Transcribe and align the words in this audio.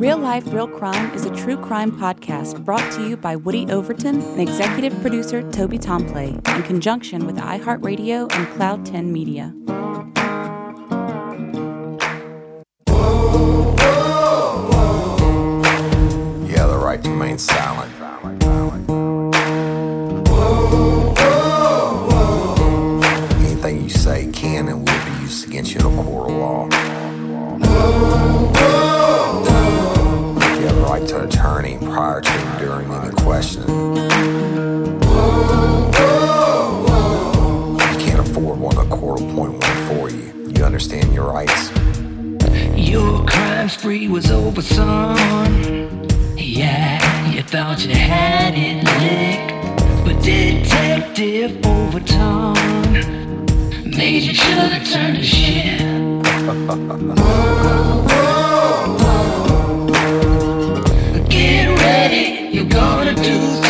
Real 0.00 0.16
Life, 0.16 0.50
Real 0.50 0.66
Crime 0.66 1.12
is 1.12 1.26
a 1.26 1.36
true 1.36 1.58
crime 1.58 1.92
podcast 1.92 2.64
brought 2.64 2.90
to 2.92 3.06
you 3.06 3.18
by 3.18 3.36
Woody 3.36 3.70
Overton 3.70 4.22
and 4.22 4.40
executive 4.40 4.98
producer 5.02 5.42
Toby 5.50 5.76
Tomplay 5.76 6.28
in 6.56 6.62
conjunction 6.62 7.26
with 7.26 7.36
iHeartRadio 7.36 8.32
and 8.32 8.48
Cloud 8.54 8.86
10 8.86 9.12
Media. 9.12 9.54
Your 41.20 41.32
rights. 41.32 41.70
Your 42.74 43.26
crime 43.26 43.68
spree 43.68 44.08
was 44.08 44.30
over, 44.30 44.62
son. 44.62 45.18
Yeah, 46.38 47.30
you 47.30 47.42
thought 47.42 47.84
you 47.84 47.94
had 47.94 48.54
it 48.56 48.82
licked. 49.02 49.52
But 50.02 50.22
Detective 50.24 51.60
Overton 51.66 52.54
made 53.84 54.22
you 54.22 54.32
should 54.32 54.72
have 54.72 54.88
turned 54.90 55.18
to 55.18 55.22
shit. 55.22 55.80
Get 61.28 61.78
ready, 61.80 62.48
you're 62.50 62.64
gonna 62.64 63.14
do 63.14 63.69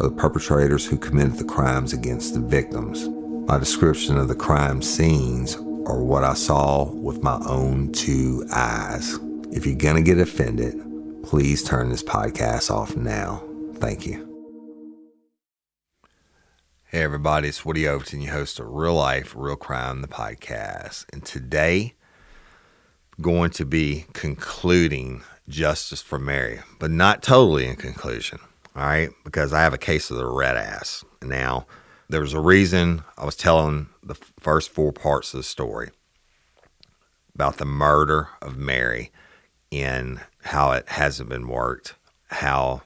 or 0.00 0.08
the 0.08 0.16
perpetrators 0.16 0.86
who 0.86 0.96
committed 0.96 1.34
the 1.34 1.44
crimes 1.44 1.92
against 1.92 2.34
the 2.34 2.40
victims. 2.40 3.08
My 3.48 3.58
description 3.58 4.16
of 4.16 4.28
the 4.28 4.34
crime 4.34 4.80
scenes 4.80 5.56
are 5.86 6.02
what 6.02 6.24
I 6.24 6.34
saw 6.34 6.90
with 6.90 7.22
my 7.22 7.38
own 7.46 7.92
two 7.92 8.46
eyes. 8.52 9.18
If 9.52 9.66
you're 9.66 9.74
going 9.74 9.96
to 9.96 10.02
get 10.02 10.18
offended, 10.18 10.80
please 11.22 11.62
turn 11.62 11.90
this 11.90 12.02
podcast 12.02 12.70
off 12.70 12.96
now. 12.96 13.42
Thank 13.74 14.06
you. 14.06 14.26
Hey, 16.84 17.02
everybody, 17.02 17.48
it's 17.48 17.64
Woody 17.64 17.86
Overton, 17.86 18.20
your 18.20 18.32
host 18.32 18.58
of 18.58 18.66
Real 18.68 18.94
Life, 18.94 19.34
Real 19.36 19.56
Crime, 19.56 20.02
the 20.02 20.08
podcast. 20.08 21.06
And 21.12 21.24
today, 21.24 21.94
going 23.20 23.50
to 23.50 23.64
be 23.64 24.06
concluding 24.12 25.22
Justice 25.48 26.02
for 26.02 26.18
Mary, 26.18 26.60
but 26.78 26.90
not 26.90 27.22
totally 27.22 27.66
in 27.66 27.76
conclusion, 27.76 28.38
all 28.80 28.86
right? 28.86 29.10
Because 29.24 29.52
I 29.52 29.60
have 29.60 29.74
a 29.74 29.78
case 29.78 30.10
of 30.10 30.16
the 30.16 30.26
red 30.26 30.56
ass. 30.56 31.04
Now, 31.22 31.66
there 32.08 32.22
was 32.22 32.32
a 32.32 32.40
reason 32.40 33.04
I 33.18 33.26
was 33.26 33.36
telling 33.36 33.90
the 34.02 34.14
first 34.40 34.70
four 34.70 34.90
parts 34.90 35.34
of 35.34 35.38
the 35.38 35.44
story 35.44 35.90
about 37.34 37.58
the 37.58 37.66
murder 37.66 38.28
of 38.40 38.56
Mary 38.56 39.12
and 39.70 40.20
how 40.42 40.72
it 40.72 40.88
hasn't 40.88 41.28
been 41.28 41.46
worked, 41.46 41.94
how 42.28 42.82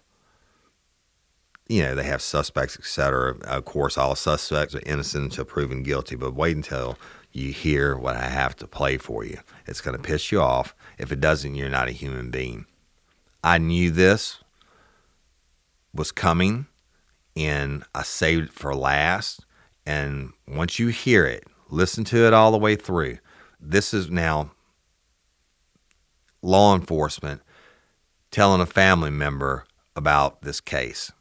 you 1.69 1.81
know 1.81 1.95
they 1.95 2.03
have 2.03 2.21
suspects, 2.21 2.77
etc. 2.77 3.37
Of 3.45 3.65
course, 3.65 3.97
all 3.97 4.17
suspects 4.17 4.75
are 4.75 4.83
innocent 4.85 5.25
until 5.25 5.45
proven 5.45 5.85
guilty. 5.85 6.17
But 6.17 6.35
wait 6.35 6.57
until 6.57 6.99
you 7.33 7.53
hear 7.53 7.97
what 7.97 8.17
I 8.17 8.29
have 8.29 8.57
to 8.57 8.67
play 8.67 8.99
for 8.99 9.25
you. 9.25 9.39
It's 9.67 9.81
going 9.81 9.97
to 9.97 10.03
piss 10.03 10.33
you 10.33 10.41
off. 10.41 10.75
If 10.99 11.13
it 11.13 11.21
doesn't, 11.21 11.55
you're 11.55 11.71
not 11.71 11.89
a 11.89 11.93
human 11.93 12.31
being. 12.31 12.67
I 13.43 13.59
knew 13.59 13.91
this 13.91 14.44
was 15.95 16.13
coming, 16.13 16.67
and 17.37 17.85
I 17.95 18.03
saved 18.03 18.49
it 18.49 18.53
for 18.53 18.75
last. 18.75 19.45
And 19.87 20.33
once 20.49 20.79
you 20.79 20.89
hear 20.89 21.25
it, 21.27 21.45
listen 21.69 22.05
to 22.05 22.27
it 22.27 22.35
all 22.35 22.51
the 22.51 22.59
way 22.59 22.77
through. 22.77 23.19
This 23.61 23.95
is 23.95 24.11
now 24.11 24.53
law 26.43 26.75
enforcement 26.75 27.43
telling 28.31 28.61
a 28.61 28.67
family 28.67 29.11
member 29.11 29.65
about 29.97 30.43
this 30.43 30.61
case. 30.61 31.13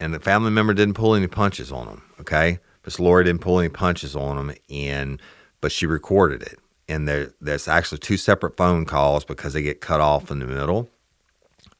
And 0.00 0.14
the 0.14 0.20
family 0.20 0.50
member 0.50 0.74
didn't 0.74 0.94
pull 0.94 1.14
any 1.14 1.26
punches 1.26 1.70
on 1.70 1.88
him, 1.88 2.02
okay? 2.20 2.58
Miss 2.84 2.98
Lori 2.98 3.24
didn't 3.24 3.40
pull 3.40 3.60
any 3.60 3.68
punches 3.68 4.16
on 4.16 4.38
him, 4.38 4.56
and 4.68 5.20
but 5.60 5.72
she 5.72 5.86
recorded 5.86 6.42
it. 6.42 6.58
And 6.88 7.06
there, 7.06 7.32
there's 7.40 7.68
actually 7.68 7.98
two 7.98 8.16
separate 8.16 8.56
phone 8.56 8.84
calls 8.84 9.24
because 9.24 9.52
they 9.52 9.62
get 9.62 9.80
cut 9.80 10.00
off 10.00 10.30
in 10.30 10.40
the 10.40 10.46
middle. 10.46 10.88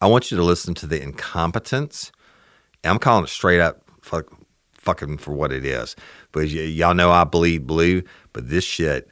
I 0.00 0.06
want 0.06 0.30
you 0.30 0.36
to 0.36 0.42
listen 0.42 0.74
to 0.74 0.86
the 0.86 1.02
incompetence. 1.02 2.12
I'm 2.84 2.98
calling 2.98 3.24
it 3.24 3.30
straight 3.30 3.60
up 3.60 3.82
fuck, 4.02 4.26
fucking 4.74 5.18
for 5.18 5.32
what 5.32 5.52
it 5.52 5.64
is. 5.64 5.96
But 6.32 6.44
y- 6.44 6.60
y'all 6.60 6.94
know 6.94 7.10
I 7.10 7.24
bleed 7.24 7.66
blue, 7.66 8.02
but 8.32 8.48
this 8.48 8.64
shit 8.64 9.10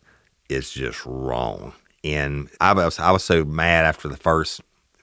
is 0.48 0.70
just 0.70 1.04
wrong. 1.06 1.72
And 2.02 2.48
I 2.60 2.72
was 2.72 2.98
I 2.98 3.10
was 3.10 3.24
so 3.24 3.44
mad 3.44 3.84
after 3.84 4.08
the 4.08 4.16
first 4.16 4.60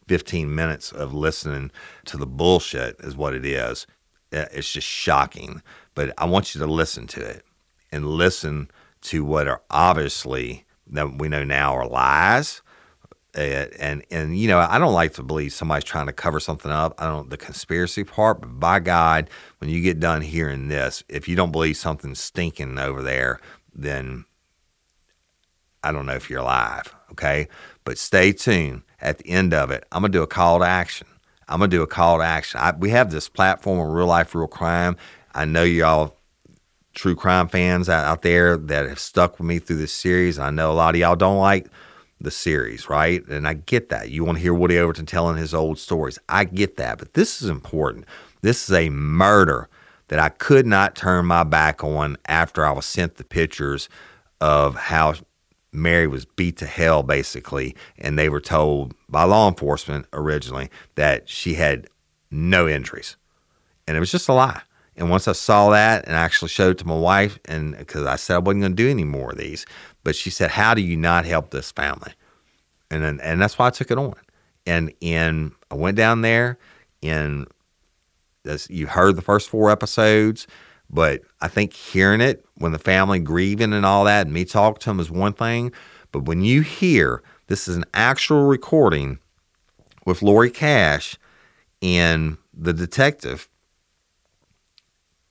15 0.08 0.54
minutes 0.54 0.92
of 0.92 1.14
listening 1.14 1.72
to 2.06 2.18
the 2.18 2.26
bullshit 2.26 2.96
is 3.00 3.16
what 3.16 3.34
it 3.34 3.46
is. 3.46 3.86
It's 4.32 4.72
just 4.72 4.88
shocking. 4.88 5.62
But 5.96 6.14
I 6.18 6.26
want 6.26 6.54
you 6.54 6.60
to 6.60 6.68
listen 6.68 7.08
to 7.08 7.22
it 7.22 7.44
and 7.92 8.06
listen 8.06 8.70
to 9.02 9.24
what 9.24 9.48
are 9.48 9.62
obviously 9.70 10.66
that 10.88 11.18
we 11.20 11.30
know 11.30 11.44
now 11.44 11.76
are 11.76 11.88
lies. 11.88 12.62
And 13.38 14.04
and 14.10 14.38
you 14.38 14.48
know 14.48 14.60
I 14.60 14.80
don't 14.80 14.94
like 14.94 15.14
to 15.14 15.24
believe 15.24 15.54
somebody's 15.54 15.84
trying 15.84 16.08
to 16.08 16.14
cover 16.14 16.40
something 16.40 16.72
up. 16.72 16.96
I 16.98 17.06
don't 17.06 17.30
the 17.30 17.38
conspiracy 17.38 18.04
part, 18.04 18.42
but 18.42 18.60
by 18.60 18.80
God, 18.80 19.30
when 19.60 19.70
you 19.70 19.82
get 19.82 20.00
done 20.00 20.22
hearing 20.22 20.68
this, 20.68 21.04
if 21.08 21.28
you 21.28 21.36
don't 21.36 21.52
believe 21.52 21.78
something's 21.78 22.20
stinking 22.20 22.80
over 22.80 23.02
there, 23.02 23.40
then 23.74 24.26
I 25.84 25.92
don't 25.92 26.06
know 26.06 26.16
if 26.16 26.30
you're 26.30 26.40
alive. 26.40 26.94
Okay, 27.12 27.48
but 27.84 27.98
stay 27.98 28.32
tuned. 28.32 28.84
At 29.00 29.20
the 29.20 29.30
end 29.30 29.54
of 29.54 29.70
it, 29.70 29.86
I'm 29.92 30.02
gonna 30.02 30.12
do 30.12 30.24
a 30.24 30.28
call 30.28 30.60
to 30.60 30.66
action. 30.66 31.08
I'm 31.48 31.60
gonna 31.60 31.70
do 31.70 31.84
a 31.84 31.88
call 31.88 32.18
to 32.18 32.24
action. 32.24 32.60
I, 32.60 32.72
we 32.72 32.90
have 32.90 33.12
this 33.12 33.30
platform 33.30 33.80
of 33.80 33.94
real 33.94 34.08
life, 34.08 34.34
real 34.34 34.48
crime. 34.48 34.98
I 35.36 35.46
know 35.46 35.64
y'all 35.64 36.18
true 36.96 37.16
crime 37.16 37.48
fans 37.48 37.88
out, 37.88 38.06
out 38.06 38.24
there 38.24 38.58
that 38.58 38.90
have 38.90 39.00
stuck 39.00 39.38
with 39.38 39.48
me 39.48 39.60
through 39.60 39.78
this 39.78 39.94
series. 39.94 40.40
I 40.40 40.50
know 40.50 40.72
a 40.72 40.74
lot 40.74 40.96
of 40.96 41.00
y'all 41.00 41.16
don't 41.16 41.38
like 41.38 41.68
the 42.20 42.32
series, 42.32 42.90
right? 42.90 43.26
And 43.28 43.48
I 43.48 43.54
get 43.54 43.90
that. 43.90 44.10
You 44.10 44.24
want 44.24 44.38
to 44.38 44.42
hear 44.42 44.54
Woody 44.54 44.78
Overton 44.78 45.06
telling 45.06 45.38
his 45.38 45.54
old 45.54 45.78
stories. 45.78 46.18
I 46.28 46.46
get 46.46 46.78
that. 46.78 46.98
But 46.98 47.14
this 47.14 47.42
is 47.42 47.50
important. 47.50 48.06
This 48.42 48.70
is 48.70 48.76
a 48.76 48.90
murder 48.90 49.70
that 50.08 50.20
I 50.20 50.30
could 50.30 50.66
not 50.66 50.96
turn 50.96 51.26
my 51.26 51.44
back 51.44 51.84
on 51.84 52.18
after 52.28 52.66
I 52.66 52.72
was 52.72 52.86
sent 52.86 53.16
the 53.16 53.24
pictures 53.24 53.90
of 54.42 54.76
how 54.76 55.16
Mary 55.72 56.08
was 56.08 56.26
beat 56.26 56.58
to 56.58 56.66
hell, 56.66 57.04
basically. 57.04 57.76
And 57.98 58.18
they 58.18 58.30
were 58.30 58.42
told 58.42 58.94
by 59.10 59.24
law 59.24 59.48
enforcement 59.48 60.08
originally 60.14 60.70
that 60.96 61.30
she 61.30 61.56
had 61.56 61.88
no 62.32 62.68
injuries. 62.68 63.16
And 63.88 63.96
it 63.96 64.00
was 64.00 64.12
just 64.12 64.28
a 64.28 64.34
lie. 64.34 64.62
And 64.96 65.12
once 65.12 65.28
I 65.28 65.34
saw 65.34 65.70
that 65.70 66.08
and 66.08 66.16
I 66.16 66.22
actually 66.22 66.50
showed 66.50 66.72
it 66.72 66.78
to 66.80 66.88
my 66.88 66.98
wife, 66.98 67.38
and 67.46 67.78
because 67.78 68.06
I 68.08 68.16
said 68.16 68.36
I 68.36 68.40
wasn't 68.40 68.64
going 68.64 68.76
to 68.76 68.84
do 68.84 68.90
any 68.90 69.04
more 69.04 69.32
of 69.32 69.38
these, 69.38 69.66
but 70.04 70.16
she 70.16 70.32
said, 70.32 70.52
"How 70.52 70.74
do 70.74 70.82
you 70.82 70.98
not 70.98 71.26
help 71.26 71.52
this 71.52 71.72
family?" 71.72 72.14
And 72.90 73.04
then, 73.04 73.20
and 73.22 73.42
that's 73.42 73.58
why 73.58 73.68
I 73.68 73.70
took 73.72 73.92
it 73.92 73.98
on. 73.98 74.16
And 74.66 74.94
and 75.02 75.52
I 75.72 75.76
went 75.76 75.98
down 75.98 76.22
there, 76.22 76.58
and 77.02 77.48
this, 78.44 78.70
you 78.70 78.88
heard 78.88 79.16
the 79.16 79.22
first 79.22 79.50
four 79.50 79.72
episodes, 79.72 80.48
but 80.90 81.22
I 81.42 81.48
think 81.48 81.74
hearing 81.74 82.22
it 82.22 82.46
when 82.56 82.72
the 82.72 82.80
family 82.80 83.20
grieving 83.20 83.74
and 83.74 83.86
all 83.86 84.04
that, 84.06 84.28
and 84.28 84.34
me 84.34 84.46
talk 84.46 84.80
to 84.80 84.90
them 84.90 85.00
is 85.00 85.10
one 85.10 85.34
thing, 85.34 85.72
but 86.12 86.26
when 86.26 86.42
you 86.42 86.62
hear 86.62 87.24
this 87.48 87.68
is 87.68 87.78
an 87.78 87.86
actual 87.94 88.44
recording 88.44 89.20
with 90.06 90.22
Lori 90.22 90.50
Cash 90.50 91.18
and 91.82 92.38
the 92.54 92.74
detective 92.74 93.50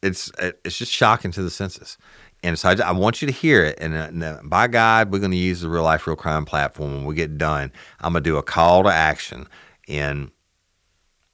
it's 0.02 0.30
it's 0.64 0.78
just 0.78 0.92
shocking 0.92 1.30
to 1.32 1.42
the 1.42 1.50
senses. 1.50 1.98
And 2.46 2.56
so 2.56 2.68
I, 2.68 2.74
I 2.74 2.92
want 2.92 3.20
you 3.20 3.26
to 3.26 3.32
hear 3.32 3.64
it. 3.64 3.76
And, 3.80 4.22
uh, 4.22 4.24
uh, 4.24 4.40
by 4.44 4.68
God, 4.68 5.10
we're 5.10 5.18
going 5.18 5.32
to 5.32 5.36
use 5.36 5.62
the 5.62 5.68
real 5.68 5.82
life, 5.82 6.06
real 6.06 6.14
crime 6.14 6.44
platform. 6.44 6.94
When 6.94 7.04
we 7.04 7.16
get 7.16 7.36
done, 7.38 7.72
I'm 8.00 8.12
going 8.12 8.22
to 8.22 8.30
do 8.30 8.36
a 8.36 8.42
call 8.42 8.84
to 8.84 8.88
action. 8.88 9.48
And 9.88 10.30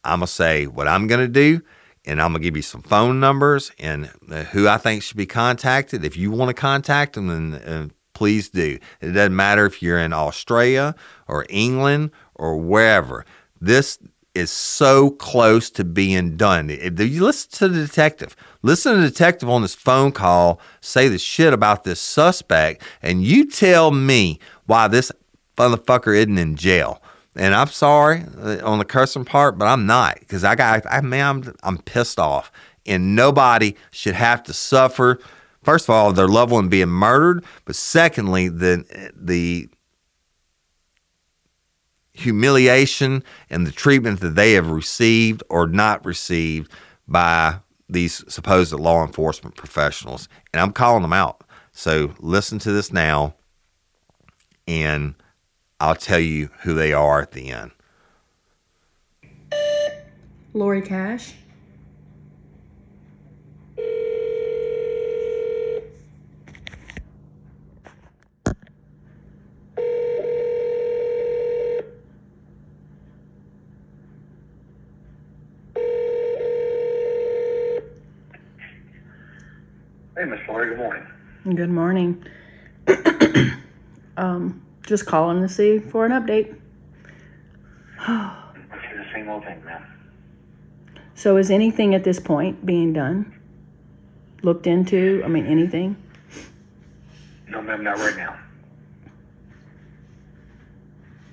I'm 0.05 0.21
going 0.21 0.27
to 0.27 0.33
say 0.33 0.67
what 0.67 0.89
I'm 0.89 1.07
going 1.09 1.21
to 1.21 1.29
do. 1.29 1.61
And 2.07 2.21
I'm 2.21 2.33
going 2.33 2.41
to 2.41 2.45
give 2.45 2.57
you 2.57 2.63
some 2.63 2.81
phone 2.81 3.21
numbers 3.21 3.73
and 3.79 4.11
uh, 4.31 4.45
who 4.45 4.67
I 4.67 4.79
think 4.79 5.03
should 5.03 5.19
be 5.19 5.27
contacted. 5.27 6.03
If 6.03 6.17
you 6.17 6.31
want 6.31 6.49
to 6.49 6.55
contact 6.55 7.13
them, 7.13 7.29
then 7.29 7.55
uh, 7.61 7.89
please 8.15 8.49
do. 8.49 8.79
It 9.03 9.13
doesn't 9.13 9.37
matter 9.37 9.67
if 9.67 9.83
you're 9.83 9.99
in 9.99 10.15
Australia 10.15 10.95
or 11.29 11.45
England 11.51 12.11
or 12.35 12.57
wherever. 12.57 13.27
This 13.61 13.99
is 14.35 14.51
so 14.51 15.11
close 15.11 15.71
to 15.71 15.85
being 15.85 16.37
done. 16.37 16.71
If 16.71 16.99
you 17.01 17.25
listen 17.25 17.51
to 17.53 17.69
the 17.69 17.87
detective, 17.87 18.35
listen 18.63 18.95
to 18.95 19.01
the 19.01 19.09
detective 19.09 19.49
on 19.49 19.63
this 19.63 19.75
phone 19.75 20.13
call 20.13 20.61
say 20.81 21.09
the 21.09 21.19
shit 21.19 21.53
about 21.53 21.85
this 21.85 22.01
suspect, 22.01 22.83
and 23.03 23.23
you 23.23 23.51
tell 23.51 23.91
me 23.91 24.39
why 24.67 24.89
this 24.89 25.13
motherfucker 25.57 26.17
isn't 26.17 26.39
in 26.39 26.57
jail. 26.57 27.03
And 27.35 27.55
I'm 27.55 27.69
sorry 27.69 28.25
uh, 28.39 28.59
on 28.63 28.79
the 28.79 28.85
cursing 28.85 29.25
part, 29.25 29.59
but 29.59 29.67
I'm 29.67 29.87
not 29.87 30.21
because 30.21 30.45
I 30.45 30.55
got, 30.55 30.85
I 30.91 31.01
man, 31.01 31.27
I'm, 31.27 31.55
I'm 31.63 31.79
pissed 31.79 32.19
off, 32.19 32.53
and 32.87 33.15
nobody 33.17 33.77
should 33.91 34.15
have 34.15 34.43
to 34.45 34.53
suffer. 34.53 35.19
First 35.63 35.87
of 35.87 35.95
all, 35.95 36.13
their 36.13 36.29
loved 36.29 36.53
one 36.53 36.69
being 36.69 36.89
murdered, 36.89 37.45
but 37.65 37.77
secondly, 37.77 38.49
the 38.49 39.13
the 39.15 39.69
humiliation 42.23 43.23
and 43.51 43.67
the 43.67 43.73
treatment 43.73 44.21
that 44.21 44.35
they 44.35 44.53
have 44.53 44.71
received 44.71 45.43
or 45.49 45.67
not 45.67 46.05
received 46.05 46.71
by 47.07 47.59
these 47.89 48.25
supposed 48.33 48.73
law 48.73 49.05
enforcement 49.05 49.57
professionals. 49.57 50.29
And 50.53 50.61
I'm 50.61 50.73
calling 50.73 51.03
them 51.03 51.13
out. 51.13 51.45
So 51.73 52.15
listen 52.19 52.59
to 52.61 52.73
this 52.73 52.93
now, 52.93 53.35
and 54.67 55.15
I'll 55.81 55.95
tell 55.95 56.21
you 56.21 56.51
who 56.63 56.75
they 56.75 56.93
are 56.93 57.21
at 57.21 57.33
the 57.33 57.51
end. 57.51 57.71
Lori 60.55 60.83
Cash. 60.83 61.35
Hey, 80.23 80.29
Miss 80.29 80.39
Lori, 80.47 80.69
good 80.69 80.79
morning. 80.79 81.05
Good 81.57 81.69
morning. 81.69 82.25
um, 84.17 84.63
just 84.87 85.05
calling 85.05 85.43
to 85.43 85.49
see 85.49 85.81
for 85.81 86.07
an 86.07 86.13
update. 86.13 86.55
The 88.07 89.05
same 89.13 89.29
old 89.29 89.43
thing, 89.43 89.65
ma'am. 89.65 89.85
So, 91.17 91.39
is 91.39 91.51
anything 91.51 91.97
at 91.97 92.05
this 92.05 92.21
point 92.21 92.65
being 92.65 92.93
done? 92.93 93.37
Looked 94.43 94.69
into? 94.69 95.23
I 95.25 95.29
mean, 95.29 95.45
anything? 95.45 95.97
No, 97.49 97.61
ma'am, 97.61 97.83
not 97.83 97.99
right 97.99 98.17
now. 98.17 98.39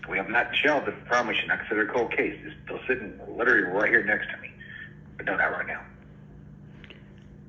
We 0.09 0.17
have 0.17 0.29
not 0.29 0.47
shelved 0.55 0.89
I 0.89 0.93
promise 1.07 1.37
you, 1.39 1.47
not 1.47 1.59
consider 1.59 1.87
a 1.87 1.93
cold 1.93 2.11
case. 2.11 2.39
It's 2.43 2.55
still 2.65 2.79
sitting 2.87 3.19
literally 3.37 3.67
right 3.71 3.89
here 3.89 4.03
next 4.03 4.31
to 4.31 4.37
me. 4.41 4.49
But 5.15 5.27
no, 5.27 5.37
not 5.37 5.51
right 5.51 5.67
now. 5.67 5.81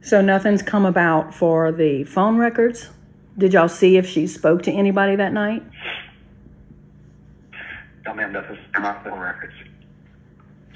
So, 0.02 0.20
nothing's 0.20 0.62
come 0.62 0.86
about 0.86 1.34
for 1.34 1.72
the 1.72 2.04
phone 2.04 2.36
records? 2.38 2.88
Did 3.36 3.52
y'all 3.52 3.68
see 3.68 3.96
if 3.96 4.08
she 4.08 4.26
spoke 4.26 4.62
to 4.64 4.72
anybody 4.72 5.16
that 5.16 5.32
night? 5.32 5.62
No, 8.04 8.14
ma'am, 8.14 8.32
nothing's 8.32 8.58
come 8.72 8.84
out 8.84 9.06
on 9.06 9.18
records. 9.18 9.52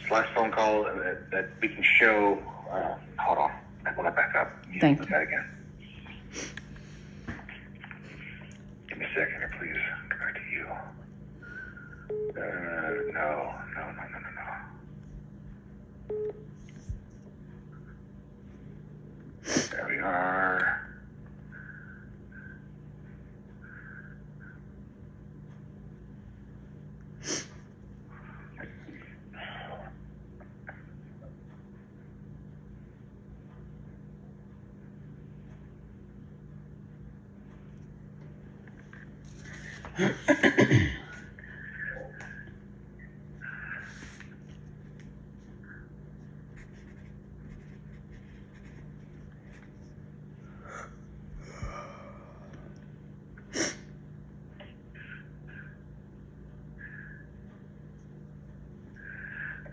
This 0.00 0.10
last 0.10 0.32
phone 0.34 0.52
call 0.52 0.84
that, 0.84 1.30
that 1.30 1.48
we 1.60 1.68
can 1.68 1.82
show. 1.82 2.38
Uh, 2.70 2.96
hold 3.18 3.38
on. 3.38 3.50
I 3.86 3.92
want 3.92 4.06
to 4.08 4.12
back 4.12 4.34
up. 4.34 4.50
Thank 4.80 5.00
you. 5.00 5.06
that 5.06 5.22
again. 5.22 5.44
Give 8.88 8.98
me 8.98 9.04
a 9.04 9.08
second 9.08 9.34
here, 9.38 9.50
please. 9.58 9.76
Go 10.08 10.16
back 10.18 10.34
to 10.34 10.40
you. 10.50 10.66
Uh, 12.36 12.42
no, 13.12 13.54
no, 13.74 13.82
no, 13.92 14.04
no, 14.12 14.18
no, 14.20 14.30
no. 14.38 14.46
There 19.70 19.86
we 19.88 19.93
are. 20.04 20.80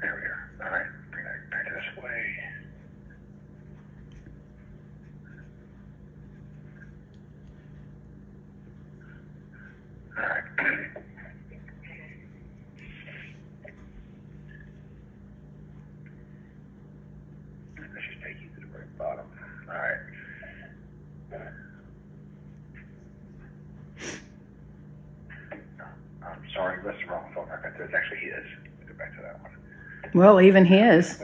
There 0.02 0.16
we 0.16 0.64
are. 0.64 0.68
All 0.68 0.78
right, 0.78 0.88
bring 1.12 1.26
that 1.26 1.50
back 1.52 1.66
this 1.66 2.04
way. 2.04 2.40
All 10.18 10.24
right. 10.24 10.44
Let's 17.78 18.06
just 18.10 18.22
take 18.24 18.42
you 18.42 18.50
to 18.56 18.62
the 18.62 18.68
very 18.72 18.86
bottom. 18.98 19.26
All 19.70 19.76
right. 19.76 20.00
I'm 26.24 26.44
sorry, 26.56 26.80
that's 26.84 26.98
the 27.00 27.08
wrong 27.12 27.32
phone 27.36 27.50
record. 27.50 27.76
There's 27.78 27.94
actually 27.94 28.20
his. 28.20 28.46
Go 28.88 28.94
back 28.96 29.16
to 29.16 29.22
that 29.22 29.42
one. 29.42 29.52
Well, 30.22 30.40
even 30.40 30.66
his. 30.66 31.20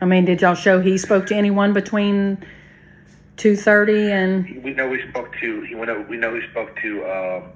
I 0.00 0.04
mean, 0.04 0.24
did 0.24 0.40
y'all 0.42 0.56
show 0.56 0.80
he 0.80 0.98
spoke 0.98 1.26
to 1.26 1.34
anyone 1.36 1.72
between 1.72 2.44
2.30 3.36 4.10
and... 4.10 4.64
We 4.64 4.74
know 4.74 4.88
we 4.88 5.00
spoke 5.10 5.32
to. 5.38 5.60
He 5.60 5.76
went. 5.76 6.08
We 6.08 6.16
know 6.16 6.32
we 6.32 6.42
spoke 6.50 6.74
to 6.82 7.04
um, 7.04 7.52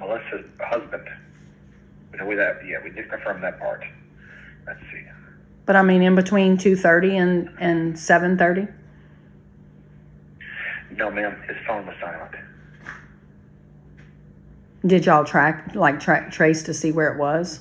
Melissa's 0.00 0.44
husband. 0.60 1.08
We 2.10 2.18
know 2.18 2.34
that. 2.34 2.66
Yeah, 2.66 2.82
we 2.82 2.90
did 2.90 3.08
confirm 3.08 3.40
that 3.42 3.60
part. 3.60 3.84
Let's 4.66 4.80
see. 4.90 5.04
But 5.64 5.76
I 5.76 5.82
mean, 5.82 6.02
in 6.02 6.16
between 6.16 6.56
2.30 6.56 7.12
and, 7.12 7.50
and 7.60 7.94
7.30? 7.94 8.68
No, 10.96 11.08
ma'am. 11.08 11.40
His 11.46 11.56
phone 11.68 11.86
was 11.86 11.94
silent. 12.00 12.34
Did 14.84 15.06
y'all 15.06 15.22
track, 15.22 15.76
like, 15.76 16.00
track, 16.00 16.32
trace 16.32 16.64
to 16.64 16.74
see 16.74 16.90
where 16.90 17.12
it 17.12 17.16
was? 17.16 17.60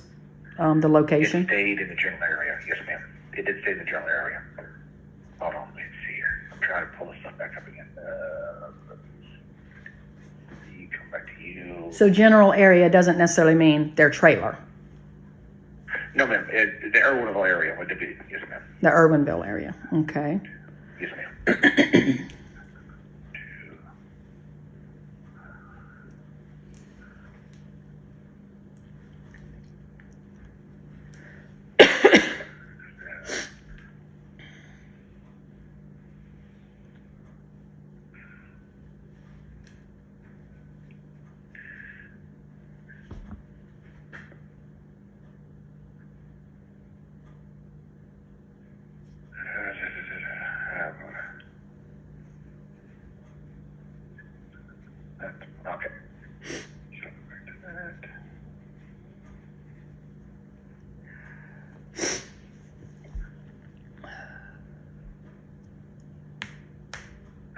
Um, 0.59 0.81
the 0.81 0.87
It 0.87 0.91
location? 0.91 1.45
stayed 1.45 1.79
in 1.79 1.87
the 1.89 1.95
general 1.95 2.21
area. 2.23 2.59
Yes, 2.67 2.77
ma'am. 2.85 3.01
It 3.33 3.45
did 3.45 3.61
stay 3.61 3.71
in 3.71 3.77
the 3.79 3.85
general 3.85 4.09
area. 4.09 4.41
Hold 5.39 5.55
on. 5.55 5.67
Let 5.69 5.75
me 5.77 5.81
see 6.05 6.15
here. 6.15 6.49
I'm 6.51 6.59
trying 6.59 6.85
to 6.91 6.97
pull 6.97 7.07
this 7.07 7.19
stuff 7.21 7.37
back 7.37 7.55
up 7.55 7.65
again. 7.67 7.87
Uh, 7.97 8.67
see. 10.77 10.89
Come 10.91 11.09
back 11.11 11.25
to 11.37 11.41
you. 11.43 11.87
So 11.91 12.09
general 12.09 12.51
area 12.53 12.89
doesn't 12.89 13.17
necessarily 13.17 13.55
mean 13.55 13.95
their 13.95 14.09
trailer, 14.09 14.57
No, 16.15 16.27
ma'am. 16.27 16.45
It, 16.51 16.91
the 16.93 16.99
Erwinville 16.99 17.47
area 17.47 17.75
would 17.79 17.89
it 17.89 17.99
be? 17.99 18.17
Yes, 18.29 18.41
ma'am. 18.49 18.61
the 18.81 18.89
Erwinville 18.89 19.45
area. 19.47 19.73
Okay. 19.93 20.41
Yes, 20.99 21.11
ma'am. 21.15 22.29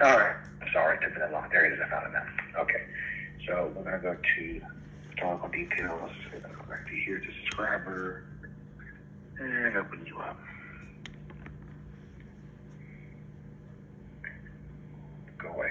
All 0.02 0.18
right. 0.18 0.34
Sorry, 0.72 0.96
it 0.96 1.00
took 1.00 1.12
me 1.12 1.20
that 1.20 1.30
long. 1.32 1.48
There 1.52 1.64
it 1.64 1.74
is. 1.74 1.78
I 1.80 1.88
found 1.88 2.06
it 2.06 2.12
now. 2.12 2.62
Okay. 2.62 2.82
So 3.46 3.72
we're 3.76 3.84
gonna 3.84 3.98
go 3.98 4.16
to 4.16 4.60
historical 5.10 5.48
details. 5.48 6.10
Go 6.32 6.64
back 6.68 6.86
to 6.88 6.92
here 6.92 7.20
to 7.20 7.26
subscriber 7.44 8.24
and 9.38 9.76
open 9.76 10.04
you 10.04 10.18
up. 10.18 10.40
Go 15.38 15.48
away. 15.50 15.70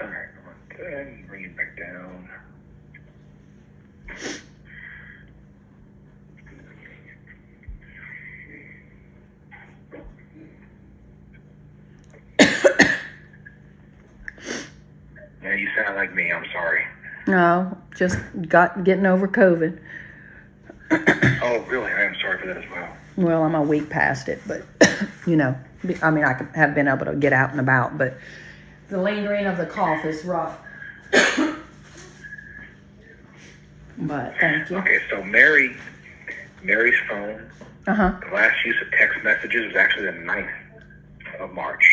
All 0.00 0.08
right, 0.08 0.28
come 0.34 0.46
on, 0.48 0.92
and 0.92 1.28
bring 1.28 1.44
it 1.44 1.56
back 1.56 1.76
down. 1.78 2.28
Yeah, 15.42 15.54
you 15.54 15.68
sound 15.76 15.91
like 16.02 16.14
me. 16.16 16.32
I'm 16.32 16.44
sorry. 16.52 16.84
No, 17.28 17.78
just 17.94 18.18
got 18.48 18.82
getting 18.84 19.06
over 19.06 19.28
COVID. 19.28 19.78
Oh, 21.44 21.58
really? 21.68 21.90
I 21.90 22.04
am 22.04 22.14
sorry 22.20 22.38
for 22.38 22.46
that 22.46 22.56
as 22.58 22.70
well. 22.70 22.88
Well, 23.16 23.42
I'm 23.42 23.56
a 23.56 23.62
week 23.62 23.90
past 23.90 24.28
it, 24.28 24.40
but 24.46 24.62
you 25.26 25.34
know, 25.36 25.56
I 26.00 26.10
mean, 26.12 26.22
I 26.24 26.40
have 26.54 26.72
been 26.74 26.86
able 26.86 27.04
to 27.06 27.16
get 27.16 27.32
out 27.32 27.50
and 27.50 27.58
about, 27.58 27.98
but 27.98 28.16
the 28.88 29.02
lingering 29.02 29.46
of 29.46 29.56
the 29.56 29.66
cough 29.66 30.04
is 30.04 30.24
rough. 30.24 30.56
but 33.98 34.34
thank 34.40 34.70
you. 34.70 34.76
Okay, 34.78 34.98
so 35.10 35.20
Mary, 35.24 35.74
Mary's 36.62 36.94
phone, 37.08 37.50
Uh 37.88 37.94
huh. 37.94 38.12
the 38.28 38.34
last 38.34 38.64
use 38.64 38.76
of 38.80 38.90
text 38.92 39.18
messages 39.24 39.66
was 39.66 39.76
actually 39.76 40.06
the 40.06 40.12
9th 40.12 40.52
of 41.40 41.52
March. 41.52 41.84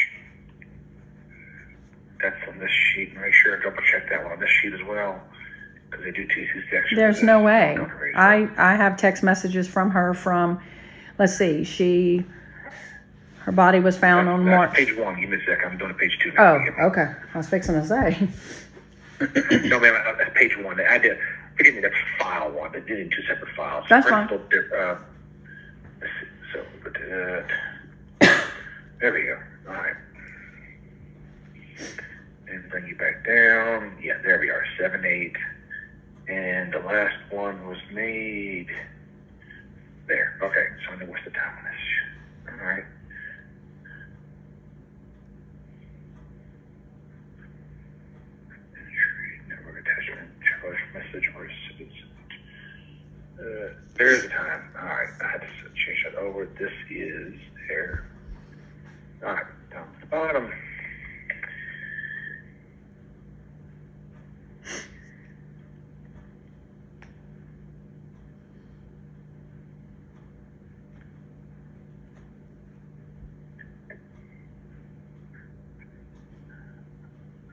That's 2.21 2.35
on 2.47 2.59
this 2.59 2.71
sheet. 2.93 3.15
Make 3.15 3.33
sure 3.33 3.57
to 3.57 3.63
double 3.63 3.81
check 3.91 4.07
that 4.11 4.23
one 4.23 4.33
on 4.33 4.39
this 4.39 4.51
sheet 4.61 4.73
as 4.73 4.83
well, 4.87 5.19
they 6.09 6.23
do 6.23 6.27
two 6.27 6.47
two 6.53 6.61
sections. 6.71 6.95
There's 6.95 7.23
no 7.23 7.41
way. 7.41 7.77
I. 8.15 8.49
I 8.57 8.75
have 8.75 8.97
text 8.97 9.23
messages 9.23 9.67
from 9.67 9.91
her 9.91 10.13
from, 10.13 10.59
let's 11.17 11.37
see, 11.37 11.63
she, 11.63 12.25
her 13.39 13.51
body 13.51 13.79
was 13.79 13.97
found 13.97 14.27
on 14.27 14.45
That's 14.45 14.55
March. 14.55 14.73
page 14.73 14.95
one. 14.97 15.15
Me 15.15 15.25
a 15.25 15.45
sec. 15.45 15.59
I'm 15.65 15.77
doing 15.77 15.93
page 15.95 16.17
two 16.21 16.31
now. 16.31 16.55
Oh, 16.79 16.85
okay. 16.87 17.13
I 17.33 17.37
was 17.37 17.47
fixing 17.47 17.75
to 17.75 17.85
say. 17.85 18.27
No, 19.67 19.79
ma'am, 19.79 19.95
uh, 20.07 20.13
that's 20.17 20.33
page 20.37 20.57
one. 20.57 20.79
I 20.79 20.97
did. 20.97 21.17
Forgive 21.57 21.75
me. 21.75 21.81
That's 21.81 21.93
file 22.17 22.51
one. 22.51 22.71
They 22.71 22.79
did 22.79 22.99
it 22.99 23.01
in 23.01 23.09
two 23.09 23.21
separate 23.27 23.53
files. 23.55 23.85
That's 23.89 24.07
fine. 24.07 24.29
Uh, 24.29 24.97
let's 25.99 26.13
see. 26.21 26.27
so, 26.53 26.63
but, 26.83 26.95
uh, 26.95 27.41
there 29.01 29.13
we 29.13 29.23
go. 29.23 29.37
All 29.67 29.73
right. 29.75 29.95
And 32.47 32.69
bring 32.69 32.87
you 32.87 32.95
back 32.95 33.25
down. 33.25 33.97
Yeah, 34.01 34.17
there 34.23 34.39
we 34.39 34.49
are. 34.49 34.63
Seven 34.79 35.05
eight. 35.05 35.35
And 36.29 36.71
the 36.73 36.79
last 36.79 37.17
one 37.31 37.67
was 37.67 37.77
made 37.91 38.67
there. 40.07 40.37
Okay, 40.43 40.67
so 40.85 40.93
I 40.93 40.99
know 40.99 41.05
what's 41.09 41.23
the 41.25 41.31
time 41.31 41.57
on 41.57 41.63
this. 41.65 42.53
All 42.53 42.67
right. 42.67 42.83
Network 49.47 49.83
attachment, 49.85 50.29
charge 50.61 50.77
message 50.93 51.29
or. 51.35 51.49
Uh, 53.39 53.69
there's 53.97 54.23
the 54.23 54.27
time. 54.27 54.69
All 54.77 54.85
right, 54.85 55.07
I 55.21 55.27
had 55.27 55.41
to 55.41 55.47
change 55.73 56.03
that 56.03 56.15
over. 56.15 56.45
This 56.59 56.73
is 56.91 57.33
there. 57.69 58.05
All 59.25 59.33
right, 59.33 59.45
down 59.71 59.87
to 59.93 59.99
the 60.01 60.07
bottom. 60.07 60.51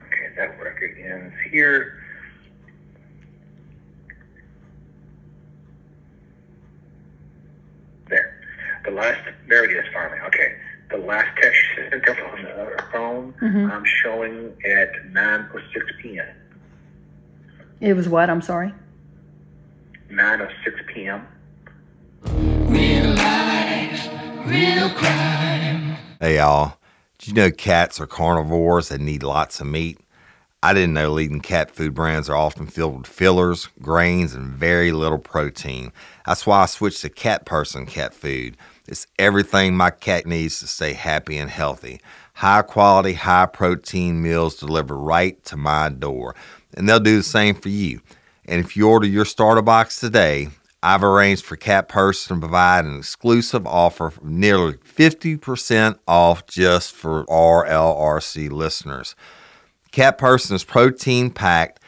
Okay, 0.05 0.35
that 0.35 0.59
record 0.59 0.97
ends 0.99 1.33
here. 1.57 1.97
There. 8.07 8.39
The 8.85 8.91
last, 8.91 9.19
there 9.49 9.65
it 9.65 9.71
is 9.71 9.91
finally. 9.91 10.19
Okay. 10.27 10.55
The 10.91 10.97
last 10.97 11.27
text 11.41 11.59
you 11.75 11.89
sent 11.89 12.07
up 12.07 12.17
on 12.31 12.43
the 12.43 12.83
phone, 12.91 13.33
mm-hmm. 13.41 13.71
I'm 13.71 13.83
showing 13.83 14.53
at 14.65 14.93
9.06 15.11 15.61
p.m. 16.01 16.27
It 17.81 17.93
was 17.93 18.07
what? 18.07 18.29
I'm 18.29 18.41
sorry. 18.41 18.71
9.06 20.09 20.87
p.m. 20.93 21.27
Real 22.69 23.09
life, 23.15 24.09
real 24.45 24.89
crime. 24.91 25.97
Hey 26.21 26.37
y'all, 26.37 26.77
did 27.17 27.27
you 27.27 27.33
know 27.33 27.51
cats 27.51 27.99
are 27.99 28.07
carnivores 28.07 28.89
that 28.89 29.01
need 29.01 29.23
lots 29.23 29.59
of 29.59 29.67
meat? 29.67 29.99
I 30.63 30.73
didn't 30.73 30.95
know 30.95 31.11
leading 31.11 31.39
cat 31.39 31.69
food 31.69 31.93
brands 31.93 32.29
are 32.29 32.35
often 32.35 32.65
filled 32.65 32.97
with 32.97 33.07
fillers, 33.07 33.69
grains, 33.79 34.33
and 34.33 34.49
very 34.49 34.91
little 34.91 35.19
protein. 35.19 35.91
That's 36.25 36.47
why 36.47 36.63
I 36.63 36.65
switched 36.65 37.03
to 37.03 37.09
Cat 37.09 37.45
Person 37.45 37.85
cat 37.85 38.11
food. 38.11 38.57
It's 38.87 39.05
everything 39.19 39.77
my 39.77 39.91
cat 39.91 40.25
needs 40.25 40.59
to 40.61 40.67
stay 40.67 40.93
happy 40.93 41.37
and 41.37 41.51
healthy. 41.51 42.01
High 42.33 42.63
quality, 42.63 43.13
high 43.13 43.45
protein 43.45 44.19
meals 44.23 44.55
delivered 44.55 44.97
right 44.97 45.43
to 45.45 45.57
my 45.57 45.89
door. 45.89 46.33
And 46.73 46.89
they'll 46.89 46.99
do 46.99 47.17
the 47.17 47.23
same 47.23 47.53
for 47.53 47.69
you. 47.69 48.01
And 48.45 48.59
if 48.59 48.75
you 48.75 48.89
order 48.89 49.05
your 49.05 49.25
starter 49.25 49.61
box 49.61 49.99
today, 49.99 50.49
I've 50.81 51.03
arranged 51.03 51.45
for 51.45 51.55
Cat 51.55 51.87
Person 51.87 52.37
to 52.37 52.39
provide 52.39 52.85
an 52.85 52.97
exclusive 52.97 53.67
offer 53.67 54.07
of 54.07 54.23
nearly 54.23 54.73
50% 54.73 55.99
off 56.07 56.47
just 56.47 56.95
for 56.95 57.25
RLRC 57.25 58.49
listeners. 58.49 59.15
Cat 59.97 60.19
Person 60.19 60.55
is 60.55 60.63
protein 60.63 61.31
packed, 61.31 61.79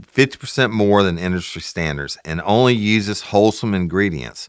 50% 0.00 0.70
more 0.70 1.02
than 1.02 1.18
industry 1.18 1.60
standards, 1.60 2.16
and 2.24 2.40
only 2.44 2.72
uses 2.72 3.20
wholesome 3.20 3.74
ingredients. 3.74 4.48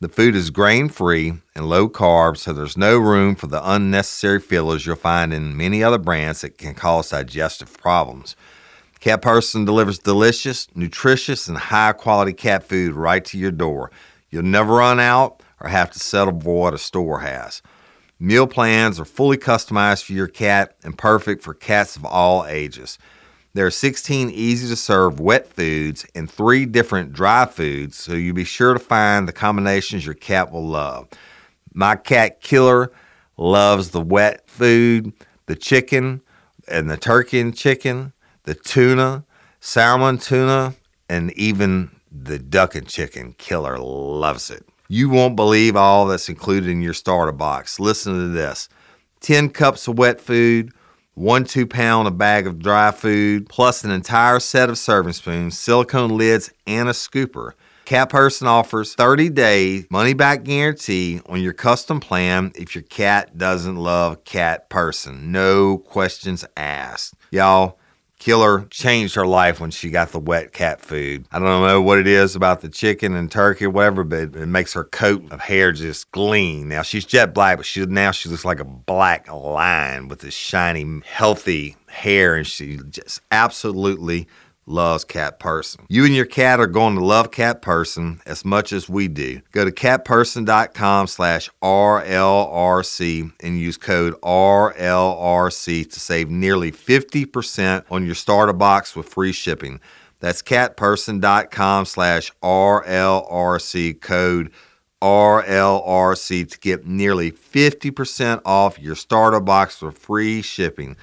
The 0.00 0.08
food 0.08 0.34
is 0.34 0.48
grain 0.48 0.88
free 0.88 1.34
and 1.54 1.68
low 1.68 1.90
carb, 1.90 2.38
so 2.38 2.54
there's 2.54 2.74
no 2.74 2.96
room 2.96 3.34
for 3.34 3.48
the 3.48 3.60
unnecessary 3.70 4.40
fillers 4.40 4.86
you'll 4.86 4.96
find 4.96 5.34
in 5.34 5.58
many 5.58 5.84
other 5.84 5.98
brands 5.98 6.40
that 6.40 6.56
can 6.56 6.72
cause 6.72 7.10
digestive 7.10 7.76
problems. 7.76 8.34
Cat 8.98 9.20
Person 9.20 9.66
delivers 9.66 9.98
delicious, 9.98 10.74
nutritious, 10.74 11.48
and 11.48 11.58
high 11.58 11.92
quality 11.92 12.32
cat 12.32 12.66
food 12.66 12.94
right 12.94 13.26
to 13.26 13.36
your 13.36 13.52
door. 13.52 13.90
You'll 14.30 14.42
never 14.42 14.76
run 14.76 15.00
out 15.00 15.42
or 15.60 15.68
have 15.68 15.90
to 15.90 15.98
settle 15.98 16.40
for 16.40 16.62
what 16.62 16.72
a 16.72 16.78
store 16.78 17.20
has. 17.20 17.60
Meal 18.20 18.48
plans 18.48 18.98
are 18.98 19.04
fully 19.04 19.36
customized 19.36 20.04
for 20.04 20.12
your 20.12 20.26
cat 20.26 20.76
and 20.82 20.98
perfect 20.98 21.42
for 21.42 21.54
cats 21.54 21.94
of 21.94 22.04
all 22.04 22.44
ages. 22.46 22.98
There 23.54 23.64
are 23.64 23.70
16 23.70 24.30
easy 24.30 24.68
to 24.68 24.76
serve 24.76 25.20
wet 25.20 25.52
foods 25.52 26.04
and 26.16 26.28
three 26.30 26.66
different 26.66 27.12
dry 27.12 27.46
foods, 27.46 27.96
so 27.96 28.14
you'll 28.14 28.34
be 28.34 28.44
sure 28.44 28.72
to 28.72 28.80
find 28.80 29.28
the 29.28 29.32
combinations 29.32 30.04
your 30.04 30.14
cat 30.14 30.50
will 30.50 30.66
love. 30.66 31.08
My 31.72 31.94
cat 31.94 32.40
Killer 32.40 32.90
loves 33.36 33.90
the 33.90 34.00
wet 34.00 34.50
food, 34.50 35.12
the 35.46 35.54
chicken, 35.54 36.20
and 36.66 36.90
the 36.90 36.96
turkey 36.96 37.38
and 37.38 37.56
chicken, 37.56 38.12
the 38.42 38.54
tuna, 38.54 39.24
salmon 39.60 40.18
tuna, 40.18 40.74
and 41.08 41.32
even 41.32 41.90
the 42.10 42.38
duck 42.38 42.74
and 42.74 42.88
chicken. 42.88 43.32
Killer 43.38 43.78
loves 43.78 44.50
it. 44.50 44.66
You 44.90 45.10
won't 45.10 45.36
believe 45.36 45.76
all 45.76 46.06
that's 46.06 46.30
included 46.30 46.70
in 46.70 46.80
your 46.80 46.94
starter 46.94 47.32
box. 47.32 47.78
Listen 47.78 48.14
to 48.14 48.28
this 48.28 48.70
10 49.20 49.50
cups 49.50 49.86
of 49.86 49.98
wet 49.98 50.18
food, 50.18 50.72
one 51.12 51.44
two 51.44 51.66
pound 51.66 52.08
a 52.08 52.10
bag 52.10 52.46
of 52.46 52.58
dry 52.58 52.90
food, 52.90 53.50
plus 53.50 53.84
an 53.84 53.90
entire 53.90 54.40
set 54.40 54.70
of 54.70 54.78
serving 54.78 55.12
spoons, 55.12 55.58
silicone 55.58 56.16
lids, 56.16 56.50
and 56.66 56.88
a 56.88 56.92
scooper. 56.92 57.52
Cat 57.84 58.08
Person 58.08 58.46
offers 58.46 58.94
30 58.94 59.28
day 59.28 59.84
money 59.90 60.14
back 60.14 60.44
guarantee 60.44 61.20
on 61.26 61.42
your 61.42 61.52
custom 61.52 62.00
plan 62.00 62.52
if 62.54 62.74
your 62.74 62.82
cat 62.82 63.36
doesn't 63.36 63.76
love 63.76 64.24
Cat 64.24 64.70
Person. 64.70 65.32
No 65.32 65.76
questions 65.76 66.46
asked. 66.56 67.12
Y'all, 67.30 67.77
Killer 68.18 68.66
changed 68.70 69.14
her 69.14 69.26
life 69.26 69.60
when 69.60 69.70
she 69.70 69.90
got 69.90 70.10
the 70.10 70.18
wet 70.18 70.52
cat 70.52 70.80
food. 70.80 71.26
I 71.30 71.38
don't 71.38 71.66
know 71.66 71.80
what 71.80 71.98
it 71.98 72.06
is 72.06 72.34
about 72.34 72.60
the 72.60 72.68
chicken 72.68 73.14
and 73.14 73.30
turkey 73.30 73.66
or 73.66 73.70
whatever, 73.70 74.02
but 74.02 74.34
it 74.34 74.46
makes 74.46 74.72
her 74.72 74.84
coat 74.84 75.30
of 75.30 75.40
hair 75.40 75.70
just 75.70 76.10
gleam. 76.10 76.68
Now 76.68 76.82
she's 76.82 77.04
jet 77.04 77.32
black, 77.32 77.58
but 77.58 77.66
she 77.66 77.86
now 77.86 78.10
she 78.10 78.28
looks 78.28 78.44
like 78.44 78.60
a 78.60 78.64
black 78.64 79.32
lion 79.32 80.08
with 80.08 80.20
this 80.20 80.34
shiny, 80.34 81.00
healthy 81.04 81.76
hair, 81.86 82.34
and 82.34 82.46
she 82.46 82.78
just 82.90 83.20
absolutely 83.30 84.26
loves 84.68 85.04
Cat 85.04 85.38
Person. 85.38 85.84
You 85.88 86.04
and 86.04 86.14
your 86.14 86.26
cat 86.26 86.60
are 86.60 86.66
going 86.66 86.94
to 86.96 87.04
love 87.04 87.30
Cat 87.30 87.62
Person 87.62 88.20
as 88.26 88.44
much 88.44 88.72
as 88.72 88.88
we 88.88 89.08
do. 89.08 89.40
Go 89.52 89.64
to 89.64 89.72
catperson.com 89.72 91.06
slash 91.06 91.50
RLRC 91.62 93.32
and 93.42 93.58
use 93.58 93.76
code 93.76 94.14
RLRC 94.20 95.92
to 95.92 96.00
save 96.00 96.30
nearly 96.30 96.70
50% 96.70 97.84
on 97.90 98.06
your 98.06 98.14
starter 98.14 98.52
box 98.52 98.94
with 98.94 99.08
free 99.08 99.32
shipping. 99.32 99.80
That's 100.20 100.42
catperson.com 100.42 101.84
slash 101.86 102.32
RLRC 102.42 104.00
code 104.00 104.52
RLRC 105.00 106.50
to 106.50 106.58
get 106.58 106.86
nearly 106.86 107.30
50% 107.30 108.40
off 108.44 108.78
your 108.78 108.96
starter 108.96 109.40
box 109.40 109.80
with 109.80 109.96
free 109.96 110.42
shipping. 110.42 110.96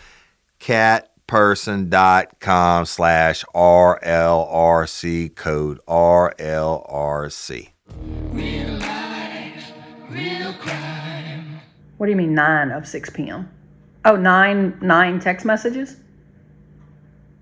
Cat 0.59 1.14
person.com 1.27 2.85
slash 2.85 3.43
RLRC 3.55 5.35
code 5.35 5.79
RLRC. 5.87 7.69
Real 8.31 8.73
life, 8.79 9.71
real 10.09 10.53
crime. 10.53 11.59
What 11.97 12.05
do 12.07 12.11
you 12.11 12.15
mean 12.17 12.33
9 12.33 12.71
of 12.71 12.87
6 12.87 13.09
p.m.? 13.11 13.49
Oh, 14.05 14.15
nine 14.15 14.77
nine 14.81 15.19
text 15.19 15.45
messages? 15.45 15.97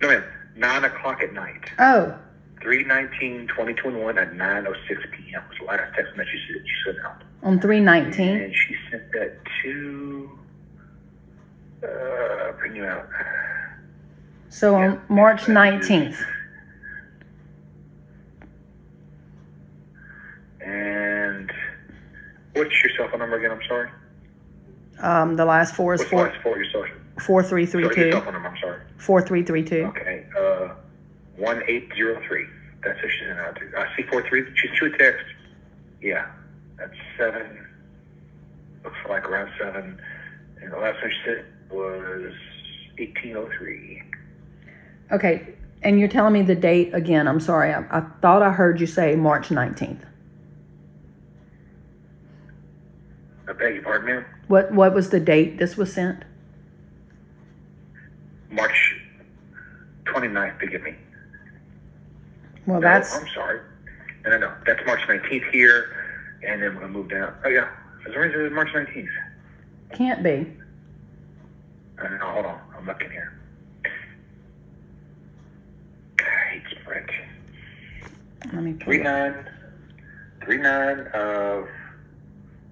No, 0.02 0.08
ma'am. 0.10 0.24
9 0.56 0.86
o'clock 0.86 1.22
at 1.24 1.34
night. 1.34 1.72
Oh, 1.80 2.16
319 2.62 3.48
2021 3.48 4.18
at 4.18 4.32
9.06 4.34 5.12
p.m. 5.12 5.44
was 5.50 5.58
the 5.60 5.66
last 5.66 5.94
text 5.96 6.16
message 6.16 6.40
that 6.54 6.64
she 6.66 6.74
sent 6.86 7.06
out. 7.06 7.24
on 7.42 7.60
319. 7.60 8.38
And 8.44 8.54
she 8.56 8.76
sent 8.92 9.12
that 9.14 9.38
to. 9.64 10.30
Uh, 11.84 12.52
bring 12.60 12.76
you 12.76 12.86
out. 12.86 13.10
So 14.54 14.76
on 14.76 15.02
March 15.10 15.42
19th. 15.46 16.16
And 20.62 21.52
what's 22.54 22.70
your 22.84 22.92
cell 22.96 23.10
phone 23.10 23.20
number 23.20 23.38
again? 23.38 23.50
I'm 23.50 23.68
sorry. 23.68 23.90
Um, 25.00 25.36
the 25.38 25.44
last 25.46 25.74
four 25.74 25.96
is 25.96 26.02
What's 26.02 26.12
the 26.12 26.16
four, 26.18 26.28
last 26.28 26.42
four 26.44 26.58
your 26.58 26.72
social? 26.72 26.96
four 27.20 27.42
three 27.42 27.66
three 27.66 27.84
Sorry, 27.86 27.96
your 27.96 28.12
cell 28.12 28.22
phone 28.22 28.34
number. 28.34 28.50
I'm 28.50 28.58
sorry. 28.62 28.82
Four 28.98 29.24
three 29.24 29.42
three 29.42 29.64
two. 29.64 29.86
Okay. 29.86 30.28
Uh, 30.40 30.76
one 31.38 31.64
eight 31.68 31.90
zero 31.96 32.22
three. 32.28 32.46
That's 32.84 33.02
what 33.02 33.12
she 33.12 33.26
sent 33.26 33.40
out 33.40 33.56
to. 33.56 33.72
I 33.76 33.88
see 33.98 34.04
four 34.04 34.22
three. 34.30 34.46
She's 34.56 34.70
two 34.80 34.92
text. 35.00 35.26
Yeah, 36.00 36.28
that's 36.78 36.94
seven. 37.18 37.66
Looks 38.84 38.98
like 39.10 39.28
around 39.28 39.52
seven. 39.60 40.00
And 40.62 40.72
the 40.72 40.78
last 40.78 41.02
one 41.02 41.10
she 41.12 41.18
said 41.26 41.46
was 41.72 42.34
eighteen 43.00 43.36
oh 43.36 43.50
three. 43.58 44.04
Okay, 45.12 45.56
and 45.82 46.00
you're 46.00 46.08
telling 46.10 46.34
me 46.34 46.42
the 46.42 46.56
date 46.56 46.94
again. 46.94 47.28
I'm 47.28 47.40
sorry. 47.40 47.74
I, 47.74 47.82
I 47.92 48.02
thought 48.22 48.42
I 48.42 48.52
heard 48.52 48.80
you 48.80 48.88
say 48.88 49.16
March 49.16 49.50
19th. 49.50 50.02
I 53.48 53.54
beg 53.54 53.76
your 53.76 53.84
pardon, 53.84 54.08
ma'am. 54.08 54.26
What 54.48 54.72
what 54.72 54.94
was 54.94 55.10
the 55.10 55.20
date 55.20 55.58
this 55.58 55.76
was 55.78 55.94
sent? 55.94 56.24
March 58.50 58.96
29th, 60.06 60.60
forgive 60.60 60.84
me. 60.84 60.96
Well, 62.66 62.80
No, 62.80 62.88
that's 62.88 63.16
I'm 63.16 63.28
sorry. 63.34 63.62
No, 64.24 64.32
no, 64.32 64.38
no. 64.38 64.54
That's 64.66 64.80
March 64.86 65.02
19th 65.02 65.52
here, 65.52 65.88
and 66.48 66.62
then 66.62 66.74
we're 66.76 66.82
going 66.82 66.94
to 66.94 67.00
move 67.00 67.10
down. 67.10 67.36
Oh, 67.44 67.50
yeah. 67.50 67.68
Is 68.06 68.14
there 68.14 68.22
reason 68.22 68.46
it's 68.46 68.54
March 68.54 68.70
19th? 68.70 69.08
can't 69.94 70.24
be. 70.24 70.48
Uh, 72.02 72.10
no, 72.10 72.26
hold 72.32 72.46
on. 72.46 72.60
I'm 72.78 72.86
looking 72.86 73.12
here. 73.12 73.40
Let 78.52 78.64
me 78.64 78.74
Three 78.84 78.98
nine, 79.02 79.50
three 80.44 80.58
nine 80.58 81.00
of 81.14 81.66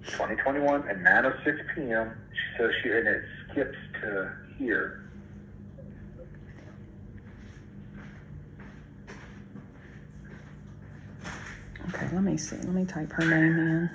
2021 0.04 0.88
at 0.88 0.98
9:06 0.98 1.74
p.m. 1.74 2.12
So 2.58 2.70
she 2.82 2.90
and 2.90 3.08
it 3.08 3.22
skips 3.50 3.76
to 4.02 4.32
here. 4.58 4.98
Okay, 11.88 12.08
let 12.12 12.22
me 12.22 12.36
see. 12.36 12.56
Let 12.56 12.68
me 12.68 12.84
type 12.84 13.10
her 13.12 13.24
name 13.24 13.58
in. 13.58 13.90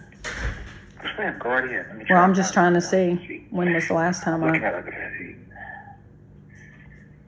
Yes, 1.04 1.14
ma'am. 1.18 1.38
Go 1.40 1.50
right 1.50 1.64
ahead. 1.66 1.86
Let 1.90 1.98
me 1.98 2.06
Well, 2.10 2.24
I'm 2.24 2.34
just 2.34 2.54
trying 2.54 2.74
to 2.74 2.82
see 2.82 3.46
when 3.50 3.74
was 3.74 3.88
the 3.88 3.94
last 3.94 4.24
time 4.24 4.42
Looking 4.44 4.64
I. 4.64 4.68
at 4.68 4.74
it, 4.76 4.86
look 4.86 4.94
at. 4.94 5.12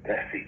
That's 0.06 0.32
the. 0.34 0.46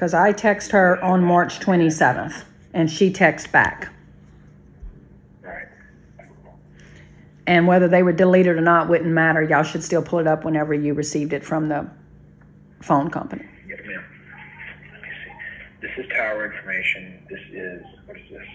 Because 0.00 0.14
I 0.14 0.32
text 0.32 0.72
her 0.72 0.98
on 1.04 1.22
March 1.22 1.60
27th, 1.60 2.44
and 2.72 2.90
she 2.90 3.12
texts 3.12 3.46
back. 3.46 3.92
And 7.46 7.66
whether 7.66 7.86
they 7.86 8.02
were 8.02 8.14
deleted 8.14 8.56
or 8.56 8.62
not 8.62 8.88
wouldn't 8.88 9.10
matter. 9.10 9.42
Y'all 9.42 9.62
should 9.62 9.84
still 9.84 10.00
pull 10.00 10.18
it 10.18 10.26
up 10.26 10.42
whenever 10.42 10.72
you 10.72 10.94
received 10.94 11.34
it 11.34 11.44
from 11.44 11.68
the 11.68 11.86
phone 12.80 13.10
company. 13.10 13.44
Yes, 13.68 13.80
ma'am. 13.84 14.02
Let 14.90 15.02
me 15.02 15.08
see. 15.22 15.32
This 15.86 15.90
is 15.98 16.10
tower 16.12 16.50
information. 16.50 17.26
This 17.28 17.42
is 17.52 17.84
what 18.06 18.16
is 18.16 18.30
this? 18.30 18.46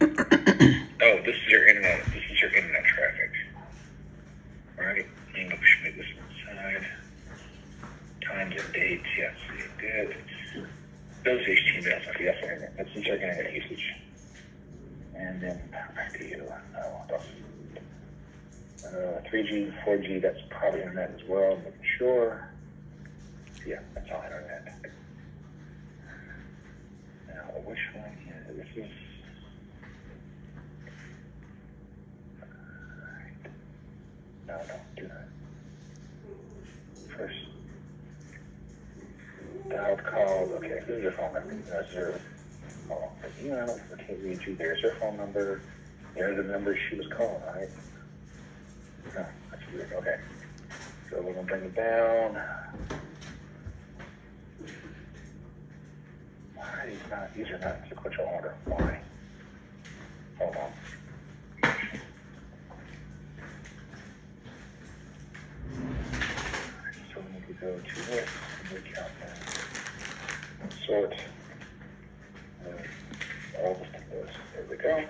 This 0.00 0.10
is. 0.10 0.82
oh, 1.02 1.22
this 1.24 1.36
is 1.36 1.46
your 1.46 1.68
internet. 1.68 2.04
This 2.06 2.24
is 2.32 2.40
your 2.40 2.52
internet 2.52 2.84
traffic. 2.84 3.30
All 4.80 4.86
right. 4.86 5.06
And 5.36 5.52
we 5.52 5.58
should 5.64 5.84
make 5.84 5.96
this 5.96 6.06
inside. 6.06 6.28
Times 8.48 8.62
and 8.62 8.72
dates. 8.72 9.04
Yes, 9.18 9.34
did. 9.80 10.16
Those. 11.24 11.40
Okay, 11.40 12.24
that's 12.24 12.42
internet. 12.42 12.76
That's 12.76 12.94
your 12.94 13.16
internet 13.16 13.52
usage. 13.52 13.94
And 15.14 15.40
then 15.42 15.60
back 15.70 16.12
to 16.14 16.24
you. 16.28 16.50
Don't. 17.08 17.20
Uh, 18.86 19.20
3G, 19.30 19.74
4G, 19.84 20.22
that's 20.22 20.38
probably 20.50 20.80
internet 20.80 21.10
as 21.10 21.28
well. 21.28 21.52
I'm 21.52 21.58
making 21.64 21.80
sure. 21.98 22.48
Yeah, 23.66 23.80
that's 23.94 24.08
all 24.10 24.22
internet. 24.22 24.80
Now, 27.26 27.60
which 27.66 27.78
one 27.94 28.16
is 28.48 28.56
this? 28.56 28.84
Is 28.84 28.90
no, 34.46 34.56
don't 34.68 34.96
do 34.96 35.08
that. 35.08 35.28
First, 37.16 37.47
dialed 39.68 40.04
call. 40.04 40.48
Okay, 40.56 40.80
this 40.86 40.88
is 40.88 41.02
your 41.02 41.12
phone 41.12 41.34
number. 41.34 41.54
That's 41.70 41.92
your. 41.92 42.14
Oh, 42.90 43.10
you 43.42 43.50
know, 43.50 43.78
I 43.92 44.02
can't 44.02 44.18
read 44.22 44.40
you. 44.46 44.54
There's 44.56 44.80
her 44.82 44.94
phone 45.00 45.16
number. 45.16 45.60
There's 46.14 46.36
the 46.36 46.42
number 46.50 46.76
she 46.88 46.96
was 46.96 47.06
calling, 47.08 47.42
right? 47.54 47.68
Oh, 49.18 49.26
that's 49.50 49.62
weird. 49.72 49.92
Okay. 49.92 50.18
So 51.10 51.20
we're 51.22 51.34
gonna 51.34 51.46
bring 51.46 51.64
it 51.64 51.74
down. 51.74 52.40
Why 56.54 56.88
is 56.90 56.98
not 57.10 57.34
these 57.34 57.50
are 57.50 57.58
not 57.58 57.76
sequential 57.88 58.24
order? 58.24 58.54
Why? 58.64 59.00
Hold 60.38 60.56
on. 60.56 60.72
Need 65.80 66.20
to 66.20 66.37
go 67.60 67.76
to 67.76 67.94
this 68.10 68.28
and 68.70 68.84
count 68.94 69.10
that. 69.20 70.72
Sort. 70.86 71.14
Uh, 72.64 73.62
all 73.62 73.74
to 73.74 73.80
this. 74.10 74.30
There 74.54 74.66
we 74.70 74.76
go. 74.76 75.04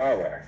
All 0.00 0.16
right. 0.16 0.42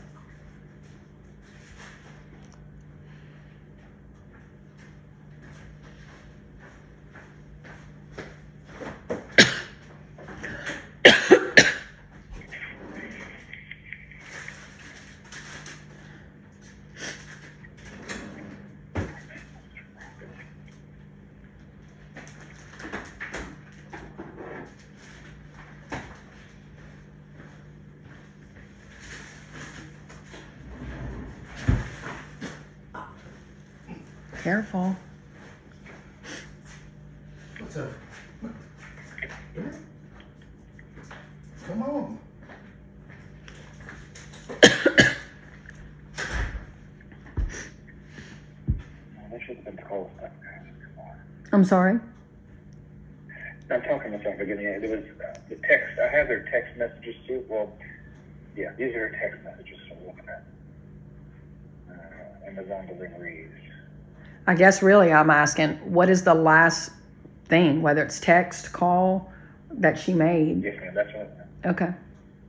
Careful. 34.50 34.96
What's 37.60 37.76
up? 37.76 37.88
Come 38.40 38.52
here. 39.54 39.74
Come 41.68 41.82
on. 41.84 42.18
That 44.60 45.14
should 49.46 49.54
have 49.54 49.64
been 49.66 49.76
close. 49.86 50.10
I'm 51.52 51.64
sorry. 51.64 52.00
I'm 53.70 53.82
talking 53.82 54.14
about 54.14 54.36
beginning. 54.36 54.80
There 54.80 54.90
was 54.90 55.04
uh, 55.04 55.38
the 55.48 55.54
text. 55.62 56.00
I 56.02 56.08
have 56.08 56.26
their 56.26 56.42
text 56.50 56.76
messages 56.76 57.14
too. 57.24 57.44
Well, 57.48 57.72
yeah, 58.56 58.72
these 58.76 58.96
are 58.96 59.10
their 59.10 59.20
text 59.20 59.44
messages. 59.44 59.78
So 59.88 59.94
I'm 59.94 60.06
looking 60.06 60.28
at 60.28 60.44
uh, 61.88 62.48
Amazon 62.48 62.88
deliveries. 62.88 63.69
I 64.50 64.54
guess 64.54 64.82
really 64.82 65.12
I'm 65.12 65.30
asking 65.30 65.76
what 65.94 66.10
is 66.10 66.24
the 66.24 66.34
last 66.34 66.90
thing, 67.44 67.82
whether 67.82 68.02
it's 68.02 68.18
text, 68.18 68.72
call 68.72 69.32
that 69.70 69.96
she 69.96 70.12
made. 70.12 70.64
Yes, 70.64 70.74
ma'am. 70.80 70.92
That's 70.92 71.14
what. 71.14 71.46
Okay. 71.66 71.90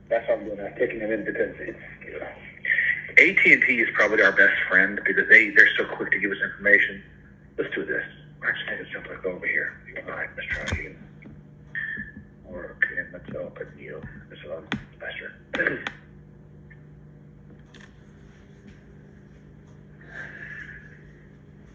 That's 0.08 0.28
what 0.28 0.38
I'm 0.40 0.44
doing. 0.46 0.58
I'm 0.58 0.74
taking 0.74 0.98
them 0.98 1.12
in 1.12 1.24
because 1.24 1.54
it's. 1.60 1.78
AT 3.18 3.46
and 3.46 3.62
T 3.62 3.80
is 3.80 3.88
probably 3.94 4.20
our 4.20 4.32
best 4.32 4.60
friend 4.68 4.98
because 5.06 5.28
they 5.28 5.50
they're 5.50 5.68
so 5.78 5.84
quick 5.94 6.10
to 6.10 6.18
give 6.18 6.32
us 6.32 6.38
information. 6.42 7.04
Let's 7.56 7.72
do 7.72 7.84
this. 7.84 8.02
Actually, 8.44 8.78
make 8.78 8.80
it 8.80 8.86
simpler. 8.92 9.18
Go 9.18 9.30
over 9.34 9.46
here. 9.46 9.80
Don't 9.94 10.08
mind. 10.08 10.30
Let's 10.36 10.48
try 10.48 10.62
again. 10.80 10.96
Or 12.46 12.76
okay, 12.82 13.06
let's 13.12 13.30
open 13.36 13.68
you. 13.78 14.02
This 14.28 14.40
is 14.40 14.46
faster. 14.98 15.84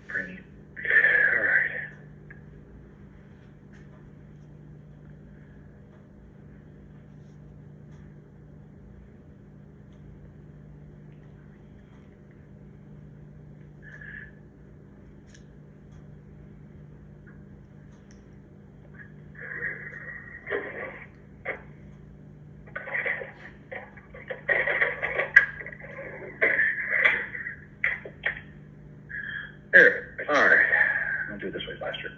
Pretty. 0.07 0.39
All 1.37 1.43
right. 1.43 1.71
There. 29.73 30.25
All 30.29 30.35
right. 30.35 30.65
I'll 31.31 31.37
do 31.37 31.47
it 31.47 31.53
this 31.53 31.61
way 31.67 31.77
faster. 31.79 32.11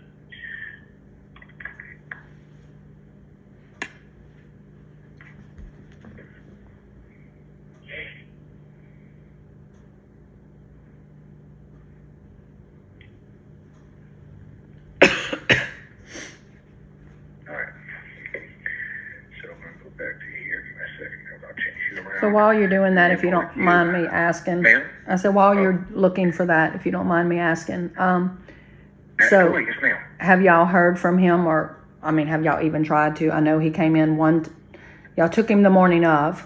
All 17.49 17.55
right. 17.55 17.73
So 19.41 19.49
I'm 19.49 19.59
gonna 19.59 19.83
go 19.83 19.89
back 19.97 20.19
to 20.19 20.25
here. 20.25 20.61
Give 20.61 20.75
me 20.77 20.83
a 20.83 20.87
second. 20.97 21.19
I'll 21.45 21.55
change 21.55 21.81
you 21.91 21.97
around. 22.07 22.18
So 22.29 22.35
while 22.35 22.53
you're 22.53 22.69
doing 22.69 22.95
that, 22.95 23.11
if 23.11 23.23
you 23.23 23.31
don't 23.31 23.55
mind 23.57 23.93
me 23.93 24.05
asking, 24.07 24.61
Ma'am? 24.61 24.83
I 25.07 25.15
said 25.15 25.33
while 25.33 25.55
you're 25.55 25.85
looking 25.91 26.31
for 26.31 26.45
that, 26.45 26.75
if 26.75 26.85
you 26.85 26.91
don't 26.91 27.07
mind 27.07 27.27
me 27.29 27.39
asking, 27.39 27.91
um, 27.97 28.43
so 29.29 29.57
yes, 29.57 29.75
have 30.19 30.41
y'all 30.41 30.65
heard 30.65 30.99
from 30.99 31.17
him 31.17 31.45
or, 31.47 31.77
I 32.01 32.11
mean, 32.11 32.27
have 32.27 32.43
y'all 32.43 32.63
even 32.63 32.83
tried 32.83 33.15
to? 33.17 33.31
I 33.31 33.39
know 33.39 33.59
he 33.59 33.71
came 33.71 33.95
in 33.95 34.17
one, 34.17 34.45
y'all 35.17 35.29
took 35.29 35.49
him 35.49 35.63
the 35.63 35.69
morning 35.69 36.05
of, 36.05 36.45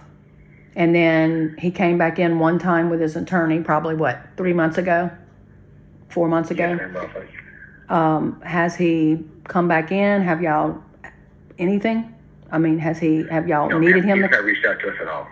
and 0.75 0.95
then 0.95 1.55
he 1.59 1.69
came 1.69 1.97
back 1.97 2.17
in 2.17 2.39
one 2.39 2.57
time 2.57 2.89
with 2.89 2.99
his 2.99 3.15
attorney, 3.15 3.59
probably 3.59 3.95
what, 3.95 4.19
three 4.37 4.53
months 4.53 4.77
ago? 4.77 5.11
Four 6.09 6.27
months 6.27 6.49
ago? 6.49 6.79
Yes. 6.79 7.25
Um, 7.89 8.41
has 8.41 8.75
he 8.75 9.23
come 9.43 9.67
back 9.67 9.91
in? 9.91 10.21
Have 10.21 10.41
y'all 10.41 10.81
anything? 11.59 12.13
I 12.51 12.57
mean, 12.57 12.79
has 12.79 12.99
he, 12.99 13.23
have 13.29 13.47
y'all 13.47 13.69
No, 13.69 13.79
needed 13.79 14.05
him 14.05 14.19
He's 14.19 14.29
to, 14.29 14.35
not 14.35 14.43
reached 14.45 14.65
out 14.65 14.79
to 14.79 14.89
us 14.89 14.95
at 15.01 15.07
all. 15.07 15.27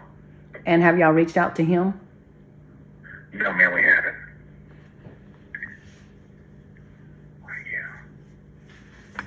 And 0.65 0.82
have 0.82 0.97
y'all 0.97 1.12
reached 1.12 1.38
out 1.38 1.56
to 1.58 1.63
him? 1.63 2.00
No, 3.34 3.54
man, 3.54 3.74
we 3.74 3.82
haven't. 3.84 4.15
Yeah. 7.71 9.24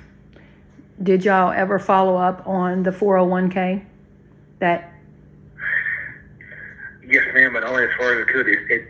Did 1.01 1.25
y'all 1.25 1.51
ever 1.51 1.79
follow 1.79 2.15
up 2.17 2.45
on 2.47 2.83
the 2.83 2.91
401k? 2.91 3.83
That, 4.59 4.91
Yes, 7.07 7.23
ma'am, 7.35 7.53
but 7.53 7.63
only 7.63 7.83
as 7.83 7.89
far 7.99 8.13
as 8.13 8.21
it 8.21 8.27
could. 8.31 8.47
It, 8.47 8.59
it, 8.71 8.87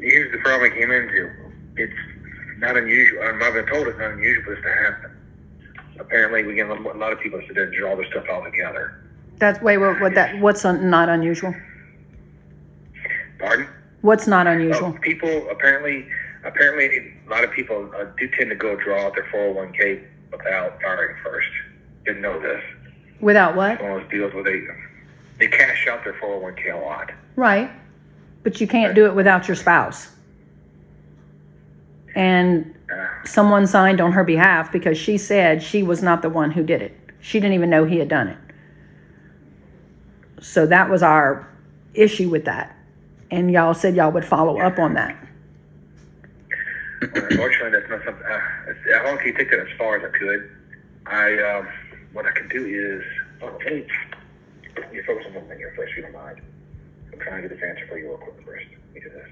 here's 0.00 0.32
the 0.32 0.38
problem 0.38 0.72
I 0.72 0.74
came 0.74 0.90
into. 0.90 1.30
It's 1.76 1.92
not 2.58 2.76
unusual. 2.78 3.22
Um, 3.24 3.42
I've 3.42 3.52
been 3.52 3.66
told 3.66 3.88
it's 3.88 3.98
not 3.98 4.12
unusual 4.12 4.44
for 4.44 4.54
this 4.54 4.64
to 4.64 4.70
happen. 4.72 5.10
Apparently, 5.98 6.44
we 6.44 6.54
get 6.54 6.68
a 6.70 6.74
lot 6.74 7.12
of 7.12 7.20
people 7.20 7.40
there 7.52 7.64
and 7.64 7.74
draw 7.74 7.94
their 7.94 8.06
stuff 8.06 8.24
all 8.32 8.42
together. 8.42 9.04
that's, 9.38 9.60
wait, 9.60 9.76
what, 9.78 10.00
what 10.00 10.14
that, 10.14 10.38
what's 10.40 10.64
un- 10.64 10.88
not 10.88 11.10
unusual? 11.10 11.54
Pardon? 13.42 13.68
What's 14.02 14.26
not 14.26 14.46
Oh, 14.46 14.50
unusual? 14.52 14.92
people 15.02 15.48
apparently, 15.50 16.06
apparently, 16.44 17.12
a 17.26 17.30
lot 17.30 17.42
of 17.44 17.50
people 17.50 17.90
uh, 17.98 18.04
do 18.16 18.28
tend 18.28 18.50
to 18.50 18.56
go 18.56 18.76
draw 18.76 19.06
out 19.06 19.14
their 19.14 19.24
401k 19.24 20.04
without 20.30 20.80
firing 20.80 21.16
first. 21.22 21.48
Didn't 22.06 22.22
know 22.22 22.40
this. 22.40 22.62
Without 23.20 23.54
what? 23.56 23.82
One 23.82 23.90
of 23.92 24.00
those 24.02 24.10
deals 24.10 24.32
where 24.34 24.44
they 24.44 24.62
they 25.38 25.48
cash 25.48 25.86
out 25.88 26.04
their 26.04 26.14
401k 26.14 26.72
a 26.72 26.84
lot. 26.84 27.10
Right. 27.36 27.70
But 28.44 28.60
you 28.60 28.66
can't 28.68 28.94
do 28.94 29.06
it 29.06 29.14
without 29.14 29.48
your 29.48 29.56
spouse. 29.56 30.08
And 32.14 32.74
someone 33.24 33.66
signed 33.66 34.00
on 34.00 34.12
her 34.12 34.22
behalf 34.24 34.70
because 34.70 34.98
she 34.98 35.16
said 35.18 35.62
she 35.62 35.82
was 35.82 36.02
not 36.02 36.22
the 36.22 36.28
one 36.28 36.50
who 36.52 36.62
did 36.62 36.82
it. 36.82 36.96
She 37.20 37.40
didn't 37.40 37.54
even 37.54 37.70
know 37.70 37.84
he 37.84 37.98
had 37.98 38.08
done 38.08 38.28
it. 38.28 38.38
So 40.40 40.66
that 40.66 40.90
was 40.90 41.02
our 41.02 41.48
issue 41.94 42.28
with 42.28 42.44
that. 42.44 42.76
And 43.32 43.50
y'all 43.50 43.72
said 43.72 43.96
y'all 43.96 44.12
would 44.12 44.26
follow 44.26 44.60
up 44.60 44.78
on 44.78 44.92
that. 44.92 45.16
Unfortunately, 47.00 47.70
that's 47.70 47.88
not 47.88 48.04
something. 48.04 48.26
Uh, 48.26 48.38
I 48.94 49.24
keep 49.24 49.38
take 49.38 49.50
that 49.50 49.60
as 49.60 49.68
far 49.78 49.96
as 49.96 50.04
I 50.04 50.18
could. 50.18 50.50
I 51.06 51.38
um, 51.42 51.66
what 52.12 52.26
I 52.26 52.32
can 52.32 52.46
do 52.48 52.66
is. 52.66 53.02
Oh, 53.40 53.58
let 53.64 53.72
me, 53.74 53.86
let 54.76 54.92
me 54.92 55.00
focus 55.06 55.24
on 55.28 55.34
one 55.34 55.48
thing 55.48 55.56
here 55.56 55.72
first, 55.74 55.92
if 55.92 55.96
you 55.96 56.02
don't 56.02 56.12
mind. 56.12 56.42
I'm 57.10 57.18
trying 57.20 57.42
to 57.42 57.48
get 57.48 57.58
this 57.58 57.66
answer 57.66 57.86
for 57.88 57.98
you 57.98 58.08
real 58.08 58.18
quick 58.18 58.34
first. 58.44 58.66
Let 58.70 58.94
me 58.94 59.00
do 59.00 59.08
this. 59.08 59.28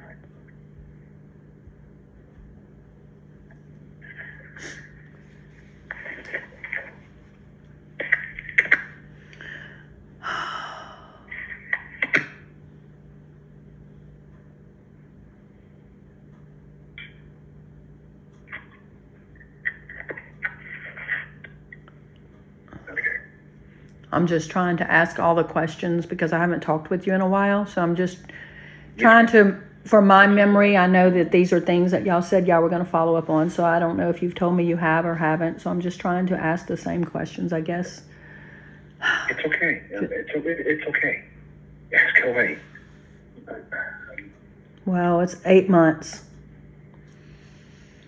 All 0.00 0.06
right. 10.22 10.64
I'm 24.12 24.26
just 24.26 24.50
trying 24.50 24.76
to 24.78 24.90
ask 24.90 25.18
all 25.18 25.34
the 25.34 25.44
questions 25.44 26.06
because 26.06 26.32
I 26.32 26.38
haven't 26.38 26.60
talked 26.60 26.90
with 26.90 27.06
you 27.06 27.14
in 27.14 27.20
a 27.20 27.28
while. 27.28 27.66
So 27.66 27.82
I'm 27.82 27.94
just 27.96 28.18
trying 28.96 29.26
to, 29.28 29.58
for 29.84 30.00
my 30.00 30.26
memory, 30.26 30.76
I 30.76 30.86
know 30.86 31.10
that 31.10 31.30
these 31.30 31.52
are 31.52 31.60
things 31.60 31.90
that 31.90 32.04
y'all 32.06 32.22
said 32.22 32.46
y'all 32.46 32.62
were 32.62 32.68
going 32.70 32.84
to 32.84 32.90
follow 32.90 33.16
up 33.16 33.28
on. 33.28 33.50
So 33.50 33.64
I 33.64 33.78
don't 33.78 33.96
know 33.96 34.08
if 34.08 34.22
you've 34.22 34.34
told 34.34 34.56
me 34.56 34.64
you 34.64 34.76
have 34.76 35.04
or 35.04 35.14
haven't. 35.14 35.60
So 35.60 35.70
I'm 35.70 35.80
just 35.80 36.00
trying 36.00 36.26
to 36.28 36.36
ask 36.36 36.66
the 36.66 36.76
same 36.76 37.04
questions, 37.04 37.52
I 37.52 37.60
guess. 37.60 38.02
It's 39.28 39.40
okay. 39.46 39.82
It's 39.90 40.34
okay. 40.36 40.56
It's 40.58 40.86
okay. 40.88 41.24
Ask 41.94 42.24
away. 42.24 42.58
Well, 44.84 45.20
it's 45.20 45.36
eight 45.44 45.68
months. 45.68 46.24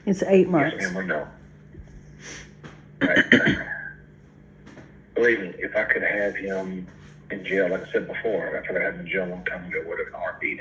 It's 0.06 0.22
eight 0.22 0.46
Yes, 0.48 0.50
months. 0.50 0.76
ma'am, 0.92 0.96
or 0.96 1.02
no. 1.04 1.28
Right. 3.02 3.66
Believe 5.20 5.40
me, 5.40 5.54
if 5.58 5.76
I 5.76 5.84
could 5.84 6.02
have 6.02 6.34
him 6.34 6.86
in 7.30 7.44
jail, 7.44 7.68
like 7.68 7.86
I 7.86 7.92
said 7.92 8.06
before, 8.06 8.56
I 8.56 8.66
could 8.66 8.80
have 8.80 8.94
him 8.94 9.00
in 9.00 9.06
jail 9.06 9.26
a 9.26 9.28
long 9.28 9.44
time 9.44 9.66
ago, 9.66 9.84
would 9.86 9.98
have 9.98 10.06
been 10.06 10.18
heartbeat. 10.18 10.60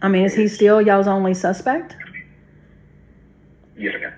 I 0.00 0.06
mean, 0.06 0.24
is 0.24 0.34
he 0.36 0.46
still 0.46 0.80
y'all's 0.80 1.08
only 1.08 1.34
suspect? 1.34 1.96
Yes, 3.76 3.96
ma'am. 4.00 4.12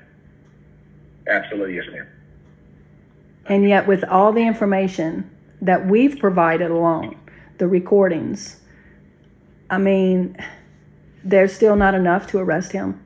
Absolutely, 1.26 1.76
yes, 1.76 1.86
ma'am. 1.90 2.06
And 3.46 3.66
yet, 3.66 3.86
with 3.86 4.04
all 4.04 4.30
the 4.30 4.42
information 4.42 5.30
that 5.62 5.86
we've 5.86 6.18
provided 6.18 6.70
along, 6.70 7.18
the 7.56 7.66
recordings, 7.66 8.60
I 9.70 9.78
mean, 9.78 10.36
there's 11.24 11.54
still 11.54 11.76
not 11.76 11.94
enough 11.94 12.26
to 12.32 12.38
arrest 12.38 12.72
him. 12.72 13.02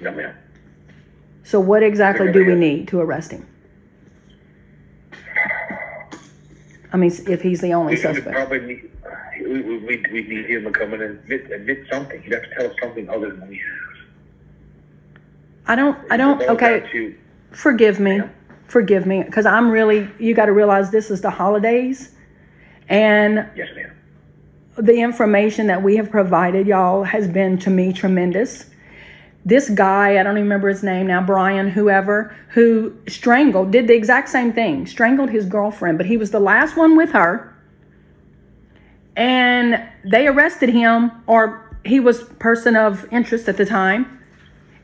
No, 0.00 0.12
ma'am. 0.12 0.36
So 1.42 1.58
what 1.58 1.82
exactly 1.82 2.30
do 2.30 2.44
we 2.46 2.54
need 2.54 2.86
to 2.88 3.00
arrest 3.00 3.32
him? 3.32 3.49
I 6.92 6.96
mean, 6.96 7.12
if 7.28 7.40
he's 7.42 7.60
the 7.60 7.72
only 7.72 7.94
We 7.94 8.00
suspect. 8.00 8.30
probably 8.32 8.60
need, 8.60 8.90
we, 9.40 9.60
we, 9.60 9.78
we, 9.78 10.04
we 10.12 10.22
need 10.22 10.46
him 10.46 10.64
to 10.64 10.70
come 10.72 10.92
in 10.94 11.02
and 11.02 11.18
admit, 11.20 11.50
admit 11.52 11.86
something. 11.90 12.20
He'd 12.22 12.32
have 12.32 12.42
to 12.42 12.54
tell 12.56 12.66
us 12.66 12.76
something 12.82 13.08
other 13.08 13.30
than 13.30 13.48
we 13.48 13.56
have. 13.56 14.06
I 15.66 15.76
don't. 15.76 15.98
I 16.10 16.16
don't. 16.16 16.42
Okay. 16.42 16.84
To, 16.92 17.14
Forgive 17.52 18.00
me. 18.00 18.20
Forgive 18.66 19.06
me, 19.06 19.22
because 19.22 19.46
I'm 19.46 19.70
really. 19.70 20.08
You 20.18 20.34
got 20.34 20.46
to 20.46 20.52
realize 20.52 20.90
this 20.90 21.10
is 21.10 21.20
the 21.20 21.30
holidays, 21.30 22.14
and 22.88 23.48
yes, 23.56 23.68
ma'am. 23.74 23.92
the 24.76 25.00
information 25.00 25.66
that 25.68 25.82
we 25.82 25.96
have 25.96 26.10
provided 26.10 26.66
y'all 26.66 27.02
has 27.04 27.26
been 27.28 27.58
to 27.58 27.70
me 27.70 27.92
tremendous. 27.92 28.66
This 29.44 29.70
guy, 29.70 30.18
I 30.18 30.22
don't 30.22 30.36
even 30.36 30.42
remember 30.44 30.68
his 30.68 30.82
name 30.82 31.06
now, 31.06 31.22
Brian, 31.22 31.70
whoever, 31.70 32.36
who 32.48 32.94
strangled, 33.08 33.70
did 33.70 33.86
the 33.86 33.94
exact 33.94 34.28
same 34.28 34.52
thing, 34.52 34.86
strangled 34.86 35.30
his 35.30 35.46
girlfriend, 35.46 35.96
but 35.96 36.06
he 36.06 36.16
was 36.16 36.30
the 36.30 36.40
last 36.40 36.76
one 36.76 36.96
with 36.96 37.12
her. 37.12 37.56
And 39.16 39.82
they 40.04 40.26
arrested 40.26 40.68
him, 40.68 41.10
or 41.26 41.76
he 41.84 42.00
was 42.00 42.22
person 42.38 42.76
of 42.76 43.10
interest 43.10 43.48
at 43.48 43.56
the 43.56 43.64
time, 43.64 44.18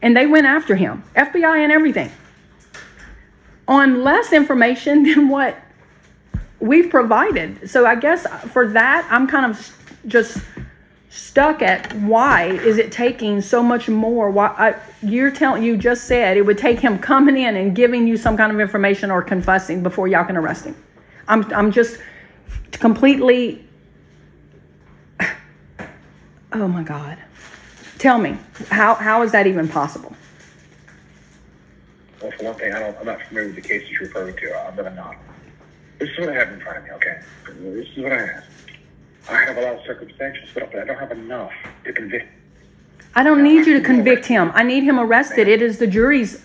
and 0.00 0.16
they 0.16 0.26
went 0.26 0.46
after 0.46 0.74
him, 0.74 1.04
FBI 1.14 1.58
and 1.58 1.70
everything, 1.70 2.10
on 3.68 4.02
less 4.02 4.32
information 4.32 5.02
than 5.14 5.28
what 5.28 5.58
we've 6.60 6.88
provided. 6.88 7.68
So 7.68 7.86
I 7.86 7.94
guess 7.94 8.26
for 8.52 8.66
that, 8.68 9.06
I'm 9.10 9.26
kind 9.26 9.46
of 9.46 9.76
just 10.06 10.38
stuck 11.16 11.62
at 11.62 11.92
why 11.94 12.44
is 12.44 12.78
it 12.78 12.92
taking 12.92 13.40
so 13.40 13.62
much 13.62 13.88
more? 13.88 14.30
Why 14.30 14.48
I, 14.48 14.74
you're 15.02 15.30
telling 15.30 15.62
you 15.62 15.76
just 15.76 16.04
said 16.04 16.36
it 16.36 16.42
would 16.42 16.58
take 16.58 16.78
him 16.78 16.98
coming 16.98 17.36
in 17.36 17.56
and 17.56 17.74
giving 17.74 18.06
you 18.06 18.16
some 18.16 18.36
kind 18.36 18.52
of 18.52 18.60
information 18.60 19.10
or 19.10 19.22
confessing 19.22 19.82
before 19.82 20.08
y'all 20.08 20.24
can 20.24 20.36
arrest 20.36 20.66
him. 20.66 20.76
I'm 21.26 21.52
I'm 21.52 21.72
just 21.72 21.98
completely. 22.72 23.66
Oh 26.52 26.68
my 26.68 26.84
God! 26.84 27.18
Tell 27.98 28.18
me 28.18 28.38
how 28.70 28.94
how 28.94 29.22
is 29.22 29.32
that 29.32 29.46
even 29.46 29.68
possible? 29.68 30.14
Well, 32.22 32.30
for 32.30 32.44
one 32.44 32.54
thing, 32.54 32.72
I 32.72 32.78
don't, 32.78 32.96
I'm 32.98 33.04
not 33.04 33.20
familiar 33.22 33.48
with 33.48 33.56
the 33.56 33.68
cases 33.68 33.90
you're 33.90 34.02
referring 34.02 34.36
to. 34.36 34.54
Uh, 34.54 34.68
I'm 34.68 34.76
gonna 34.76 34.94
not. 34.94 35.16
This 35.98 36.08
is 36.10 36.18
what 36.18 36.30
I 36.30 36.34
have 36.34 36.52
in 36.52 36.60
front 36.60 36.78
of 36.78 36.84
me, 36.84 36.90
okay? 36.92 37.20
This 37.46 37.88
is 37.88 37.98
what 37.98 38.12
I 38.12 38.26
have. 38.26 38.44
I 39.28 39.44
have 39.44 39.56
a 39.56 39.60
lot 39.60 39.74
of 39.76 39.84
circumstantial 39.84 40.46
stuff, 40.48 40.68
but 40.72 40.82
I 40.82 40.84
don't 40.84 40.98
have 40.98 41.12
enough 41.12 41.52
to 41.84 41.92
convict. 41.92 42.28
I 43.14 43.22
don't 43.22 43.42
need 43.42 43.66
you 43.66 43.74
to 43.74 43.80
convict 43.80 44.26
him. 44.26 44.52
I 44.54 44.62
need 44.62 44.84
him 44.84 45.00
arrested. 45.00 45.48
It 45.48 45.62
is 45.62 45.78
the 45.78 45.86
jury's 45.86 46.42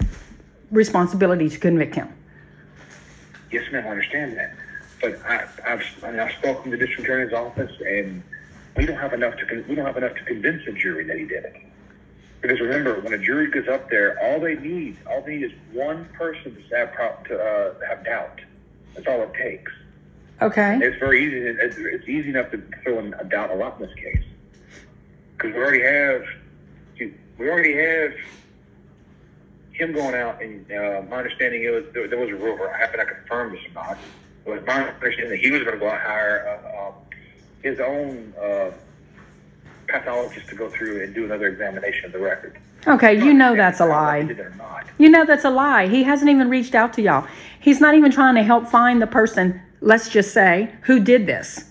responsibility 0.72 1.50
to 1.50 1.60
convict 1.60 1.96
him. 1.96 2.14
Yes, 3.52 3.70
ma'am, 3.72 3.86
I 3.86 3.90
understand 3.90 4.38
that. 4.38 4.56
But 5.02 5.22
I, 5.26 5.48
I've, 5.66 6.04
I 6.04 6.12
mean, 6.12 6.20
I've 6.20 6.32
spoken 6.34 6.72
to 6.72 6.78
the 6.78 6.86
district 6.86 7.04
attorney's 7.04 7.34
office, 7.34 7.72
and 7.86 8.24
we 8.78 8.86
don't 8.86 8.98
have 8.98 9.14
enough 9.14 9.36
to 9.38 9.66
we 9.68 9.76
don't 9.76 9.86
have 9.86 9.98
enough 9.98 10.16
to 10.16 10.24
convince 10.24 10.66
a 10.68 10.72
jury 10.72 11.04
that 11.04 11.18
he 11.18 11.26
did 11.26 11.44
it. 11.44 11.56
Because 12.42 12.60
remember, 12.60 13.00
when 13.02 13.14
a 13.14 13.18
jury 13.18 13.48
goes 13.48 13.68
up 13.68 13.90
there, 13.90 14.18
all 14.24 14.40
they 14.40 14.56
need, 14.56 14.98
all 15.08 15.22
they 15.22 15.36
need 15.36 15.44
is 15.44 15.52
one 15.74 16.06
person 16.14 16.56
to 16.56 16.76
have 16.76 17.24
to 17.26 17.40
uh, 17.40 17.74
have 17.88 18.04
doubt. 18.06 18.40
That's 18.96 19.08
all 19.08 19.22
it 19.22 19.34
takes. 19.34 19.72
Okay. 20.42 20.80
It's 20.82 20.98
very 20.98 21.26
easy. 21.26 21.38
It's, 21.38 21.78
it's 21.78 22.08
easy 22.08 22.30
enough 22.30 22.52
to 22.52 22.62
throw 22.84 23.00
in 23.00 23.14
a 23.14 23.24
doubt 23.24 23.52
a 23.52 23.56
lot 23.56 23.80
in 23.80 23.86
this 23.86 23.96
case 23.96 24.24
because 25.38 25.56
we 25.56 25.62
already 25.62 25.84
have 25.84 26.26
we 27.38 27.50
already 27.50 27.74
have 27.74 28.14
him 29.72 29.94
going 29.94 30.14
out, 30.14 30.42
and 30.42 30.72
uh, 30.72 31.02
my 31.10 31.18
understanding 31.18 31.64
it 31.64 31.70
was 31.70 31.86
there, 31.94 32.08
there 32.08 32.20
was 32.20 32.30
a 32.30 32.36
rumor. 32.36 32.70
I 32.70 32.78
happen 32.78 33.00
to 33.00 33.06
confirm 33.06 33.52
this 33.52 33.62
or 33.66 33.74
not. 33.74 33.98
It 34.46 34.50
was 34.50 34.62
my 34.66 34.88
understanding 34.88 35.30
that 35.30 35.40
he 35.40 35.50
was 35.50 35.64
going 35.64 35.74
to 35.74 35.80
go 35.80 35.88
out 35.88 35.96
and 35.96 36.04
hire 36.04 36.62
uh, 36.64 36.88
um, 36.88 36.94
his 37.64 37.80
own 37.80 38.34
uh, 38.40 38.72
pathologist 39.88 40.48
to 40.50 40.56
go 40.56 40.70
through 40.70 41.04
and 41.04 41.16
do 41.16 41.26
another 41.26 41.48
examination 41.48 42.06
of 42.06 42.12
the 42.12 42.20
record. 42.20 42.58
Okay, 42.88 43.18
you 43.18 43.34
know 43.34 43.56
that's 43.56 43.80
a 43.80 43.86
lie. 43.86 44.24
did 44.24 44.40
it 44.40 44.46
or 44.46 44.56
not. 44.56 44.88
You 44.98 45.10
know 45.10 45.26
that's 45.26 45.46
a 45.46 45.50
lie. 45.50 45.88
He 45.88 46.04
hasn't 46.04 46.30
even 46.30 46.50
reached 46.50 46.76
out 46.76 46.94
to 46.94 47.02
y'all. 47.02 47.28
He's 47.60 47.80
not 47.80 47.96
even 47.96 48.12
trying 48.12 48.36
to 48.36 48.44
help 48.44 48.68
find 48.68 49.02
the 49.02 49.08
person, 49.08 49.62
let's 49.82 50.10
just 50.10 50.34
say, 50.34 50.74
who 50.84 51.00
did 51.00 51.26
this. 51.26 51.66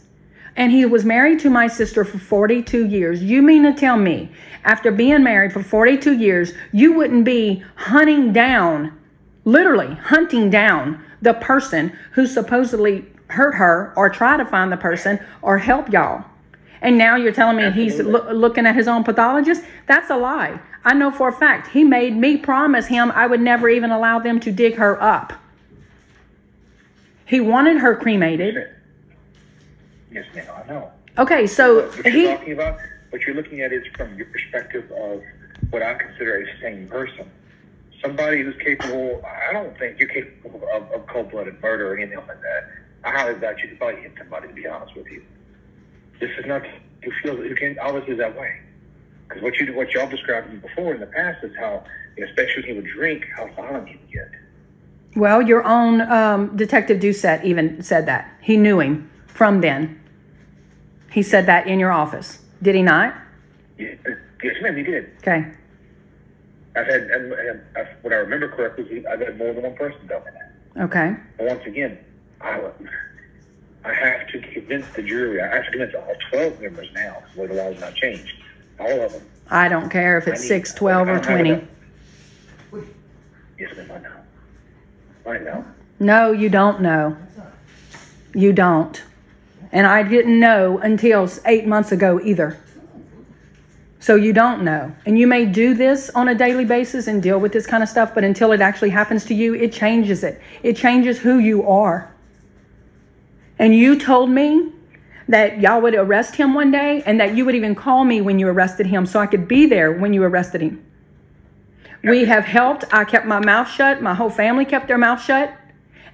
And 0.57 0.73
he 0.73 0.85
was 0.85 1.05
married 1.05 1.39
to 1.41 1.51
my 1.51 1.69
sister 1.69 2.05
for 2.05 2.19
42 2.19 2.87
years. 2.87 3.23
You 3.23 3.41
mean 3.41 3.63
to 3.63 3.73
tell 3.73 3.97
me, 3.97 4.31
after 4.65 4.91
being 4.91 5.23
married 5.23 5.53
for 5.53 5.63
42 5.63 6.19
years, 6.19 6.53
you 6.73 6.93
wouldn't 6.93 7.25
be 7.25 7.65
hunting 7.77 8.33
down, 8.33 8.99
literally 9.45 9.95
hunting 9.95 10.51
down 10.51 11.03
the 11.23 11.35
person 11.35 11.97
who 12.13 12.27
supposedly 12.27 13.07
hurt 13.29 13.55
her 13.55 13.93
or 13.97 14.11
try 14.11 14.37
to 14.37 14.45
find 14.45 14.73
the 14.73 14.77
person 14.77 15.21
or 15.41 15.59
help 15.59 15.91
y'all? 15.91 16.25
And 16.83 16.99
now 16.99 17.17
you're 17.17 17.33
telling 17.33 17.57
me 17.57 17.71
he's 17.71 17.99
loo- 18.01 18.31
looking 18.33 18.67
at 18.67 18.75
his 18.75 18.89
own 18.89 19.05
pathologist? 19.05 19.63
That's 19.87 20.11
a 20.11 20.17
lie. 20.17 20.61
I 20.85 20.95
know 20.95 21.11
for 21.11 21.29
a 21.29 21.33
fact 21.33 21.69
he 21.69 21.85
made 21.85 22.17
me 22.17 22.39
promise 22.39 22.87
him 22.87 23.13
I 23.13 23.27
would 23.27 23.41
never 23.41 23.69
even 23.69 23.91
allow 23.91 24.19
them 24.19 24.41
to 24.41 24.51
dig 24.51 24.77
her 24.77 25.01
up. 25.03 25.35
He 27.31 27.39
wanted 27.39 27.77
her 27.77 27.95
cremated. 27.95 28.57
Yes, 30.11 30.27
ma'am. 30.35 30.47
I 30.53 30.69
know. 30.69 30.91
Okay, 31.17 31.47
so 31.47 31.87
What 31.87 32.05
you're 32.05 32.13
he 32.13 32.25
talking 32.27 32.53
about, 32.55 32.81
what 33.11 33.23
you're 33.23 33.37
looking 33.37 33.61
at 33.61 33.73
is 33.73 33.87
from 33.97 34.17
your 34.17 34.27
perspective 34.27 34.91
of 34.91 35.23
what 35.71 35.81
I 35.81 35.95
consider 35.95 36.43
a 36.43 36.61
sane 36.61 36.89
person. 36.89 37.31
Somebody 38.03 38.43
who's 38.43 38.57
capable, 38.61 39.23
I 39.25 39.53
don't 39.53 39.79
think 39.79 40.01
you're 40.01 40.09
capable 40.09 40.69
of, 40.75 40.91
of 40.91 41.07
cold 41.07 41.31
blooded 41.31 41.63
murder 41.63 41.93
or 41.93 41.99
anything 41.99 42.19
like 42.19 42.41
that. 42.43 42.69
I 43.05 43.13
highly 43.13 43.39
doubt 43.39 43.61
you 43.61 43.69
could 43.69 43.79
probably 43.79 44.01
hit 44.03 44.13
somebody, 44.19 44.49
to 44.49 44.55
be 44.55 44.67
honest 44.67 44.97
with 44.97 45.07
you. 45.07 45.23
This 46.19 46.31
is 46.37 46.47
not, 46.47 46.65
you 47.01 47.13
feel, 47.23 47.45
you 47.45 47.55
can't 47.55 47.79
obviously 47.79 48.17
that 48.17 48.37
way. 48.37 48.61
Because 49.29 49.41
what 49.45 49.55
you 49.57 49.73
what 49.77 49.93
y'all 49.93 50.11
described 50.11 50.61
before 50.61 50.95
in 50.95 51.01
the 51.01 51.07
past 51.07 51.45
is 51.45 51.55
how, 51.57 51.85
especially 52.21 52.63
when 52.63 52.65
he 52.65 52.73
would 52.73 52.91
drink, 52.91 53.25
how 53.37 53.47
violent 53.55 53.87
he 53.87 53.95
would 53.99 54.11
get. 54.11 54.33
Well, 55.17 55.43
your 55.43 55.65
own 55.65 56.01
um, 56.03 56.57
detective 56.57 57.01
Doucet 57.01 57.45
even 57.45 57.83
said 57.83 58.07
that. 58.07 58.33
He 58.41 58.57
knew 58.57 58.81
him 58.81 59.11
from 59.27 59.61
then. 59.61 60.01
He 61.11 61.23
said 61.23 61.47
that 61.47 61.67
in 61.67 61.81
your 61.81 61.91
office. 61.91 62.39
Did 62.63 62.75
he 62.77 62.83
not? 62.83 63.15
Yes, 63.79 63.97
ma'am, 64.63 64.77
he 64.77 64.83
did. 64.83 65.11
Okay. 65.19 65.47
I've 66.77 66.87
had, 66.87 67.03
and, 67.03 67.33
and, 67.33 67.61
uh, 67.77 67.85
what 68.03 68.13
I 68.13 68.17
remember 68.17 68.49
correctly, 68.49 69.05
I've 69.07 69.21
had 69.21 69.37
more 69.37 69.53
than 69.53 69.65
one 69.65 69.75
person 69.75 70.07
tell 70.07 70.21
me 70.21 70.27
that. 70.33 70.83
Okay. 70.85 71.17
But 71.37 71.47
once 71.47 71.67
again, 71.67 71.99
I, 72.41 72.61
I 73.85 73.93
have 73.93 74.29
to 74.29 74.41
convince 74.41 74.87
the 74.95 75.03
jury. 75.03 75.43
I 75.43 75.49
have 75.49 75.65
to 75.65 75.71
convince 75.73 75.95
all 75.95 76.15
12 76.31 76.61
members 76.61 76.89
now, 76.95 77.23
where 77.35 77.49
the 77.49 77.55
law 77.55 77.65
law's 77.69 77.81
not 77.81 77.95
changed. 77.97 78.33
All 78.79 79.01
of 79.03 79.13
them. 79.13 79.23
I 79.51 79.69
don't 79.69 79.91
care 79.91 80.17
if 80.19 80.29
it's 80.29 80.41
I 80.41 80.45
need- 80.45 80.49
6, 80.49 80.75
12, 80.75 81.09
I 81.09 81.11
or 81.11 81.21
20. 81.21 81.49
Yes, 83.59 83.77
ma'am, 83.77 83.91
I 83.93 83.99
know. 83.99 84.13
I 85.27 85.39
know. 85.39 85.65
No, 85.99 86.33
you 86.33 86.49
don't 86.49 86.81
know. 86.81 87.17
You 88.35 88.53
don't. 88.53 89.03
And 89.73 89.87
I 89.87 90.03
didn't 90.03 90.39
know 90.41 90.79
until 90.79 91.29
eight 91.45 91.67
months 91.67 91.93
ago 91.93 92.21
either. 92.23 92.59
So 94.01 94.15
you 94.15 94.33
don't 94.33 94.63
know. 94.63 94.95
And 95.05 95.19
you 95.19 95.27
may 95.27 95.45
do 95.45 95.75
this 95.75 96.09
on 96.11 96.29
a 96.29 96.35
daily 96.35 96.65
basis 96.65 97.07
and 97.07 97.23
deal 97.23 97.39
with 97.39 97.53
this 97.53 97.67
kind 97.67 97.83
of 97.83 97.89
stuff, 97.89 98.15
but 98.15 98.25
until 98.25 98.53
it 98.53 98.63
actually 98.63 98.91
happens 98.91 99.27
to 99.27 99.35
you, 99.35 99.55
it 99.55 99.73
changes 99.73 100.25
it. 100.25 100.41
It 100.63 100.77
changes 100.77 101.19
who 101.19 101.39
you 101.39 101.69
are. 101.69 102.13
And 103.59 103.75
you 103.77 103.99
told 103.99 104.31
me 104.31 104.73
that 105.29 105.61
y'all 105.61 105.83
would 105.83 105.95
arrest 105.95 106.37
him 106.37 106.55
one 106.55 106.71
day 106.71 107.03
and 107.05 107.21
that 107.21 107.37
you 107.37 107.45
would 107.45 107.55
even 107.55 107.75
call 107.75 108.05
me 108.05 108.23
when 108.23 108.39
you 108.39 108.49
arrested 108.49 108.87
him 108.87 109.05
so 109.05 109.21
I 109.21 109.27
could 109.27 109.47
be 109.47 109.67
there 109.67 109.93
when 109.93 110.15
you 110.15 110.25
arrested 110.25 110.63
him. 110.63 110.85
We 112.03 112.25
have 112.25 112.45
helped. 112.45 112.85
I 112.93 113.05
kept 113.05 113.27
my 113.27 113.45
mouth 113.45 113.69
shut. 113.69 114.03
My 114.03 114.15
whole 114.15 114.31
family 114.31 114.65
kept 114.65 114.89
their 114.89 114.99
mouth 114.99 115.23
shut. 115.23 115.55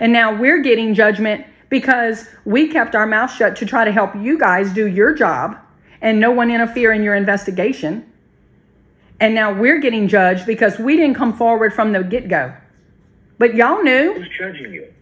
And 0.01 0.13
now 0.13 0.35
we're 0.35 0.61
getting 0.61 0.95
judgment 0.95 1.47
because 1.69 2.29
we 2.45 2.69
kept 2.69 2.95
our 2.95 3.07
mouth 3.07 3.33
shut 3.33 3.57
to 3.57 3.67
try 3.67 3.85
to 3.85 3.93
help 3.93 4.15
you 4.15 4.39
guys 4.39 4.73
do 4.73 4.87
your 4.87 5.15
job 5.15 5.59
and 6.01 6.21
no 6.21 6.31
one 6.31 6.51
interfere 6.51 6.93
in 6.93 7.03
your 7.03 7.15
investigation. 7.15 8.11
And 9.21 9.35
now 9.35 9.53
we're 9.53 9.79
getting 9.79 10.09
judged 10.09 10.47
because 10.47 10.79
we 10.79 10.97
didn't 10.97 11.17
come 11.17 11.37
forward 11.37 11.73
from 11.73 11.93
the 11.93 12.03
get 12.03 12.29
go. 12.29 12.55
But 13.39 13.55
y'all 13.55 13.83
knew. 13.83 14.15
Who's 14.15 14.29
judging 14.37 14.73
you? 14.73 14.93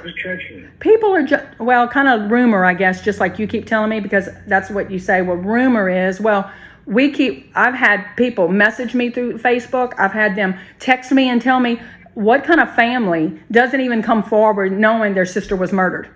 Who's 0.00 0.14
judging 0.14 0.58
you? 0.58 0.70
People 0.80 1.14
are 1.14 1.22
just, 1.22 1.44
well, 1.58 1.86
kind 1.86 2.08
of 2.08 2.30
rumor, 2.30 2.64
I 2.64 2.74
guess, 2.74 3.02
just 3.02 3.20
like 3.20 3.38
you 3.38 3.46
keep 3.46 3.66
telling 3.66 3.90
me, 3.90 4.00
because 4.00 4.28
that's 4.46 4.70
what 4.70 4.90
you 4.90 4.98
say. 4.98 5.20
Well, 5.20 5.36
rumor 5.36 5.88
is, 5.88 6.20
well, 6.20 6.50
we 6.86 7.10
keep, 7.10 7.50
I've 7.54 7.74
had 7.74 8.14
people 8.16 8.48
message 8.48 8.94
me 8.94 9.10
through 9.10 9.38
Facebook. 9.38 9.94
I've 9.98 10.12
had 10.12 10.36
them 10.36 10.58
text 10.78 11.12
me 11.12 11.28
and 11.28 11.40
tell 11.40 11.60
me 11.60 11.80
what 12.14 12.44
kind 12.44 12.60
of 12.60 12.74
family 12.74 13.40
doesn't 13.50 13.80
even 13.80 14.02
come 14.02 14.22
forward 14.22 14.72
knowing 14.72 15.14
their 15.14 15.26
sister 15.26 15.56
was 15.56 15.72
murdered. 15.72 16.08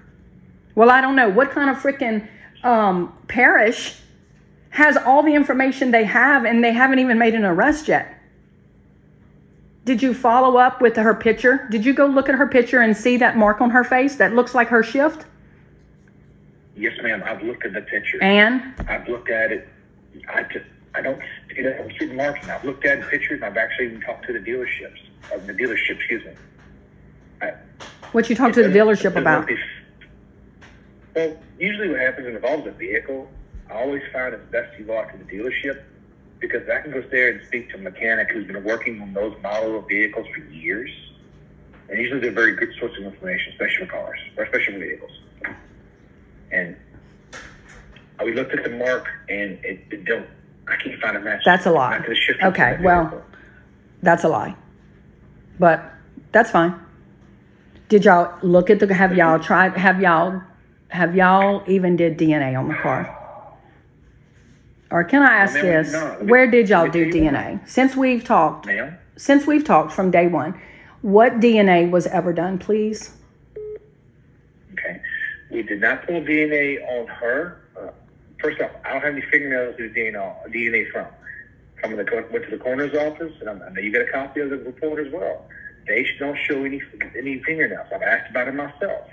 Well, 0.75 0.91
I 0.91 1.01
don't 1.01 1.17
know. 1.17 1.29
What 1.29 1.51
kind 1.51 1.71
of 1.71 1.77
freaking 1.77 2.29
um, 2.63 3.17
parish 3.29 3.97
has 4.71 4.97
all 4.99 5.23
the 5.23 5.35
information 5.35 5.91
they 5.91 6.05
have 6.05 6.45
and 6.45 6.63
they 6.63 6.73
haven't 6.73 6.99
even 6.99 7.19
made 7.19 7.35
an 7.35 7.45
arrest 7.45 7.89
yet. 7.89 8.13
Did 9.87 10.03
you 10.03 10.13
follow 10.13 10.59
up 10.59 10.83
with 10.83 10.97
her 10.97 11.15
picture? 11.15 11.67
Did 11.71 11.87
you 11.87 11.95
go 11.95 12.07
look 12.07 12.29
at 12.29 12.35
her 12.35 12.47
picture 12.47 12.81
and 12.81 12.95
see 12.95 13.17
that 13.19 13.39
mark 13.39 13.61
on 13.61 13.71
her 13.71 13.85
face 13.85 14.17
that 14.17 14.35
looks 14.35 14.55
like 14.55 14.69
her 14.69 14.83
shift? 14.83 15.25
Yes, 16.77 16.93
ma'am. 17.03 17.23
I've 17.25 17.43
looked 17.43 17.65
at 17.65 17.73
the 17.73 17.81
picture. 17.81 18.23
And 18.23 18.75
I've 18.87 19.09
looked 19.09 19.31
at 19.31 19.51
it. 19.53 19.69
I 20.29 20.43
just, 20.45 20.65
I 20.95 21.03
don't, 21.03 21.21
you 21.55 21.71
I'm 21.71 21.91
see 21.99 22.07
the 22.07 22.15
marks. 22.15 22.41
And 22.43 22.53
I've 22.53 22.65
looked 22.65 22.85
at 22.85 23.09
pictures. 23.09 23.43
I've 23.43 23.57
actually 23.57 23.87
even 23.87 24.01
talked 24.01 24.27
to 24.27 24.33
the 24.33 24.39
dealerships, 24.39 24.99
uh, 25.33 25.39
the 25.47 25.53
dealership, 25.53 25.97
excuse 25.97 26.25
me. 26.25 26.33
I, 27.43 27.55
what 28.13 28.29
you 28.31 28.37
talk 28.37 28.53
to 28.55 28.63
the 28.63 28.69
dealership 28.69 29.17
about? 29.17 29.49
Well, 31.15 31.37
usually 31.59 31.91
what 31.91 32.01
happens 32.01 32.29
involves 32.29 32.67
a 32.67 32.71
vehicle, 32.73 33.29
I 33.71 33.75
always 33.75 34.03
find 34.13 34.35
it's 34.35 34.51
best 34.51 34.77
to 34.77 34.85
go 34.85 34.99
out 34.99 35.11
to 35.13 35.19
the 35.19 35.25
dealership 35.25 35.83
because 36.39 36.69
I 36.69 36.81
can 36.81 36.93
go 36.93 37.03
there 37.11 37.31
and 37.31 37.47
speak 37.47 37.71
to 37.71 37.77
a 37.77 37.79
mechanic 37.79 38.31
who's 38.31 38.47
been 38.47 38.63
working 38.63 39.01
on 39.01 39.13
those 39.13 39.35
model 39.43 39.79
of 39.79 39.89
vehicles 39.89 40.27
for 40.29 40.41
years. 40.53 40.91
And 41.89 41.99
usually 41.99 42.21
they're 42.21 42.33
very 42.33 42.55
good 42.55 42.71
source 42.79 42.93
of 42.99 43.05
information, 43.05 43.53
especially 43.53 43.87
for 43.87 43.93
cars, 43.93 44.19
or 44.37 44.45
especially 44.45 44.75
for 44.75 44.81
vehicles. 44.81 45.21
And 46.51 46.77
we 48.25 48.33
looked 48.35 48.53
at 48.53 48.65
the 48.65 48.71
mark 48.71 49.07
and 49.29 49.59
it, 49.65 49.81
it 49.91 50.05
don't, 50.05 50.27
I 50.69 50.77
can't 50.77 51.01
find 51.01 51.17
a 51.17 51.21
match. 51.21 51.43
That's 51.45 51.67
a 51.67 51.71
lie. 51.71 52.01
Okay, 52.43 52.79
well- 52.83 53.23
That's 54.03 54.25
a 54.25 54.29
lie. 54.29 54.55
But 55.59 55.83
that's 56.33 56.51
fine. 56.51 56.75
Did 57.89 58.05
y'all 58.05 58.37
look 58.43 58.69
at 58.69 58.81
the 58.81 58.93
have 58.93 59.17
y'all 59.17 59.39
tried 59.39 59.77
have 59.77 60.01
y'all 60.03 60.43
have 60.89 61.15
y'all 61.17 61.63
even 61.67 61.97
did 61.97 62.19
DNA 62.19 62.59
on 62.59 62.69
the 62.69 62.75
car? 62.75 63.13
Or 64.91 65.03
can 65.05 65.23
I 65.23 65.37
ask 65.39 65.55
Well, 65.55 65.63
this? 65.65 65.93
no. 65.93 66.19
Where 66.23 66.47
did 66.51 66.69
y'all 66.69 66.89
do 66.89 67.07
me 67.07 67.11
tell 67.13 67.23
you 67.23 67.31
DNA? 67.31 67.69
Since 67.69 67.97
we've 67.97 68.23
talked 68.23 68.67
Ma'am? 68.67 68.99
since 69.17 69.47
we've 69.47 69.65
talked 69.65 69.93
from 69.93 70.11
day 70.11 70.27
one, 70.27 70.61
what 71.03 71.41
DNA 71.41 71.91
was 71.91 72.07
ever 72.09 72.33
done, 72.33 72.59
please? 72.59 73.15
Okay. 74.73 75.01
We 75.51 75.63
did 75.63 75.81
not 75.81 76.07
pull 76.07 76.21
DNA 76.21 76.79
on 77.01 77.07
her. 77.07 77.63
First 78.41 78.61
off, 78.61 78.71
I 78.85 78.93
don't 78.93 79.03
have 79.03 79.15
any 79.15 79.23
fingernails 79.23 79.77
to 79.77 79.89
DNA, 79.89 80.53
DNA 80.53 80.91
from. 80.91 81.07
To 81.85 81.95
the, 81.95 82.05
co- 82.05 82.25
went 82.33 82.45
to 82.47 82.51
the 82.51 82.59
coroner's 82.59 82.97
office, 82.97 83.33
and 83.41 83.49
I'm, 83.49 83.63
I 83.63 83.69
know 83.71 83.81
you 83.81 83.93
got 83.93 84.03
a 84.03 84.11
copy 84.11 84.41
of 84.41 84.51
the 84.51 84.57
report 84.57 85.07
as 85.07 85.13
well. 85.13 85.45
They 85.87 86.09
don't 86.19 86.37
show 86.37 86.65
any 86.65 86.83
any 87.17 87.41
fingernails. 87.45 87.87
I've 87.95 88.03
asked 88.03 88.31
about 88.31 88.49
it 88.49 88.55
myself, 88.55 89.09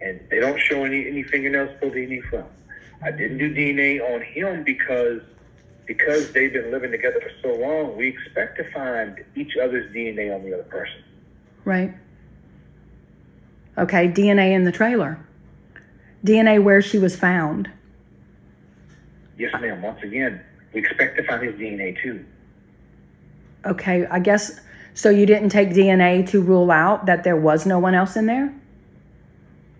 and 0.00 0.18
they 0.28 0.40
don't 0.40 0.58
show 0.58 0.84
any 0.84 1.06
any 1.06 1.22
fingernails 1.22 1.70
pulled 1.78 1.92
DNA 1.92 2.22
from. 2.28 2.44
I 3.02 3.12
didn't 3.12 3.38
do 3.38 3.54
DNA 3.54 4.00
on 4.02 4.22
him 4.22 4.64
because 4.64 5.22
because 5.86 6.32
they've 6.32 6.52
been 6.52 6.70
living 6.70 6.90
together 6.90 7.20
for 7.20 7.30
so 7.42 7.60
long. 7.60 7.96
We 7.96 8.08
expect 8.08 8.56
to 8.58 8.70
find 8.72 9.22
each 9.36 9.56
other's 9.56 9.92
DNA 9.94 10.34
on 10.34 10.42
the 10.42 10.54
other 10.54 10.64
person. 10.64 11.02
Right. 11.64 11.94
Okay, 13.78 14.08
DNA 14.08 14.52
in 14.52 14.64
the 14.64 14.72
trailer. 14.72 15.18
DNA 16.24 16.62
where 16.62 16.82
she 16.82 16.98
was 16.98 17.16
found. 17.16 17.70
Yes, 19.40 19.58
ma'am. 19.58 19.80
Once 19.80 20.02
again, 20.02 20.38
we 20.74 20.80
expect 20.80 21.16
to 21.16 21.26
find 21.26 21.42
his 21.42 21.54
DNA 21.54 21.96
too. 22.02 22.22
Okay, 23.64 24.04
I 24.10 24.18
guess 24.18 24.60
so. 24.92 25.08
You 25.08 25.24
didn't 25.24 25.48
take 25.48 25.70
DNA 25.70 26.28
to 26.28 26.42
rule 26.42 26.70
out 26.70 27.06
that 27.06 27.24
there 27.24 27.36
was 27.36 27.64
no 27.64 27.78
one 27.78 27.94
else 27.94 28.16
in 28.16 28.26
there? 28.26 28.52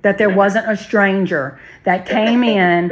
That 0.00 0.16
there 0.16 0.30
wasn't 0.30 0.66
a 0.70 0.78
stranger 0.78 1.60
that 1.84 2.06
came 2.06 2.42
in 2.42 2.90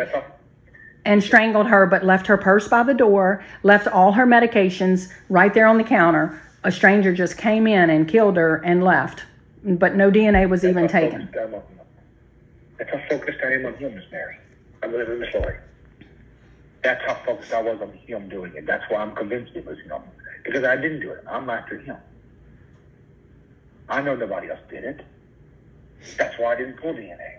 and 1.07 1.25
strangled 1.25 1.69
her 1.69 1.87
but 1.87 2.05
left 2.05 2.27
her 2.27 2.37
purse 2.37 2.69
by 2.69 2.83
the 2.83 2.93
door, 2.93 3.43
left 3.63 3.89
all 3.89 4.13
her 4.13 4.27
medications 4.27 5.11
right 5.31 5.55
there 5.55 5.67
on 5.67 5.79
the 5.79 5.85
counter. 5.85 6.39
A 6.65 6.71
stranger 6.71 7.15
just 7.15 7.39
came 7.39 7.67
in 7.67 7.89
and 7.89 8.07
killed 8.07 8.37
her 8.37 8.57
and 8.57 8.85
left, 8.85 9.25
but 9.65 9.95
no 9.97 10.11
DNA 10.11 10.47
was 10.47 10.67
even 10.67 10.87
taken. 10.87 11.23
Uh, 11.23 11.27
focused 11.29 11.39
I 11.39 11.45
am 11.45 11.55
on- 11.55 11.63
That's 12.77 12.91
how 12.91 13.09
focused 13.09 13.39
I 13.43 13.53
am 13.55 13.65
on 13.65 13.95
Miss 13.95 14.05
Mary. 14.13 14.37
I'm 14.83 14.93
living 14.93 15.19
the 15.19 15.31
story. 15.31 15.57
That's 16.83 17.05
how 17.05 17.15
focused 17.27 17.53
I 17.53 17.63
was 17.63 17.81
on 17.81 17.93
him 17.93 18.29
doing 18.29 18.53
it. 18.55 18.67
That's 18.67 18.85
why 18.91 18.99
I'm 18.99 19.15
convinced 19.15 19.53
it 19.55 19.67
was 19.67 19.79
him. 19.79 20.03
Because 20.45 20.65
I 20.65 20.77
didn't 20.77 21.01
do 21.01 21.11
it. 21.11 21.25
I'm 21.29 21.51
after 21.51 21.79
him. 21.79 21.97
I 23.89 24.01
know 24.03 24.15
nobody 24.15 24.51
else 24.51 24.61
did 24.71 24.85
it. 24.85 25.05
That's 26.17 26.39
why 26.39 26.53
I 26.53 26.57
didn't 26.57 26.77
pull 26.81 26.95
DNA. 26.95 27.39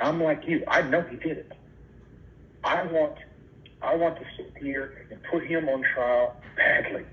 I'm 0.00 0.22
like 0.22 0.46
you. 0.46 0.62
I 0.68 0.82
know 0.82 1.02
he 1.02 1.16
did 1.16 1.38
it. 1.38 1.52
I 2.62 2.82
want, 2.84 3.16
I 3.82 3.94
want 3.94 4.16
to 4.16 4.24
sit 4.36 4.52
here 4.60 5.06
and 5.10 5.22
put 5.24 5.44
him 5.44 5.68
on 5.68 5.82
trial 5.94 6.36
badly. 6.56 7.04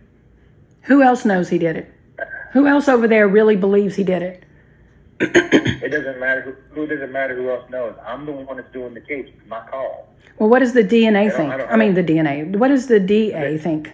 Who 0.83 1.01
else 1.01 1.23
knows 1.23 1.49
he 1.49 1.57
did 1.57 1.77
it? 1.77 1.92
Who 2.53 2.67
else 2.67 2.87
over 2.87 3.07
there 3.07 3.27
really 3.27 3.55
believes 3.55 3.95
he 3.95 4.03
did 4.03 4.21
it? 4.21 4.43
It 5.19 5.89
doesn't 5.91 6.19
matter 6.19 6.41
who, 6.41 6.81
who 6.81 6.87
doesn't 6.87 7.11
matter 7.11 7.35
who 7.35 7.49
else 7.49 7.69
knows. 7.69 7.95
I'm 8.05 8.25
the 8.25 8.31
one 8.31 8.57
that's 8.57 8.71
doing 8.73 8.93
the 8.93 9.01
case. 9.01 9.27
It's 9.27 9.47
my 9.47 9.61
call. 9.67 10.07
Well, 10.37 10.49
what 10.49 10.59
does 10.59 10.73
the 10.73 10.83
DNA 10.83 11.29
don't- 11.29 11.37
think? 11.37 11.53
I 11.53 11.65
I 11.65 11.75
mean, 11.77 11.93
the 11.93 12.03
DNA. 12.03 12.55
What 12.57 12.69
does 12.69 12.87
the 12.87 12.99
DA 12.99 13.57
think? 13.57 13.91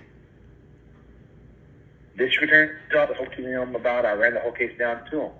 District 2.17 2.51
attorney 2.51 2.71
job 2.91 3.09
I 3.11 3.15
spoke 3.15 3.33
to 3.35 3.41
him 3.45 3.75
about. 3.75 4.05
I 4.05 4.11
ran 4.13 4.33
the 4.33 4.39
whole 4.41 4.51
case 4.51 4.77
down 4.77 5.03
to 5.11 5.17
them. 5.17 5.31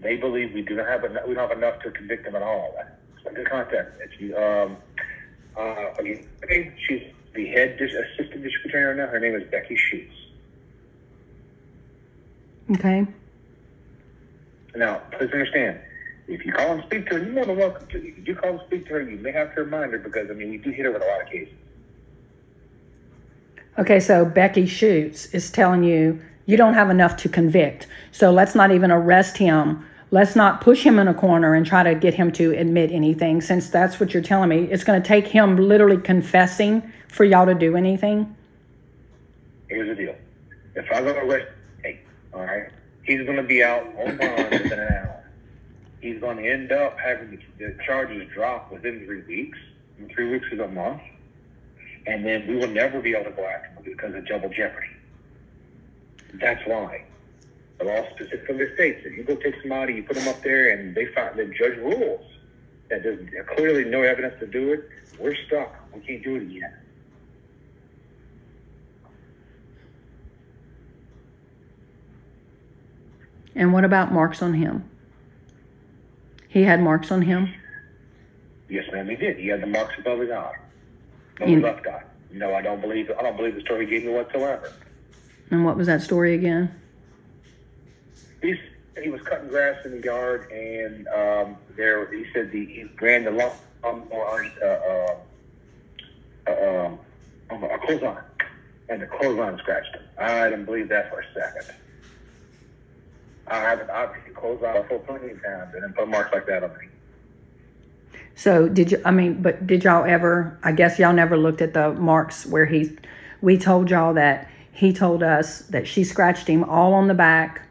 They 0.00 0.16
believe 0.16 0.52
we 0.52 0.62
do 0.62 0.74
not 0.76 0.86
have 0.86 1.04
enough. 1.04 1.26
We 1.26 1.34
don't 1.34 1.48
have 1.48 1.56
enough 1.56 1.80
to 1.82 1.90
convict 1.90 2.24
them 2.24 2.36
at 2.36 2.42
all. 2.42 2.74
So 3.24 3.30
good 3.32 3.48
contact. 3.48 3.92
It's 4.00 4.36
um 4.36 4.76
uh. 5.56 5.94
Okay, 6.00 6.72
she's 6.86 7.02
the 7.34 7.46
head 7.46 7.78
dis- 7.78 7.94
assistant 7.94 8.42
district 8.42 8.66
attorney 8.66 8.84
right 8.84 8.96
now. 8.96 9.06
Her 9.06 9.18
name 9.20 9.34
is 9.34 9.48
Becky 9.50 9.76
Schutz. 9.76 10.12
Okay. 12.70 13.06
Now, 14.74 15.02
please 15.12 15.30
understand, 15.32 15.80
if 16.28 16.44
you 16.44 16.52
call 16.52 16.72
and 16.72 16.82
speak 16.84 17.06
to 17.06 17.14
her, 17.14 17.24
you're 17.24 17.32
more 17.32 17.46
than 17.46 17.56
welcome 17.56 17.86
to. 17.88 17.98
If 17.98 18.26
you 18.26 18.34
call 18.34 18.50
and 18.50 18.60
speak 18.66 18.86
to 18.86 18.94
her, 18.94 19.02
you 19.02 19.16
may 19.18 19.32
have 19.32 19.54
to 19.54 19.62
remind 19.62 19.92
her 19.92 19.98
because, 19.98 20.30
I 20.30 20.34
mean, 20.34 20.50
we 20.50 20.58
do 20.58 20.70
hit 20.70 20.84
her 20.84 20.92
with 20.92 21.02
a 21.02 21.06
lot 21.06 21.22
of 21.22 21.28
cases. 21.28 21.54
Okay, 23.78 24.00
so 24.00 24.24
Becky 24.24 24.66
Schutz 24.66 25.26
is 25.26 25.50
telling 25.50 25.84
you 25.84 26.20
you 26.46 26.56
don't 26.56 26.74
have 26.74 26.90
enough 26.90 27.16
to 27.18 27.28
convict. 27.28 27.86
So 28.10 28.32
let's 28.32 28.54
not 28.54 28.70
even 28.70 28.90
arrest 28.90 29.36
him. 29.36 29.84
Let's 30.10 30.36
not 30.36 30.60
push 30.60 30.82
him 30.82 30.98
in 30.98 31.08
a 31.08 31.14
corner 31.14 31.54
and 31.54 31.66
try 31.66 31.82
to 31.82 31.94
get 31.94 32.14
him 32.14 32.30
to 32.32 32.52
admit 32.52 32.92
anything, 32.92 33.40
since 33.40 33.68
that's 33.68 33.98
what 33.98 34.14
you're 34.14 34.22
telling 34.22 34.48
me. 34.48 34.64
It's 34.70 34.84
going 34.84 35.00
to 35.00 35.06
take 35.06 35.26
him 35.26 35.56
literally 35.56 35.98
confessing 35.98 36.92
for 37.08 37.24
y'all 37.24 37.46
to 37.46 37.54
do 37.54 37.76
anything. 37.76 38.34
Here's 39.68 39.88
the 39.88 39.94
deal. 39.94 40.14
If 40.74 40.90
I 40.92 41.00
go 41.02 41.12
to 41.12 41.20
arrest, 41.20 41.48
all 42.36 42.44
right, 42.44 42.68
he's 43.04 43.24
going 43.24 43.36
to 43.36 43.42
be 43.42 43.62
out 43.62 43.86
on 43.98 44.16
bond 44.18 44.50
within 44.50 44.72
an 44.72 44.92
hour. 44.92 45.24
He's 46.00 46.20
going 46.20 46.36
to 46.36 46.46
end 46.46 46.70
up 46.70 46.98
having 46.98 47.42
the, 47.58 47.76
charges 47.84 48.28
drop 48.32 48.70
within 48.70 49.06
three 49.06 49.22
weeks. 49.22 49.58
Three 50.14 50.30
weeks 50.30 50.46
is 50.52 50.60
a 50.60 50.68
month. 50.68 51.00
And 52.06 52.24
then 52.24 52.46
we 52.46 52.56
will 52.56 52.68
never 52.68 53.00
be 53.00 53.14
able 53.14 53.30
to 53.30 53.36
go 53.36 53.46
after 53.46 53.68
him 53.68 53.82
because 53.84 54.14
of 54.14 54.26
double 54.26 54.50
jeopardy. 54.50 54.88
That's 56.34 56.64
why. 56.66 57.04
The 57.78 57.84
law 57.84 58.04
specifically 58.14 58.72
states 58.74 59.00
if 59.04 59.16
you 59.16 59.24
go 59.24 59.36
take 59.36 59.54
somebody, 59.62 59.94
you 59.94 60.02
put 60.02 60.16
them 60.16 60.28
up 60.28 60.42
there, 60.42 60.70
and 60.70 60.94
they 60.94 61.06
find 61.06 61.38
the 61.38 61.46
judge 61.46 61.78
rules 61.78 62.24
that 62.90 63.02
there's 63.02 63.28
clearly 63.56 63.84
no 63.84 64.02
evidence 64.02 64.34
to 64.40 64.46
do 64.46 64.72
it, 64.72 64.88
we're 65.18 65.34
stuck. 65.46 65.74
We 65.94 66.00
can't 66.00 66.22
do 66.22 66.36
it 66.36 66.42
again. 66.42 66.74
And 73.56 73.72
what 73.72 73.84
about 73.84 74.12
marks 74.12 74.42
on 74.42 74.52
him? 74.54 74.88
He 76.48 76.62
had 76.62 76.80
marks 76.80 77.10
on 77.10 77.22
him. 77.22 77.52
Yes, 78.68 78.84
ma'am, 78.92 79.08
he 79.08 79.16
did. 79.16 79.38
He 79.38 79.48
had 79.48 79.62
the 79.62 79.66
marks 79.66 79.94
above 79.98 80.20
his 80.20 80.30
eye, 80.30 80.54
above 81.36 81.48
his 81.48 81.62
left 81.62 81.86
eye. 81.86 82.02
No, 82.32 82.54
I 82.54 82.60
don't 82.60 82.80
believe. 82.80 83.10
I 83.18 83.22
don't 83.22 83.36
believe 83.36 83.54
the 83.54 83.60
story 83.62 83.86
he 83.86 83.90
gave 83.90 84.04
me 84.04 84.12
whatsoever. 84.12 84.72
And 85.50 85.64
what 85.64 85.76
was 85.76 85.86
that 85.86 86.02
story 86.02 86.34
again? 86.34 86.74
He's, 88.42 88.58
he 89.02 89.08
was 89.08 89.22
cutting 89.22 89.48
grass 89.48 89.84
in 89.86 89.92
the 89.92 90.02
yard, 90.02 90.50
and 90.50 91.08
um, 91.08 91.56
there 91.76 92.12
he 92.12 92.26
said 92.34 92.52
the, 92.52 92.66
he 92.66 92.84
ran 93.00 93.24
the 93.24 93.30
lawn 93.30 93.52
on 93.82 94.50
uh, 94.62 94.66
uh, 94.66 95.16
uh, 96.46 96.86
um, 96.86 96.98
on 97.50 97.62
a 97.64 97.78
clothesline, 97.78 98.24
and 98.88 99.00
the 99.00 99.06
clothesline 99.06 99.56
scratched 99.58 99.94
him. 99.94 100.02
I 100.18 100.50
didn't 100.50 100.64
believe 100.66 100.88
that 100.88 101.10
for 101.10 101.20
a 101.20 101.24
second. 101.32 101.74
I 103.48 103.58
haven't. 103.58 103.90
I've 103.90 104.10
seen 104.24 104.34
clothesline 104.34 104.86
full 104.88 104.98
plenty 105.00 105.30
of 105.30 105.42
times, 105.42 105.74
and 105.74 105.82
then 105.82 105.92
put 105.92 106.08
marks 106.08 106.32
like 106.32 106.46
that 106.46 106.64
on 106.64 106.70
me. 106.70 106.86
So 108.34 108.68
did 108.68 108.92
you? 108.92 109.02
I 109.04 109.10
mean, 109.10 109.40
but 109.42 109.66
did 109.66 109.84
y'all 109.84 110.04
ever? 110.04 110.58
I 110.62 110.72
guess 110.72 110.98
y'all 110.98 111.12
never 111.12 111.36
looked 111.36 111.62
at 111.62 111.74
the 111.74 111.92
marks 111.94 112.46
where 112.46 112.66
he. 112.66 112.96
We 113.40 113.58
told 113.58 113.90
y'all 113.90 114.14
that 114.14 114.50
he 114.72 114.92
told 114.92 115.22
us 115.22 115.60
that 115.60 115.86
she 115.86 116.04
scratched 116.04 116.46
him 116.48 116.64
all 116.64 116.92
on 116.92 117.08
the 117.08 117.14
back, 117.14 117.66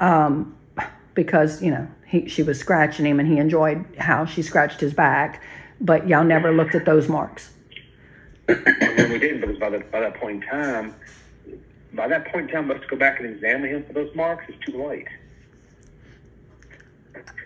um, 0.00 0.56
because 1.14 1.62
you 1.62 1.70
know 1.70 1.88
he 2.06 2.28
she 2.28 2.42
was 2.42 2.58
scratching 2.58 3.06
him 3.06 3.18
and 3.18 3.28
he 3.28 3.38
enjoyed 3.38 3.84
how 3.98 4.24
she 4.24 4.42
scratched 4.42 4.80
his 4.80 4.94
back, 4.94 5.42
but 5.80 6.06
y'all 6.08 6.24
never 6.24 6.52
looked 6.52 6.74
at 6.74 6.84
those 6.84 7.08
marks. 7.08 7.50
we 8.48 8.54
didn't, 8.54 9.40
because 9.40 9.58
by, 9.58 9.70
the, 9.70 9.78
by 9.90 10.00
that 10.00 10.14
point 10.14 10.44
in 10.44 10.50
time, 10.50 10.94
by 11.94 12.08
that 12.08 12.30
point 12.32 12.50
in 12.50 12.54
time, 12.54 12.68
let's 12.68 12.84
go 12.86 12.96
back 12.96 13.20
and 13.20 13.28
examine 13.28 13.70
him 13.70 13.84
for 13.84 13.92
those 13.92 14.14
marks. 14.14 14.44
It's 14.48 14.64
too 14.66 14.84
late. 14.84 15.08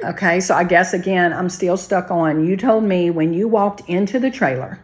Okay, 0.04 0.40
so 0.40 0.54
I 0.54 0.64
guess 0.64 0.94
again, 0.94 1.32
I'm 1.32 1.48
still 1.48 1.76
stuck 1.76 2.10
on. 2.10 2.46
You 2.46 2.56
told 2.56 2.84
me 2.84 3.10
when 3.10 3.34
you 3.34 3.48
walked 3.48 3.88
into 3.88 4.18
the 4.18 4.30
trailer, 4.30 4.82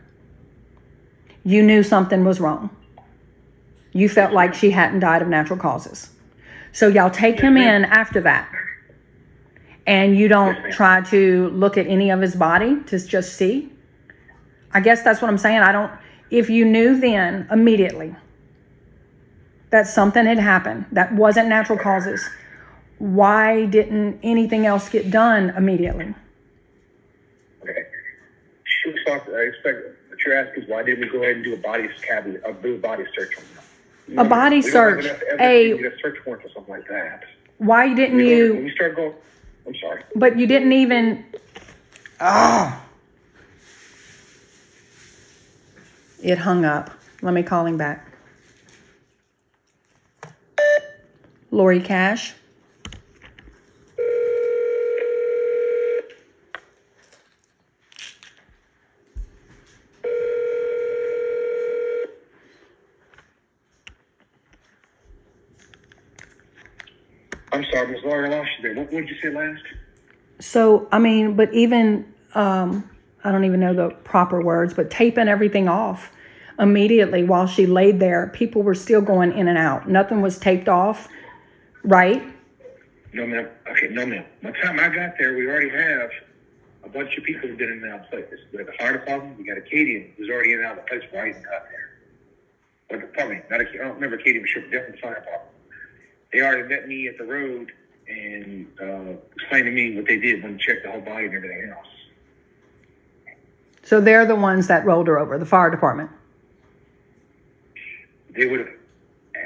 you 1.44 1.62
knew 1.62 1.82
something 1.82 2.24
was 2.24 2.40
wrong. 2.40 2.70
You 3.92 4.08
felt 4.08 4.32
like 4.32 4.54
she 4.54 4.70
hadn't 4.70 5.00
died 5.00 5.22
of 5.22 5.28
natural 5.28 5.58
causes. 5.58 6.10
So 6.72 6.88
y'all 6.88 7.10
take 7.10 7.38
him 7.38 7.56
in 7.56 7.84
after 7.84 8.20
that. 8.22 8.50
And 9.86 10.16
you 10.16 10.28
don't 10.28 10.72
try 10.72 11.02
to 11.10 11.50
look 11.50 11.76
at 11.76 11.86
any 11.86 12.10
of 12.10 12.20
his 12.20 12.34
body 12.34 12.82
to 12.84 12.98
just 12.98 13.34
see. 13.34 13.70
I 14.72 14.80
guess 14.80 15.02
that's 15.02 15.22
what 15.22 15.28
I'm 15.28 15.38
saying. 15.38 15.58
I 15.58 15.70
don't, 15.70 15.92
if 16.30 16.50
you 16.50 16.64
knew 16.64 16.98
then 16.98 17.46
immediately 17.50 18.16
that 19.74 19.88
something 19.88 20.24
had 20.24 20.38
happened 20.38 20.86
that 20.92 21.12
wasn't 21.14 21.48
natural 21.48 21.76
causes, 21.76 22.24
why 22.98 23.66
didn't 23.66 24.20
anything 24.22 24.66
else 24.66 24.88
get 24.88 25.10
done 25.10 25.50
immediately? 25.50 26.14
Okay. 27.60 27.82
She 28.62 28.90
was 28.90 29.00
talking, 29.04 29.34
I 29.34 29.40
expect 29.40 29.78
what 30.10 30.18
you're 30.24 30.36
asking 30.38 30.62
is 30.62 30.68
why 30.68 30.84
didn't 30.84 31.00
we 31.00 31.08
go 31.08 31.24
ahead 31.24 31.34
and 31.36 31.44
do 31.44 31.54
a 31.54 31.56
body 31.56 31.88
cavity, 32.06 32.38
a 32.44 32.52
body 32.52 33.04
search 33.16 33.32
on 33.36 33.42
him? 33.42 34.18
A 34.20 34.24
body 34.24 34.60
We 34.60 34.70
don't 34.70 35.02
have 35.02 35.06
search, 35.10 35.40
a- 35.40 35.86
a 35.88 35.98
search 36.00 36.18
warrant 36.24 36.44
or 36.44 36.50
something 36.50 36.72
like 36.72 36.86
that. 36.86 37.24
Why 37.58 37.92
didn't 37.92 38.18
We 38.18 38.30
you? 38.30 38.54
We 38.54 38.70
start 38.76 38.94
going, 38.94 39.14
I'm 39.66 39.74
sorry. 39.74 40.04
But 40.14 40.38
you 40.38 40.46
didn't 40.46 40.70
even. 40.70 41.24
Oh. 42.20 42.80
It 46.22 46.38
hung 46.38 46.64
up. 46.64 46.92
Let 47.22 47.34
me 47.34 47.42
call 47.42 47.66
him 47.66 47.76
back. 47.76 48.13
Lori 51.55 51.78
Cash. 51.78 52.34
I'm 67.52 67.64
sorry, 67.70 67.86
Ms. 67.86 68.00
Laura, 68.05 68.28
I 68.28 68.36
lost 68.36 68.50
you 68.59 68.62
there. 68.62 68.74
What 68.74 68.92
what 68.92 69.07
did 69.07 69.11
you 69.11 69.16
say 69.22 69.30
last? 69.30 69.62
So, 70.40 70.88
I 70.90 70.98
mean, 70.98 71.36
but 71.36 71.55
even, 71.55 72.12
um, 72.34 72.90
I 73.22 73.30
don't 73.30 73.44
even 73.44 73.61
know 73.61 73.72
the 73.72 73.90
proper 73.90 74.42
words, 74.42 74.74
but 74.74 74.90
taping 74.90 75.28
everything 75.28 75.68
off 75.68 76.11
immediately 76.59 77.22
while 77.22 77.46
she 77.46 77.66
laid 77.66 78.00
there, 78.00 78.28
people 78.34 78.64
were 78.64 78.74
still 78.74 79.00
going 79.00 79.32
in 79.32 79.46
and 79.46 79.57
out. 79.57 79.88
Nothing 79.88 80.20
was 80.20 80.36
taped 80.36 80.68
off, 80.68 81.09
right? 81.85 82.22
No, 83.12 83.26
ma'am. 83.26 83.49
Okay, 83.70 83.89
no, 83.89 84.05
ma'am. 84.07 84.24
By 84.43 84.51
the 84.51 84.59
time 84.59 84.80
I 84.80 84.89
got 84.89 85.16
there, 85.18 85.37
we 85.37 85.47
already 85.47 85.68
have 85.70 86.11
a 86.85 86.89
bunch 86.89 87.16
of 87.16 87.24
people 87.24 87.49
who've 87.49 87.57
been 87.59 87.70
in 87.70 87.82
and 87.85 87.93
out 87.93 88.01
of 88.01 88.11
places. 88.11 88.41
We 88.53 88.59
have 88.59 88.66
the 88.66 88.72
fire 88.72 88.93
department. 88.99 89.39
We 89.39 89.45
got 89.45 89.57
a 89.57 89.61
Acadian 89.61 90.11
who's 90.16 90.28
already 90.28 90.53
in 90.53 90.59
and 90.59 90.66
out 90.66 90.78
of 90.78 90.85
the 90.85 90.89
place 90.89 91.03
before 91.03 91.24
I 91.24 91.28
even 91.30 91.43
got 91.43 91.62
there. 91.70 91.91
But 93.01 93.14
pardon 93.14 93.37
me, 93.39 93.43
not 93.51 93.61
Ac- 93.61 93.78
I 93.78 93.85
don't 93.85 93.95
remember 93.95 94.16
Acadian, 94.16 94.43
but 94.43 94.51
sure, 94.51 94.62
definitely 94.62 94.93
the 94.97 94.99
fire 94.99 95.14
department. 95.14 95.51
They 96.32 96.41
already 96.41 96.68
met 96.68 96.89
me 96.89 97.07
at 97.09 97.16
the 97.16 97.24
road 97.24 97.72
and 98.09 98.66
uh, 98.80 99.12
explained 99.37 99.66
to 99.66 99.70
me 99.70 99.97
what 99.97 100.07
they 100.07 100.16
did 100.18 100.43
when 100.43 100.53
they 100.57 100.59
checked 100.59 100.82
the 100.85 100.91
whole 100.91 101.01
body 101.01 101.26
and 101.26 101.35
everything 101.35 101.70
else. 101.70 101.87
So 103.82 104.01
they're 104.01 104.26
the 104.26 104.35
ones 104.35 104.66
that 104.66 104.85
rolled 104.85 105.07
her 105.07 105.18
over, 105.18 105.39
the 105.39 105.47
fire 105.47 105.70
department. 105.70 106.11
They 108.30 108.47
would 108.47 108.61
have, 108.61 108.68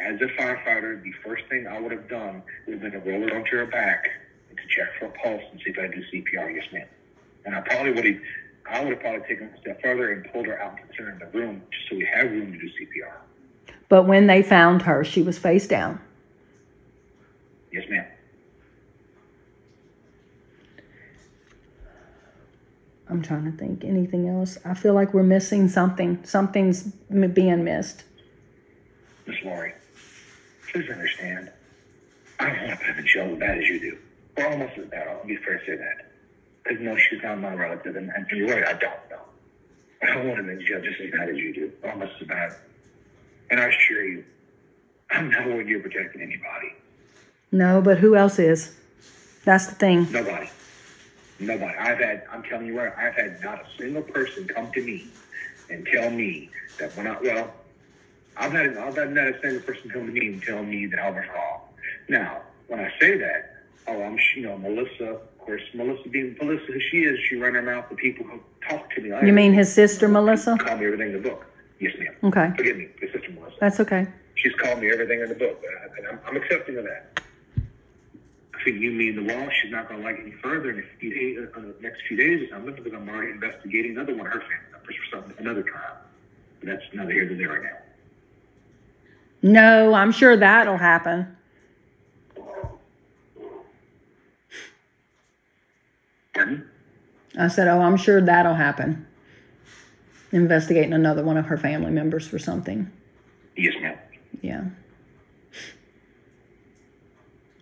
as 0.08 0.20
a 0.22 0.26
firefighter, 0.40 1.02
the 1.02 1.12
first 1.22 1.44
thing 1.50 1.66
I 1.66 1.78
would 1.78 1.92
have 1.92 2.08
done 2.08 2.42
would 2.66 2.74
have 2.74 2.82
been 2.82 2.92
to 2.92 3.10
roll 3.10 3.28
her 3.28 3.36
onto 3.36 3.56
her 3.56 3.66
back 3.66 4.08
and 4.48 4.56
to 4.58 4.64
check 4.68 4.88
for 4.98 5.06
a 5.06 5.10
pulse 5.10 5.42
and 5.50 5.60
see 5.60 5.70
if 5.70 5.78
I 5.78 5.86
do 5.86 6.02
CPR. 6.12 6.54
Yes, 6.54 6.64
ma'am. 6.72 6.86
And 7.44 7.54
I 7.54 7.60
probably 7.60 7.92
would 7.92 8.04
have, 8.04 8.16
I 8.70 8.80
would 8.82 8.92
have 8.92 9.00
probably 9.00 9.20
taken 9.28 9.48
a 9.48 9.60
step 9.60 9.82
further 9.82 10.12
and 10.12 10.32
pulled 10.32 10.46
her 10.46 10.60
out 10.60 10.76
to 10.78 10.82
the 10.88 10.94
center 10.96 11.12
of 11.12 11.18
the 11.18 11.38
room 11.38 11.62
just 11.70 11.90
so 11.90 11.96
we 11.96 12.08
have 12.12 12.30
room 12.30 12.52
to 12.52 12.58
do 12.58 12.66
CPR. 12.66 13.12
But 13.90 14.04
when 14.04 14.26
they 14.26 14.42
found 14.42 14.82
her, 14.82 15.04
she 15.04 15.22
was 15.22 15.38
face 15.38 15.66
down. 15.66 16.00
Yes, 17.70 17.84
ma'am. 17.90 18.06
I'm 23.10 23.22
trying 23.22 23.50
to 23.50 23.56
think. 23.56 23.84
Anything 23.84 24.28
else? 24.28 24.58
I 24.64 24.74
feel 24.74 24.94
like 24.94 25.14
we're 25.14 25.22
missing 25.22 25.68
something. 25.68 26.22
Something's 26.24 26.82
being 26.82 27.64
missed. 27.64 28.04
Miss 29.26 29.36
Lori, 29.44 29.74
please 30.72 30.88
understand. 30.90 31.50
I 32.38 32.46
don't 32.50 32.68
want 32.68 32.70
to 32.70 32.76
put 32.76 32.86
him 32.86 32.98
in 32.98 33.06
jail 33.06 33.32
as 33.32 33.38
bad 33.38 33.58
as 33.58 33.68
you 33.68 33.80
do. 33.80 33.98
Or 34.36 34.46
almost 34.52 34.78
as 34.78 34.86
bad. 34.86 35.08
I'll 35.08 35.26
be 35.26 35.36
fair 35.36 35.58
to 35.58 35.66
say 35.66 35.76
that. 35.76 36.12
Because 36.62 36.80
no, 36.80 36.96
she's 36.96 37.22
not 37.22 37.38
my 37.40 37.54
relative, 37.54 37.96
and, 37.96 38.10
and 38.14 38.26
you're 38.30 38.48
right, 38.48 38.64
I 38.64 38.72
don't 38.72 39.10
know. 39.10 39.20
I 40.02 40.06
don't 40.06 40.28
want 40.28 40.40
him 40.40 40.50
in 40.50 40.64
jail 40.64 40.80
just 40.80 41.00
as 41.00 41.10
bad 41.10 41.28
as 41.28 41.36
you 41.36 41.52
do. 41.54 41.72
Almost 41.84 42.12
as 42.20 42.26
bad. 42.28 42.56
And 43.50 43.60
I 43.60 43.68
assure 43.68 44.04
you, 44.04 44.24
I'm 45.10 45.30
nowhere 45.30 45.64
near 45.64 45.80
protecting 45.80 46.20
anybody. 46.20 46.74
No, 47.50 47.80
but 47.80 47.98
who 47.98 48.14
else 48.14 48.38
is? 48.38 48.76
That's 49.44 49.66
the 49.66 49.74
thing. 49.74 50.06
Nobody. 50.12 50.50
Nobody. 51.40 51.78
I've 51.78 51.98
had, 51.98 52.24
I'm 52.30 52.42
telling 52.42 52.66
you 52.66 52.78
right, 52.78 52.92
I've 52.96 53.14
had 53.14 53.40
not 53.42 53.60
a 53.60 53.66
single 53.78 54.02
person 54.02 54.46
come 54.46 54.70
to 54.72 54.82
me 54.82 55.08
and 55.70 55.86
tell 55.86 56.10
me 56.10 56.50
that 56.78 56.94
when 56.96 57.06
I, 57.06 57.18
well, 57.20 57.52
I've 58.38 58.52
had, 58.52 58.76
I've 58.76 58.96
had 58.96 59.12
not 59.12 59.26
a 59.26 59.40
single 59.42 59.60
person 59.60 59.90
come 59.90 60.06
to 60.06 60.12
me 60.12 60.28
and 60.28 60.42
tell 60.42 60.62
me 60.62 60.86
that 60.86 61.00
I 61.00 61.10
was 61.10 61.24
wrong. 61.34 61.60
Now, 62.08 62.42
when 62.68 62.80
I 62.80 62.92
say 63.00 63.18
that, 63.18 63.56
oh, 63.88 64.00
I'm, 64.02 64.18
you 64.36 64.42
know, 64.42 64.56
Melissa, 64.58 65.14
of 65.14 65.38
course, 65.38 65.62
Melissa 65.74 66.08
being 66.08 66.36
Melissa 66.40 66.72
who 66.72 66.80
she 66.80 66.98
is, 66.98 67.18
she 67.28 67.36
run 67.36 67.54
her 67.54 67.62
mouth 67.62 67.88
to 67.88 67.96
people 67.96 68.26
who 68.26 68.40
talk 68.68 68.90
to 68.94 69.00
me. 69.00 69.10
You 69.26 69.32
mean 69.32 69.52
his 69.52 69.72
sister, 69.72 70.08
Melissa? 70.08 70.56
Call 70.58 70.76
me 70.76 70.86
everything 70.86 71.08
in 71.08 71.22
the 71.22 71.28
book. 71.28 71.44
Yes, 71.80 71.94
ma'am. 71.98 72.14
Okay. 72.24 72.52
Forgive 72.56 72.76
me, 72.76 72.88
his 73.00 73.12
sister 73.12 73.30
Melissa. 73.32 73.56
That's 73.60 73.80
okay. 73.80 74.06
She's 74.36 74.54
called 74.54 74.80
me 74.80 74.90
everything 74.92 75.20
in 75.20 75.28
the 75.28 75.34
book, 75.34 75.62
and 75.96 76.06
I'm, 76.06 76.20
I'm 76.26 76.36
accepting 76.36 76.78
of 76.78 76.84
that. 76.84 77.20
I 78.54 78.64
think 78.64 78.80
you 78.80 78.92
mean 78.92 79.16
the 79.16 79.34
law. 79.34 79.48
She's 79.60 79.70
not 79.70 79.88
going 79.88 80.00
to 80.00 80.06
like 80.06 80.18
it 80.18 80.22
any 80.22 80.32
further 80.42 80.70
in 80.70 80.78
a 80.78 80.82
few 81.00 81.14
days, 81.14 81.48
uh, 81.56 81.60
the 81.60 81.74
next 81.80 82.02
few 82.06 82.16
days 82.16 82.48
or 82.48 82.54
something, 82.54 82.74
because 82.74 82.92
I'm 82.92 83.08
already 83.08 83.32
investigating 83.32 83.92
another 83.92 84.14
one 84.14 84.26
of 84.26 84.32
her 84.32 84.40
family 84.40 84.72
members 84.72 84.96
for 84.96 85.16
something, 85.16 85.34
another 85.38 85.62
trial. 85.62 85.96
But 86.60 86.68
that's 86.68 86.82
neither 86.92 87.12
here 87.12 87.24
nor 87.24 87.36
there 87.36 87.48
right 87.48 87.62
now. 87.62 87.78
No, 89.42 89.94
I'm 89.94 90.10
sure 90.12 90.36
that'll 90.36 90.76
happen. 90.78 91.36
Pardon? 96.34 96.68
I 97.38 97.48
said, 97.48 97.68
oh, 97.68 97.80
I'm 97.80 97.96
sure 97.96 98.20
that'll 98.20 98.54
happen. 98.54 99.06
Investigating 100.32 100.92
another 100.92 101.24
one 101.24 101.36
of 101.36 101.46
her 101.46 101.56
family 101.56 101.90
members 101.90 102.26
for 102.26 102.38
something. 102.38 102.90
Yes, 103.56 103.74
ma'am. 103.80 103.96
Yeah. 104.42 104.64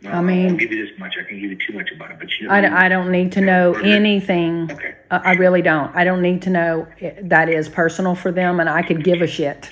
No, 0.02 0.10
I 0.10 0.20
mean- 0.20 0.50
I'll 0.50 0.56
give 0.56 0.72
you 0.72 0.86
this 0.86 0.98
much. 0.98 1.14
I 1.18 1.24
can 1.28 1.40
give 1.40 1.50
you 1.50 1.58
too 1.66 1.72
much 1.74 1.90
about 1.94 2.10
it, 2.10 2.18
but 2.18 2.28
you. 2.38 2.48
I, 2.50 2.86
I 2.86 2.88
don't 2.88 3.10
need 3.10 3.32
to 3.32 3.40
know 3.40 3.74
anything. 3.74 4.70
Okay. 4.70 4.94
I 5.10 5.16
I 5.18 5.32
really 5.32 5.62
don't. 5.62 5.94
I 5.96 6.04
don't 6.04 6.20
need 6.22 6.42
to 6.42 6.50
know 6.50 6.86
that 7.22 7.48
is 7.48 7.68
personal 7.68 8.14
for 8.14 8.30
them, 8.30 8.60
and 8.60 8.68
I 8.68 8.82
could 8.82 9.02
give 9.04 9.22
a 9.22 9.26
shit. 9.26 9.70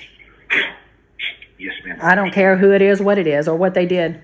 Yes, 1.65 1.73
ma'am. 1.83 1.97
I 1.99 2.13
don't 2.13 2.31
care 2.31 2.55
who 2.57 2.71
it 2.73 2.81
is, 2.83 3.01
what 3.01 3.17
it 3.17 3.25
is, 3.25 3.47
or 3.47 3.55
what 3.57 3.73
they 3.73 3.87
did. 3.87 4.21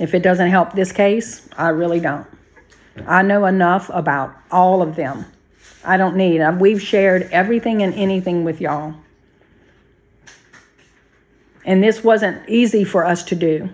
If 0.00 0.14
it 0.14 0.22
doesn't 0.24 0.50
help 0.50 0.72
this 0.72 0.90
case, 0.90 1.48
I 1.56 1.68
really 1.68 2.00
don't. 2.00 2.26
I 3.06 3.22
know 3.22 3.44
enough 3.46 3.88
about 3.92 4.34
all 4.50 4.82
of 4.82 4.96
them. 4.96 5.26
I 5.84 5.96
don't 5.96 6.16
need. 6.16 6.40
uh, 6.40 6.56
We've 6.58 6.82
shared 6.82 7.28
everything 7.30 7.82
and 7.82 7.94
anything 7.94 8.42
with 8.42 8.60
y'all. 8.60 8.94
And 11.64 11.82
this 11.82 12.02
wasn't 12.02 12.48
easy 12.48 12.82
for 12.82 13.06
us 13.06 13.22
to 13.24 13.36
do. 13.36 13.70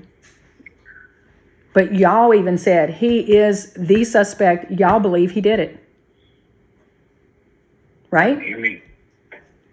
But 1.73 1.95
y'all 1.95 2.35
even 2.35 2.59
said 2.59 2.91
he 2.95 3.37
is 3.39 3.73
the 3.73 4.05
suspect. 4.05 4.71
Y'all 4.71 5.01
believe 5.01 5.31
he 5.31 5.41
did 5.41 5.61
it. 5.61 5.83
Right? 8.11 8.39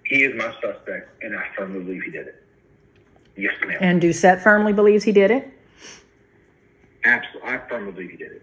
He 0.06 0.24
is 0.24 0.36
my 0.38 0.54
suspect, 0.62 1.22
and 1.22 1.36
I 1.38 1.44
firmly 1.58 1.84
believe 1.84 2.04
he 2.04 2.12
did 2.12 2.28
it. 2.28 2.44
Yes, 3.38 3.54
ma'am. 3.66 3.78
And 3.82 4.02
Doucet 4.02 4.42
firmly 4.42 4.74
believes 4.74 5.04
he 5.04 5.12
did 5.12 5.30
it. 5.32 5.48
Absolutely. 7.06 7.50
I 7.50 7.60
firmly 7.70 7.92
believe 7.92 8.10
he 8.12 8.18
did 8.18 8.32
it. 8.32 8.42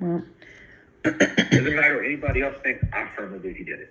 Well, 0.00 0.24
Doesn't 1.04 1.76
matter 1.76 1.96
what 1.96 2.04
anybody 2.06 2.42
else 2.42 2.56
thinks. 2.62 2.84
I 2.92 3.08
firmly 3.14 3.38
believe 3.38 3.56
he 3.56 3.64
did 3.64 3.80
it. 3.80 3.90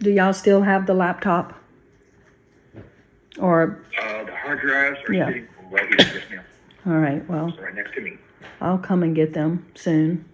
Do 0.00 0.10
y'all 0.10 0.32
still 0.32 0.62
have 0.62 0.86
the 0.86 0.94
laptop? 0.94 1.54
Or, 3.38 3.80
Uh, 4.00 4.24
the 4.24 4.36
hard 4.36 4.60
drives 4.60 4.98
are 5.08 5.12
Yeah. 5.12 5.26
sitting 5.26 5.48
right 5.70 5.86
here, 5.88 5.96
yes, 5.98 6.30
ma'am. 6.30 6.44
all 6.86 6.98
right, 6.98 7.28
well, 7.28 7.56
right 7.60 7.74
next 7.74 7.94
to 7.94 8.00
me. 8.00 8.18
I'll 8.64 8.78
come 8.78 9.02
and 9.02 9.14
get 9.14 9.34
them 9.34 9.66
soon. 9.74 10.24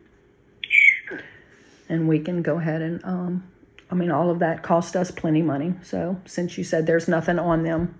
And 1.89 2.07
we 2.07 2.21
can 2.21 2.43
go 2.43 2.59
ahead 2.59 2.81
and, 2.81 3.05
um, 3.05 3.51
I 3.91 3.97
mean, 3.97 4.13
all 4.13 4.31
of 4.31 4.39
that 4.39 4.63
cost 4.63 4.95
us 4.95 5.11
plenty 5.11 5.43
money. 5.43 5.75
So 5.83 6.21
since 6.27 6.57
you 6.57 6.63
said 6.63 6.87
there's 6.87 7.09
nothing 7.09 7.41
on 7.41 7.65
them, 7.65 7.99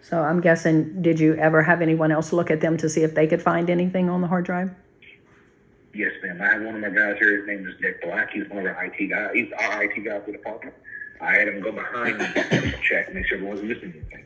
so 0.00 0.22
I'm 0.22 0.40
guessing, 0.40 1.02
did 1.02 1.20
you 1.20 1.34
ever 1.34 1.62
have 1.62 1.82
anyone 1.82 2.10
else 2.10 2.32
look 2.32 2.50
at 2.50 2.62
them 2.62 2.78
to 2.78 2.88
see 2.88 3.02
if 3.02 3.14
they 3.14 3.26
could 3.26 3.42
find 3.42 3.68
anything 3.68 4.08
on 4.08 4.22
the 4.22 4.26
hard 4.26 4.46
drive? 4.46 4.70
Yes, 5.92 6.12
ma'am. 6.22 6.40
I 6.40 6.46
have 6.46 6.62
one 6.62 6.76
of 6.76 6.80
my 6.80 6.88
guys 6.88 7.18
here. 7.18 7.36
His 7.36 7.46
name 7.46 7.66
is 7.66 7.74
Nick 7.80 8.02
Black. 8.02 8.30
He's 8.30 8.48
one 8.48 8.66
of 8.66 8.74
our 8.74 8.84
IT 8.84 9.08
guys. 9.08 9.30
He's 9.34 9.52
our 9.52 9.82
IT 9.82 10.02
guy 10.02 10.20
for 10.20 10.26
the 10.26 10.38
department. 10.38 10.74
I 11.20 11.34
had 11.34 11.48
him 11.48 11.60
go 11.60 11.72
behind 11.72 12.22
and 12.22 12.74
check, 12.82 13.12
make 13.12 13.26
sure 13.26 13.36
everyone's 13.36 13.62
missing 13.62 13.92
anything. 13.94 14.24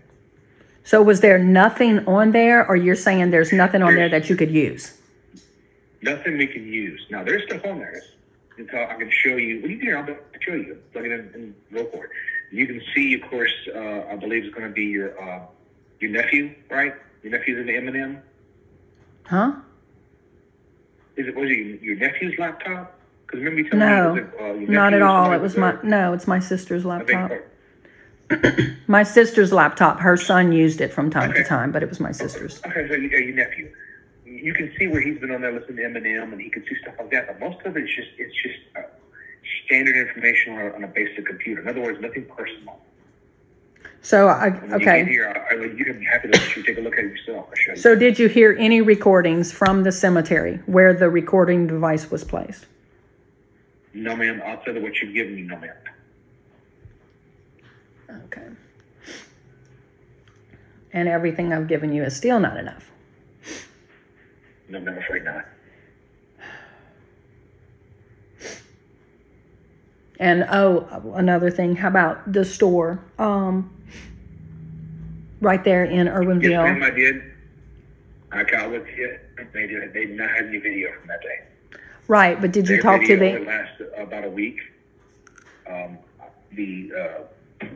So 0.85 1.03
was 1.03 1.21
there 1.21 1.39
nothing 1.39 2.07
on 2.07 2.31
there, 2.31 2.65
or 2.69 2.77
you're 2.77 2.95
saying 2.95 3.31
there's 3.31 3.53
nothing 3.53 3.83
on 3.83 3.97
there 3.97 4.09
that 4.09 4.31
you 4.31 4.37
could 4.37 4.53
use? 4.53 4.99
Nothing 6.03 6.37
we 6.37 6.47
can 6.47 6.67
use. 6.67 7.01
Now, 7.11 7.23
there's 7.23 7.45
stuff 7.45 7.65
on 7.65 7.79
there. 7.79 8.03
And 8.59 8.69
so 8.71 8.79
I 8.79 8.95
can 8.95 9.11
show 9.11 9.37
you. 9.37 9.61
Well, 9.63 9.71
you 9.71 9.79
can 9.79 9.87
hear. 9.87 9.97
I'll 9.99 10.07
show 10.41 10.55
you. 10.55 10.79
Plug 10.93 11.07
it 11.07 11.13
in 11.13 11.31
and 11.35 11.55
go 11.73 11.85
for 11.91 12.05
it. 12.05 12.11
You 12.51 12.67
can 12.67 12.83
see, 12.95 13.15
of 13.15 13.23
course. 13.31 13.53
Uh, 13.75 14.05
I 14.11 14.17
believe 14.17 14.45
it's 14.45 14.55
going 14.55 14.69
to 14.69 14.75
be 14.75 14.85
your 14.85 15.21
uh, 15.23 15.47
your 16.01 16.11
nephew, 16.11 16.55
right? 16.71 16.95
Your 17.23 17.33
nephew's 17.33 17.61
in 17.61 17.67
the 17.67 17.77
M&M. 17.77 18.23
Huh? 19.25 19.53
Is 21.17 21.29
it 21.29 21.35
was 21.35 21.49
it 21.51 21.55
your, 21.55 21.77
your 21.77 21.97
nephew's 21.97 22.39
laptop? 22.39 22.99
Because 23.25 23.39
remember 23.39 23.61
you 23.61 23.71
told 23.71 23.81
No, 23.81 24.15
me 24.15 24.21
it 24.21 24.59
was, 24.59 24.69
uh, 24.69 24.73
not 24.73 24.93
at 24.93 25.03
all. 25.03 25.33
It 25.33 25.41
was 25.41 25.57
my 25.57 25.77
no. 25.83 26.13
It's 26.13 26.27
my 26.27 26.41
sister's 26.41 26.85
laptop. 26.85 27.33
My 28.87 29.03
sister's 29.03 29.53
laptop. 29.53 30.01
Her 30.01 30.17
son 30.17 30.53
used 30.53 30.81
it 30.81 30.93
from 30.93 31.11
time 31.11 31.33
to 31.35 31.45
time, 31.45 31.71
but 31.73 31.83
it 31.83 31.89
was 31.89 32.01
my 32.01 32.13
sister's. 32.13 32.61
Okay, 32.67 32.89
so 32.89 32.95
you, 32.95 33.11
uh, 33.15 33.19
your 33.19 33.35
nephew. 33.35 33.73
You 34.33 34.55
can 34.55 34.73
see 34.79 34.87
where 34.87 35.01
he's 35.01 35.19
been 35.19 35.31
on 35.31 35.43
there 35.43 35.53
listening 35.53 35.77
to 35.77 36.01
Eminem, 36.01 36.33
and 36.33 36.41
he 36.41 36.49
can 36.49 36.63
see 36.65 36.77
stuff 36.83 36.95
like 36.99 37.11
that. 37.11 37.27
But 37.27 37.41
most 37.41 37.65
of 37.67 37.77
it's 37.77 37.95
just 37.95 38.09
it's 38.19 38.35
just 38.43 38.59
uh, 38.77 38.83
standard 39.67 39.97
information 39.97 40.55
on 40.55 40.61
a, 40.61 40.75
on 40.75 40.85
a 40.85 40.89
basic 40.89 41.27
computer. 41.27 41.61
In 41.61 41.69
other 41.69 41.81
words, 41.81 42.01
nothing 42.01 42.25
personal. 42.27 42.81
So 44.01 44.29
I 44.29 44.51
When 44.51 44.71
you 44.71 44.77
okay. 44.77 45.05
here, 45.05 45.29
I, 45.29 45.55
I, 45.55 45.69
can 45.69 45.77
be 45.77 46.05
happy 46.05 46.29
to 46.29 46.39
let 46.39 46.57
you 46.57 46.63
take 46.65 46.79
a 46.79 46.81
look 46.81 46.95
at 46.95 47.05
it 47.05 47.13
yourself. 47.13 47.49
You. 47.69 47.77
So 47.77 47.95
did 47.95 48.19
you 48.19 48.29
hear 48.29 48.57
any 48.59 48.81
recordings 48.81 49.53
from 49.53 49.85
the 49.85 49.93
cemetery 49.93 50.61
where 50.67 50.93
the 50.93 51.09
recording 51.09 51.69
device 51.69 52.11
was 52.11 52.25
placed? 52.25 52.67
no, 53.95 54.17
ma'am. 54.17 54.43
Outside 54.45 54.77
of 54.77 54.83
what 54.83 54.97
you've 54.97 55.15
given 55.15 55.37
me, 55.37 55.43
no, 55.43 55.57
ma'am. 55.59 55.75
Okay. 58.25 58.49
And 60.93 61.09
everything 61.09 61.53
I've 61.53 61.69
given 61.69 61.93
you 61.93 62.03
is 62.03 62.17
still 62.17 62.41
not 62.41 62.57
enough. 62.57 62.92
No, 64.73 64.81
ma'am. 64.81 64.97
Afraid 64.97 65.25
not. 65.25 65.45
And 70.19 70.47
oh, 70.51 71.13
another 71.15 71.51
thing, 71.51 71.77
how 71.77 71.89
about 71.89 72.33
the 72.33 72.45
store? 72.45 73.05
Um, 73.19 73.71
right 75.43 75.63
there 75.63 75.85
in 75.85 76.07
Erwinville. 76.07 76.51
Yes, 76.51 76.79
ma'am. 76.79 76.83
I 76.83 76.91
did. 76.91 77.23
I 78.31 78.45
got 78.45 78.71
with 78.71 78.87
you. 78.97 79.19
They 79.53 79.67
did. 79.67 79.93
They 79.93 80.07
did 80.07 80.17
not 80.17 80.31
have 80.31 80.47
any 80.47 80.59
video 80.59 80.91
from 80.99 81.09
that 81.09 81.21
day. 81.21 81.79
Right, 82.09 82.41
but 82.41 82.53
did 82.53 82.67
you 82.67 82.77
Their 82.77 82.83
talk 82.83 83.07
to 83.07 83.17
the? 83.17 83.41
lasted 83.41 83.93
about 83.99 84.25
a 84.25 84.31
week. 84.31 84.59
Um, 85.69 85.99
the 86.53 86.91
uh, 86.99 87.67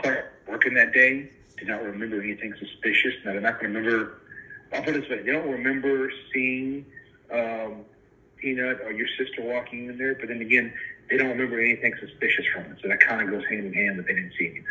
clerk 0.00 0.34
working 0.46 0.74
that 0.74 0.92
day 0.92 1.30
did 1.56 1.66
not 1.66 1.82
remember 1.82 2.22
anything 2.22 2.54
suspicious. 2.60 3.14
Now 3.24 3.32
they're 3.32 3.40
not 3.40 3.60
going 3.60 3.72
to 3.72 3.80
remember. 3.80 4.17
I'll 4.72 4.82
put 4.82 4.96
it 4.96 5.00
this 5.00 5.10
way: 5.10 5.22
they 5.22 5.32
don't 5.32 5.50
remember 5.50 6.10
seeing 6.32 6.86
um, 7.32 7.84
Peanut 8.36 8.80
or 8.84 8.92
your 8.92 9.08
sister 9.18 9.42
walking 9.42 9.88
in 9.88 9.98
there. 9.98 10.14
But 10.14 10.28
then 10.28 10.40
again, 10.40 10.72
they 11.10 11.16
don't 11.16 11.30
remember 11.30 11.60
anything 11.60 11.94
suspicious 12.00 12.44
from 12.54 12.64
it. 12.64 12.78
So 12.82 12.88
that 12.88 13.00
kind 13.00 13.22
of 13.22 13.30
goes 13.30 13.44
hand 13.48 13.66
in 13.66 13.72
hand 13.72 13.98
that 13.98 14.06
they 14.06 14.14
didn't 14.14 14.32
see 14.38 14.46
anything. 14.46 14.64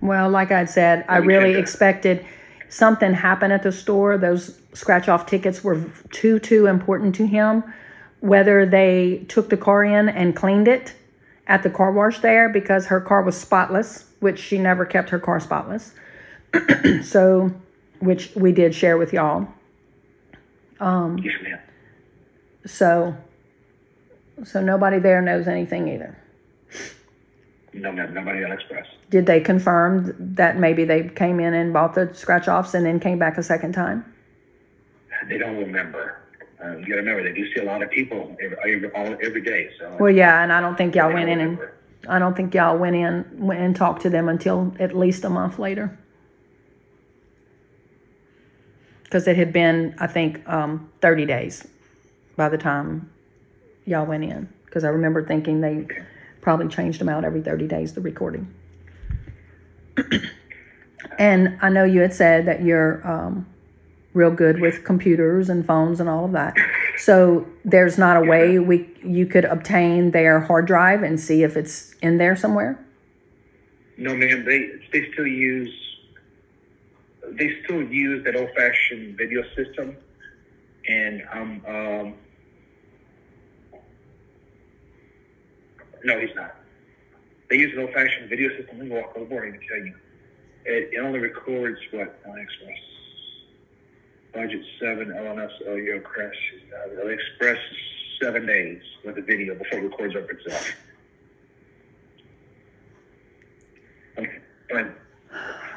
Well, 0.00 0.28
like 0.30 0.50
I 0.50 0.64
said, 0.64 1.04
I 1.08 1.18
really 1.18 1.54
expected 1.54 2.24
something 2.68 3.14
happen 3.14 3.50
at 3.50 3.62
the 3.62 3.72
store. 3.72 4.18
Those 4.18 4.60
scratch 4.72 5.08
off 5.08 5.26
tickets 5.26 5.64
were 5.64 5.84
too 6.10 6.38
too 6.38 6.66
important 6.66 7.14
to 7.16 7.26
him. 7.26 7.64
Whether 8.20 8.66
they 8.66 9.24
took 9.28 9.50
the 9.50 9.56
car 9.56 9.84
in 9.84 10.08
and 10.08 10.34
cleaned 10.34 10.68
it 10.68 10.94
at 11.46 11.62
the 11.62 11.70
car 11.70 11.92
wash 11.92 12.20
there 12.20 12.48
because 12.48 12.86
her 12.86 13.00
car 13.00 13.22
was 13.22 13.38
spotless, 13.38 14.06
which 14.20 14.38
she 14.38 14.58
never 14.58 14.84
kept 14.84 15.10
her 15.10 15.18
car 15.18 15.38
spotless. 15.38 15.94
so, 17.02 17.52
which 18.00 18.34
we 18.34 18.52
did 18.52 18.74
share 18.74 18.96
with 18.98 19.12
y'all. 19.12 19.48
Um, 20.80 21.18
Yes, 21.18 21.34
ma'am. 21.42 21.58
So, 22.66 23.16
so 24.44 24.60
nobody 24.60 24.98
there 24.98 25.22
knows 25.22 25.46
anything 25.46 25.88
either. 25.88 26.18
No, 27.72 27.92
ma'am. 27.92 28.12
Nobody 28.14 28.44
on 28.44 28.52
Express. 28.52 28.86
Did 29.10 29.26
they 29.26 29.40
confirm 29.40 30.14
that 30.18 30.58
maybe 30.58 30.84
they 30.84 31.08
came 31.08 31.38
in 31.40 31.54
and 31.54 31.72
bought 31.72 31.94
the 31.94 32.12
scratch 32.14 32.48
offs 32.48 32.74
and 32.74 32.84
then 32.84 32.98
came 32.98 33.18
back 33.18 33.38
a 33.38 33.42
second 33.42 33.72
time? 33.72 34.04
They 35.28 35.38
don't 35.38 35.56
remember. 35.56 36.20
Uh, 36.62 36.76
you 36.78 36.86
got 36.86 36.86
to 36.86 36.96
remember, 36.96 37.22
they 37.22 37.34
do 37.34 37.52
see 37.52 37.60
a 37.60 37.64
lot 37.64 37.82
of 37.82 37.90
people 37.90 38.36
every, 38.40 38.74
every, 38.74 38.90
all, 38.92 39.16
every 39.22 39.42
day. 39.42 39.70
So 39.78 39.96
Well, 40.00 40.10
yeah, 40.10 40.42
and 40.42 40.52
I 40.52 40.60
don't 40.60 40.76
think 40.76 40.94
y'all 40.94 41.12
went 41.12 41.28
in 41.28 41.40
and. 41.40 41.58
I 42.08 42.18
don't 42.18 42.36
think 42.36 42.54
y'all 42.54 42.78
went 42.78 42.94
in 42.94 43.26
went 43.36 43.60
and 43.60 43.74
talked 43.74 44.02
to 44.02 44.10
them 44.10 44.28
until 44.28 44.72
at 44.78 44.96
least 44.96 45.24
a 45.24 45.28
month 45.28 45.58
later. 45.58 45.98
Because 49.06 49.26
it 49.28 49.36
had 49.36 49.52
been, 49.52 49.94
I 49.98 50.08
think, 50.08 50.46
um, 50.48 50.90
30 51.00 51.26
days 51.26 51.66
by 52.36 52.48
the 52.48 52.58
time 52.58 53.10
y'all 53.84 54.04
went 54.04 54.24
in. 54.24 54.48
Because 54.64 54.84
I 54.84 54.88
remember 54.88 55.24
thinking 55.24 55.60
they 55.60 55.86
probably 56.40 56.68
changed 56.68 57.00
them 57.00 57.08
out 57.08 57.24
every 57.24 57.40
30 57.40 57.66
days, 57.68 57.94
the 57.94 58.00
recording. 58.00 58.52
and 61.18 61.56
I 61.62 61.68
know 61.68 61.84
you 61.84 62.00
had 62.00 62.12
said 62.12 62.46
that 62.46 62.62
you're 62.62 63.06
um, 63.06 63.46
real 64.16 64.30
good 64.30 64.60
with 64.60 64.82
computers 64.82 65.48
and 65.48 65.64
phones 65.64 66.00
and 66.00 66.08
all 66.08 66.24
of 66.24 66.32
that. 66.32 66.56
So 66.96 67.46
there's 67.64 67.98
not 67.98 68.16
a 68.16 68.22
way 68.22 68.58
we 68.58 68.88
you 69.04 69.26
could 69.26 69.44
obtain 69.44 70.10
their 70.10 70.40
hard 70.40 70.66
drive 70.66 71.02
and 71.02 71.20
see 71.20 71.42
if 71.42 71.56
it's 71.56 71.94
in 72.02 72.18
there 72.18 72.34
somewhere. 72.34 72.82
No, 73.98 74.14
ma'am. 74.14 74.44
They 74.44 74.70
they 74.92 75.12
still 75.12 75.26
use 75.26 75.72
they 77.32 77.56
still 77.64 77.82
use 77.82 78.24
that 78.24 78.36
old 78.36 78.50
fashioned 78.56 79.16
video 79.16 79.42
system, 79.56 79.96
and 80.88 81.22
um 81.32 81.62
um. 81.66 82.14
No, 86.04 86.20
he's 86.20 86.34
not. 86.36 86.54
They 87.50 87.56
use 87.56 87.72
an 87.74 87.80
old 87.82 87.92
fashioned 87.92 88.28
video 88.28 88.48
system. 88.56 88.78
Let 88.78 88.86
me 88.86 88.90
walk 88.90 89.16
over 89.16 89.44
and 89.44 89.58
tell 89.68 89.78
you. 89.78 89.94
It, 90.64 90.90
it 90.92 90.98
only 90.98 91.18
records 91.18 91.78
what 91.92 92.20
Express. 92.26 92.78
Budget 94.34 94.62
seven, 94.78 95.08
LNS, 95.08 95.50
LEO 95.66 96.00
crash. 96.00 96.34
Uh, 96.74 97.02
seven 98.22 98.46
days 98.46 98.80
with 99.04 99.16
the 99.16 99.22
video 99.22 99.54
before 99.54 99.78
it 99.78 99.82
records 99.82 100.16
over 100.16 100.30
itself. 100.30 100.72
Okay. 104.18 104.38
But 104.70 104.98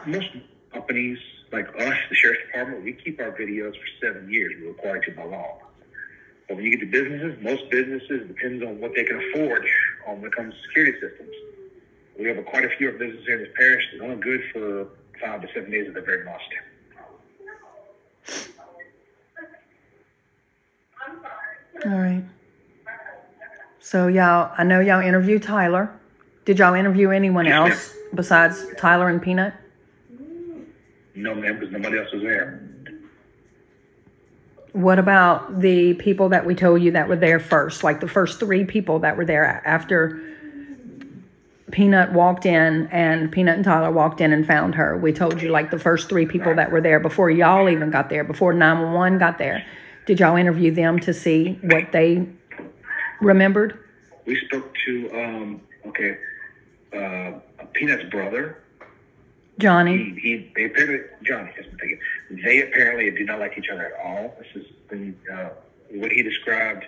most 0.08 0.28
companies, 0.72 1.20
like 1.52 1.68
us, 1.80 1.97
the 2.10 2.16
sheriff's 2.16 2.41
department, 2.45 2.84
we 2.84 2.93
keep 2.93 3.20
our 3.20 3.32
videos 3.32 3.74
for 3.74 3.88
seven 4.02 4.32
years. 4.32 4.54
We're 4.62 4.70
required 4.70 5.04
to 5.06 5.12
by 5.12 5.24
law. 5.24 5.58
But 6.47 6.56
when 6.58 6.66
you 6.66 6.72
get 6.72 6.80
to 6.80 6.91
businesses, 6.91 7.38
most 7.41 7.70
businesses 7.70 8.28
depends 8.28 8.64
on 8.64 8.80
what 8.80 8.93
they 8.95 9.04
can 9.04 9.18
afford 9.18 9.66
on 10.08 10.22
when 10.22 10.32
it 10.32 10.36
comes 10.36 10.54
to 10.54 10.62
security 10.68 11.00
systems. 11.00 11.34
We 12.18 12.28
have 12.28 12.43
quite 12.45 12.66
a 12.66 12.70
few 12.78 12.89
of 12.89 13.00
businesses 13.00 13.26
here 13.26 13.38
in 13.38 13.43
this 13.43 13.54
parish 13.56 13.84
that 13.93 14.02
are 14.02 14.12
only 14.12 14.22
good 14.22 14.41
for 14.52 14.88
five 15.22 15.41
to 15.41 15.47
seven 15.54 15.72
days 15.72 15.88
at 15.88 15.93
the 15.93 16.02
very 16.02 16.26
most. 16.26 16.43
All 21.86 21.91
right. 21.91 22.24
So 23.80 24.08
y'all, 24.08 24.52
I 24.58 24.64
know 24.64 24.80
y'all 24.82 25.02
interviewed 25.02 25.43
Tyler. 25.43 25.91
Did 26.45 26.60
y'all 26.60 26.74
interview 26.74 27.10
anyone 27.10 27.47
else 27.47 27.95
besides 28.14 28.66
Tyler 28.78 29.08
and 29.08 29.22
Peanut? 29.22 29.54
No, 31.20 31.36
ma'am, 31.36 31.59
because 31.59 31.74
nobody 31.74 31.99
else 31.99 32.11
was 32.13 32.22
there. 32.24 32.63
What 34.72 34.99
about 34.99 35.59
the 35.59 35.95
people 35.95 36.30
that 36.30 36.45
we 36.45 36.55
told 36.55 36.82
you 36.82 36.91
that 36.91 37.09
were 37.09 37.17
there 37.17 37.41
first, 37.41 37.84
like 37.84 37.99
the 37.99 38.07
first 38.07 38.39
three 38.39 38.63
people 38.63 38.99
that 38.99 39.17
were 39.17 39.26
there 39.26 39.61
after 39.65 40.22
Peanut 41.72 42.13
walked 42.13 42.45
in 42.45 42.88
and 42.88 43.32
Peanut 43.32 43.55
and 43.55 43.65
Tyler 43.65 43.91
walked 43.91 44.22
in 44.22 44.32
and 44.32 44.47
found 44.47 44.76
her? 44.76 44.97
We 44.97 45.11
told 45.11 45.41
you 45.41 45.49
like 45.49 45.72
the 45.72 45.80
first 45.80 46.07
three 46.07 46.26
people 46.26 46.55
that 46.55 46.72
were 46.72 46.80
there 46.80 47.01
before 47.01 47.30
y'all 47.30 47.67
even 47.67 47.91
got 47.91 48.09
there, 48.09 48.24
before 48.24 48.53
911 48.53 49.20
got 49.20 49.38
there. 49.38 49.65
Did 50.05 50.22
y'all 50.22 50.38
interview 50.38 50.72
them 50.72 50.99
to 50.99 51.13
see 51.13 51.59
what 51.63 51.91
they 51.91 52.26
remembered? 53.20 53.78
We 54.26 54.39
spoke 54.45 54.74
to, 54.86 55.11
um, 55.11 55.61
okay, 55.88 56.17
uh, 56.93 57.39
Peanut's 57.74 58.09
brother. 58.09 58.63
Johnny. 59.60 59.97
He, 59.97 60.20
he 60.20 60.51
they 60.55 60.66
apparently 60.66 60.99
Johnny 61.24 61.51
has 61.55 61.66
been 61.66 61.78
taken. 61.78 61.99
They 62.43 62.62
apparently 62.64 63.12
do 63.12 63.26
not 63.26 63.39
like 63.39 63.57
each 63.57 63.70
other 63.70 63.86
at 63.86 64.05
all. 64.05 64.36
This 64.39 64.64
is 64.64 64.72
been, 64.89 65.16
uh, 65.32 65.49
what 65.91 66.12
he 66.12 66.24
described. 66.24 66.86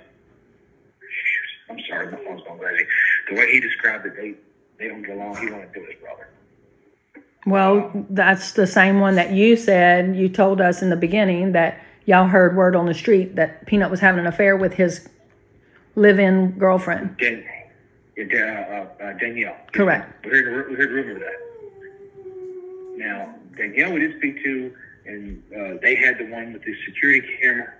I'm 1.69 1.80
sorry, 1.88 2.11
my 2.11 2.17
phone's 2.24 2.41
going 2.43 2.59
crazy. 2.59 2.86
The 3.30 3.36
way 3.36 3.51
he 3.51 3.59
described 3.59 4.05
it, 4.05 4.15
they 4.15 4.34
they 4.80 4.88
don't 4.88 5.03
get 5.03 5.15
along. 5.15 5.38
He 5.38 5.51
wanted 5.51 5.74
to 5.74 5.80
do 5.80 5.86
his 5.86 5.95
brother. 6.01 6.28
Well, 7.45 7.91
that's 8.09 8.51
the 8.53 8.67
same 8.67 8.99
one 8.99 9.15
that 9.15 9.32
you 9.32 9.55
said. 9.55 10.15
You 10.15 10.30
told 10.30 10.61
us 10.61 10.82
in 10.82 10.89
the 10.89 10.95
beginning 10.95 11.53
that 11.53 11.84
y'all 12.05 12.28
heard 12.28 12.55
word 12.55 12.76
on 12.76 12.86
the 12.86 12.93
street 12.93 13.36
that 13.36 13.65
Peanut 13.65 13.89
was 13.89 13.99
having 13.99 14.19
an 14.19 14.28
affair 14.28 14.55
with 14.55 14.74
his 14.74 15.09
live-in 15.95 16.51
girlfriend. 16.59 17.17
Dan, 17.17 17.43
uh, 18.17 19.03
uh, 19.03 19.13
Danielle. 19.17 19.55
Correct. 19.72 20.24
We 20.26 20.32
heard, 20.32 20.69
we 20.69 20.76
heard 20.76 20.91
rumor 20.91 21.11
of 21.13 21.19
that. 21.19 21.51
Now, 22.97 23.35
Danielle, 23.57 23.93
we 23.93 23.99
did 23.99 24.17
speak 24.17 24.43
to, 24.43 24.73
and 25.05 25.43
uh, 25.53 25.77
they 25.81 25.95
had 25.95 26.17
the 26.17 26.25
one 26.25 26.53
with 26.53 26.63
the 26.63 26.75
security 26.85 27.27
camera. 27.41 27.73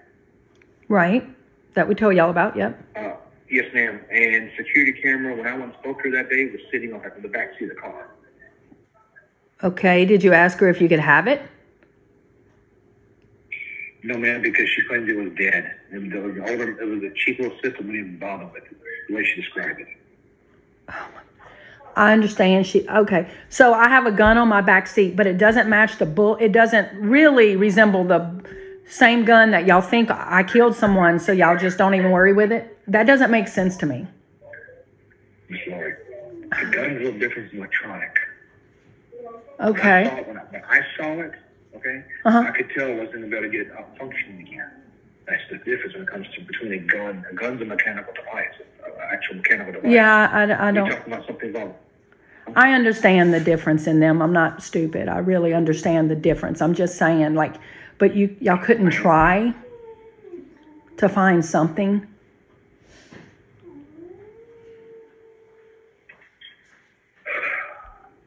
Right. 0.88 1.28
That 1.74 1.88
we 1.88 1.96
told 1.96 2.16
y'all 2.16 2.30
about. 2.30 2.56
Yep. 2.56 2.84
Uh, 2.96 3.14
yes, 3.50 3.66
ma'am. 3.74 4.02
And 4.12 4.52
security 4.58 5.02
camera, 5.02 5.36
when 5.36 5.48
I 5.48 5.54
went 5.54 5.64
and 5.66 5.74
spoke 5.80 6.04
to 6.04 6.10
her 6.10 6.18
that 6.18 6.30
day, 6.30 6.46
was 6.46 6.62
sitting 6.72 6.94
on 6.94 7.02
the 7.22 7.28
back 7.28 7.52
seat 7.58 7.70
of 7.70 7.76
the 7.76 7.82
car. 7.82 8.10
Okay. 9.64 10.06
Did 10.06 10.24
you 10.24 10.34
ask 10.34 10.58
her 10.60 10.70
if 10.70 10.82
you 10.82 10.90
could 10.90 11.00
have 11.00 11.28
it? 11.28 11.42
No, 14.04 14.18
ma'am, 14.18 14.42
because 14.42 14.68
she 14.70 14.82
claimed 14.88 15.08
it 15.10 15.16
was 15.16 15.32
dead. 15.38 15.76
And 15.92 16.12
the 16.12 16.18
older, 16.50 16.82
it 16.82 16.88
was 16.88 17.04
a 17.04 17.14
cheap 17.16 17.40
little 17.40 17.56
system. 17.64 17.88
We 17.88 17.98
didn't 17.98 18.18
bother 18.20 18.48
with 18.48 18.64
it, 18.64 18.78
the 19.08 19.16
way 19.16 19.24
she 19.24 19.40
described 19.40 19.80
it. 19.80 19.88
I 21.96 22.14
understand 22.14 22.66
she 22.68 22.88
okay. 22.88 23.28
So 23.50 23.74
I 23.74 23.90
have 23.90 24.06
a 24.06 24.12
gun 24.12 24.38
on 24.38 24.48
my 24.48 24.62
back 24.62 24.88
seat, 24.88 25.16
but 25.16 25.28
it 25.28 25.38
doesn't 25.38 25.70
match 25.70 25.98
the 25.98 26.06
bull. 26.06 26.38
It 26.38 26.52
doesn't 26.52 26.90
really 27.00 27.56
resemble 27.56 28.04
the 28.04 28.44
same 28.88 29.24
gun 29.26 29.52
that 29.52 29.66
y'all 29.66 29.82
think 29.82 30.10
I 30.12 30.44
killed 30.44 30.76
someone. 30.76 31.20
So 31.20 31.32
y'all 31.32 31.58
just 31.58 31.78
don't 31.78 31.94
even 31.96 32.12
worry 32.12 32.34
with 32.34 32.52
it. 32.52 32.78
That 32.88 33.06
doesn't 33.06 33.32
make 33.32 33.48
sense 33.48 33.78
to 33.78 33.86
me. 33.86 34.08
Miss 35.50 35.60
Lori, 35.68 35.94
the 36.50 36.66
gun's 36.72 37.00
a 37.02 37.04
little 37.04 37.20
different 37.20 37.50
from 37.50 37.60
electronic. 37.60 38.18
When 39.12 39.32
I 39.62 39.68
Okay. 39.70 40.04
saw 40.06 40.16
it, 40.18 40.28
when 40.28 40.38
I, 40.38 40.42
when 40.50 40.64
I 40.70 40.80
saw 40.98 41.20
it, 41.22 41.32
okay, 41.76 42.04
Uh-huh. 42.26 42.40
I 42.48 42.52
could 42.52 42.70
tell 42.76 42.88
it 42.88 42.96
wasn't 42.98 43.12
going 43.12 43.24
to 43.24 43.30
be 43.30 43.38
able 43.38 43.46
to 43.48 43.58
get 43.58 43.68
it 43.68 43.72
up 43.78 43.98
functioning 43.98 44.42
again. 44.48 44.70
That's 45.32 45.44
the 45.50 45.58
difference 45.60 45.94
when 45.94 46.04
it 46.04 46.10
comes 46.10 46.28
to 46.36 46.42
between 46.42 46.74
a 46.74 46.80
gun. 46.80 47.26
A 47.32 47.34
gun's 47.34 47.62
a 47.62 47.66
mechanical 47.66 48.14
device, 48.14 48.52
an 48.86 48.92
actual 49.14 49.36
mechanical 49.38 49.72
device. 49.72 49.90
Yeah, 49.90 50.30
I, 50.30 50.42
I 50.44 50.46
You're 50.46 50.74
don't. 50.74 50.90
talking 50.90 51.14
about 51.14 51.26
something 51.26 51.50
about 51.52 51.78
I 52.54 52.74
understand 52.74 53.34
the 53.34 53.40
difference 53.40 53.88
in 53.88 54.02
them. 54.02 54.22
I'm 54.22 54.34
not 54.34 54.62
stupid. 54.62 55.08
I 55.08 55.20
really 55.20 55.54
understand 55.54 56.12
the 56.12 56.16
difference. 56.16 56.62
I'm 56.62 56.74
just 56.74 56.98
saying, 56.98 57.34
like, 57.34 57.56
but 57.98 58.14
you 58.14 58.36
y'all 58.42 58.58
couldn't 58.58 58.92
try 58.92 59.54
to 60.98 61.08
find 61.08 61.46
something. 61.46 62.06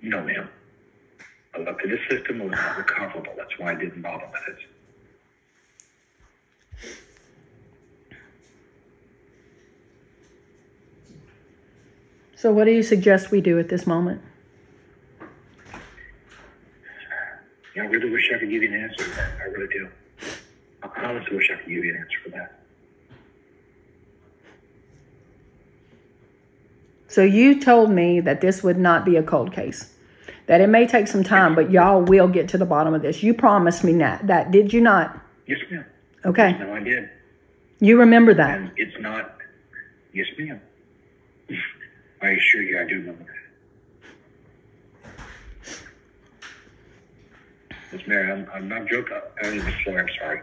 no, 0.01 0.23
ma'am. 0.23 0.49
I 1.55 1.59
looked 1.59 1.85
at 1.85 1.91
the 1.91 1.99
system; 2.09 2.41
it 2.41 2.45
was 2.45 2.53
not 2.53 2.79
recoverable. 2.79 3.35
That's 3.37 3.59
why 3.59 3.73
I 3.73 3.75
didn't 3.75 4.01
bother 4.01 4.27
with 4.33 4.57
it. 4.57 4.74
So, 12.45 12.53
what 12.53 12.65
do 12.65 12.73
you 12.73 12.83
suggest 12.83 13.31
we 13.31 13.41
do 13.41 13.59
at 13.59 13.71
this 13.71 13.87
moment? 13.87 14.21
I 17.75 17.81
really 17.87 18.11
wish 18.11 18.31
I 18.35 18.39
could 18.39 18.51
give 18.51 18.63
you 18.63 18.69
an 18.69 18.83
answer. 18.83 19.03
to 19.03 19.11
that. 19.13 19.31
I 19.41 19.45
really 19.45 19.73
do. 19.73 19.89
I 20.83 21.05
honestly 21.07 21.39
wish 21.39 21.51
I 21.51 21.55
could 21.57 21.71
give 21.71 21.83
you 21.83 21.95
an 21.95 22.01
answer 22.01 22.19
for 22.23 22.29
that. 22.33 22.61
So, 27.09 27.23
you 27.23 27.59
told 27.59 27.93
me 27.93 28.21
that 28.21 28.43
this 28.43 28.63
would 28.63 28.77
not 28.77 29.07
be 29.07 29.17
a 29.17 29.23
cold 29.23 29.51
case, 29.51 29.95
that 30.45 30.61
it 30.61 30.67
may 30.67 30.87
take 30.87 31.09
some 31.09 31.25
time, 31.25 31.55
but 31.55 31.71
y'all 31.71 32.03
will 32.03 32.29
get 32.29 32.47
to 32.51 32.59
the 32.59 32.67
bottom 32.67 32.93
of 32.93 33.01
this. 33.01 33.23
You 33.23 33.33
promised 33.33 33.85
me 33.85 33.95
that. 33.95 34.27
That 34.27 34.51
did 34.51 34.71
you 34.71 34.83
not? 34.83 35.19
Yes, 35.47 35.61
ma'am. 35.71 35.87
Okay, 36.27 36.59
No, 36.59 36.75
I 36.75 36.81
did. 36.81 37.09
you 37.81 37.99
remember 37.99 38.35
that. 38.35 38.59
And 38.59 38.71
it's 38.77 39.01
not. 39.01 39.39
Yes, 40.13 40.27
ma'am. 40.39 40.61
I 42.23 42.29
assure 42.31 42.63
you, 42.63 42.81
I 42.81 42.85
do 42.85 42.97
remember 42.97 43.25
that. 43.25 43.35
Yes, 47.93 48.07
ma'am. 48.07 48.49
I'm, 48.53 48.63
I'm 48.63 48.69
not 48.69 48.89
joking. 48.89 49.17
I 49.43 49.51
Miss 49.51 49.65
Lori, 49.87 50.01
I'm 50.01 50.09
sorry. 50.19 50.41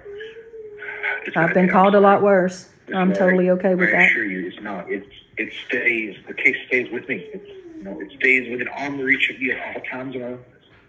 It's 1.26 1.36
I've 1.36 1.54
been 1.54 1.70
called 1.70 1.96
a 1.96 2.00
lot 2.00 2.22
worse. 2.22 2.70
Miss 2.88 2.96
I'm 2.96 3.10
Lori, 3.10 3.20
totally 3.20 3.50
okay 3.52 3.76
with 3.76 3.90
I 3.90 3.92
that. 3.92 4.00
I 4.00 4.06
assure 4.06 4.26
you, 4.26 4.48
it's 4.48 4.62
not. 4.62 4.90
It's 4.90 5.08
it 5.38 5.52
stays. 5.68 6.16
The 6.28 6.34
case 6.34 6.56
stays 6.68 6.92
with 6.92 7.08
me. 7.10 7.28
It's 7.34 7.48
you 7.78 7.84
know, 7.84 8.00
it 8.00 8.12
stays 8.20 8.50
within 8.50 8.68
arm 8.70 9.00
reach 9.00 9.30
of 9.30 9.40
me 9.40 9.52
at 9.52 9.76
all 9.76 9.82
times. 9.84 10.16
Of 10.16 10.22
my 10.22 10.34
office. 10.34 10.46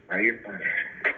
Right 0.08 0.20
here. 0.20 1.14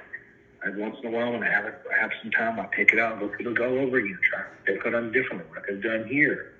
Every 0.67 0.81
once 0.81 0.97
in 1.03 1.09
a 1.09 1.11
while, 1.11 1.33
when 1.33 1.43
I 1.43 1.51
have 1.51 1.67
it, 1.67 1.75
I 1.95 2.01
have 2.01 2.11
some 2.23 2.31
time, 2.31 2.59
I 2.59 2.67
take 2.75 2.93
it 2.95 2.99
out 2.99 3.13
and 3.13 3.21
go 3.21 3.37
through 3.37 3.53
the 3.53 3.59
go 3.59 3.79
over 3.81 3.99
again. 3.99 4.19
Try 4.23 4.41
to 4.41 4.47
think 4.73 4.87
it 4.87 4.95
on 4.95 5.13
differently. 5.13 5.47
What 5.51 5.59
I 5.59 5.61
could 5.67 5.75
have 5.75 5.83
done 5.83 6.09
here. 6.09 6.53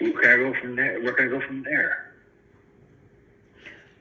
Where 0.00 0.12
can 0.12 0.30
I 0.30 0.36
go 0.36 0.60
from 0.60 0.74
there? 0.74 1.00
Where 1.00 1.12
can 1.12 1.28
I 1.28 1.30
go 1.30 1.46
from 1.46 1.62
there? 1.62 2.05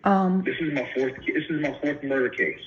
Um, 0.05 0.43
This 0.43 0.55
is 0.59 0.71
my 0.73 0.87
fourth. 0.95 1.13
This 1.25 1.45
is 1.49 1.61
my 1.61 1.75
fourth 1.81 2.03
murder 2.03 2.29
case, 2.29 2.61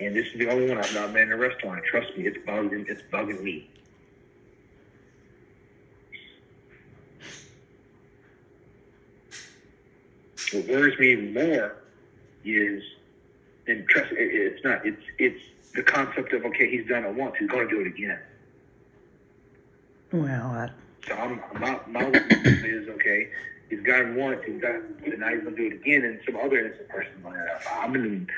and 0.00 0.14
this 0.14 0.26
is 0.28 0.38
the 0.38 0.48
only 0.48 0.68
one 0.68 0.78
I've 0.78 0.94
not 0.94 1.12
been 1.12 1.22
in 1.22 1.32
a 1.32 1.36
restaurant. 1.36 1.84
Trust 1.84 2.16
me, 2.16 2.26
it's 2.26 2.38
bugging. 2.46 2.88
It's 2.88 3.02
bugging 3.12 3.42
me. 3.42 3.68
What 10.52 10.66
worries 10.68 10.98
me 10.98 11.12
even 11.12 11.34
more 11.34 11.76
is, 12.44 12.82
and 13.66 13.86
trust 13.88 14.12
it, 14.12 14.18
it's 14.18 14.64
not. 14.64 14.86
It's 14.86 15.02
it's 15.18 15.42
the 15.74 15.82
concept 15.82 16.32
of 16.32 16.44
okay, 16.44 16.70
he's 16.70 16.86
done 16.86 17.04
it 17.04 17.14
once, 17.14 17.34
he's 17.38 17.48
going 17.50 17.68
to 17.68 17.74
do 17.74 17.80
it 17.80 17.88
again. 17.88 18.18
well, 20.12 20.46
I, 20.46 20.70
So 21.06 21.14
I'm, 21.14 21.42
my 21.60 21.80
my 21.88 22.04
is 22.06 22.88
okay. 22.88 23.28
He's 23.68 23.80
got 23.80 24.02
it 24.02 24.14
once. 24.14 24.40
He's 24.46 24.60
got, 24.60 24.74
and 24.74 25.18
now 25.18 25.28
he's 25.28 25.42
gonna 25.42 25.56
do 25.56 25.66
it 25.66 25.72
again. 25.74 26.04
And 26.04 26.20
some 26.24 26.36
other 26.36 26.58
innocent 26.58 26.88
person. 26.88 27.12
might 27.22 27.36
have. 27.36 27.66
I've 27.70 27.92
been, 27.92 28.28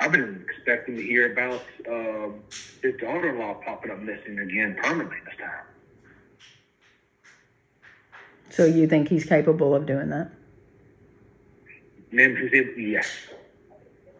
I've 0.00 0.12
been 0.12 0.44
expecting 0.48 0.96
to 0.96 1.02
hear 1.02 1.32
about 1.32 1.62
um, 1.88 2.40
his 2.82 2.96
daughter-in-law 2.96 3.54
popping 3.64 3.90
up 3.90 3.98
missing 3.98 4.38
again 4.38 4.76
permanently 4.82 5.18
this 5.24 5.36
time. 5.38 5.64
so 8.50 8.64
you 8.64 8.88
think 8.88 9.08
he's 9.08 9.24
capable 9.24 9.74
of 9.74 9.86
doing 9.86 10.08
that? 10.08 10.30
Ma'am, 12.10 12.50
yes. 12.76 13.06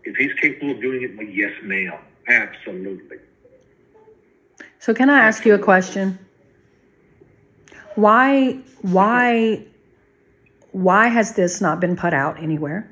If 0.05 0.17
he's 0.17 0.33
capable 0.35 0.73
of 0.73 0.81
doing 0.81 1.03
it, 1.03 1.17
well, 1.17 1.27
yes, 1.27 1.53
ma'am, 1.63 1.99
absolutely. 2.29 3.19
So 4.79 4.95
can 4.95 5.11
I 5.11 5.19
ask 5.19 5.45
you 5.45 5.55
a 5.55 5.59
question? 5.59 6.19
Why 7.95 8.61
why 8.83 9.65
why 10.73 11.09
has 11.09 11.35
this 11.35 11.61
not 11.61 11.81
been 11.81 11.97
put 11.97 12.15
out 12.15 12.41
anywhere? 12.43 12.89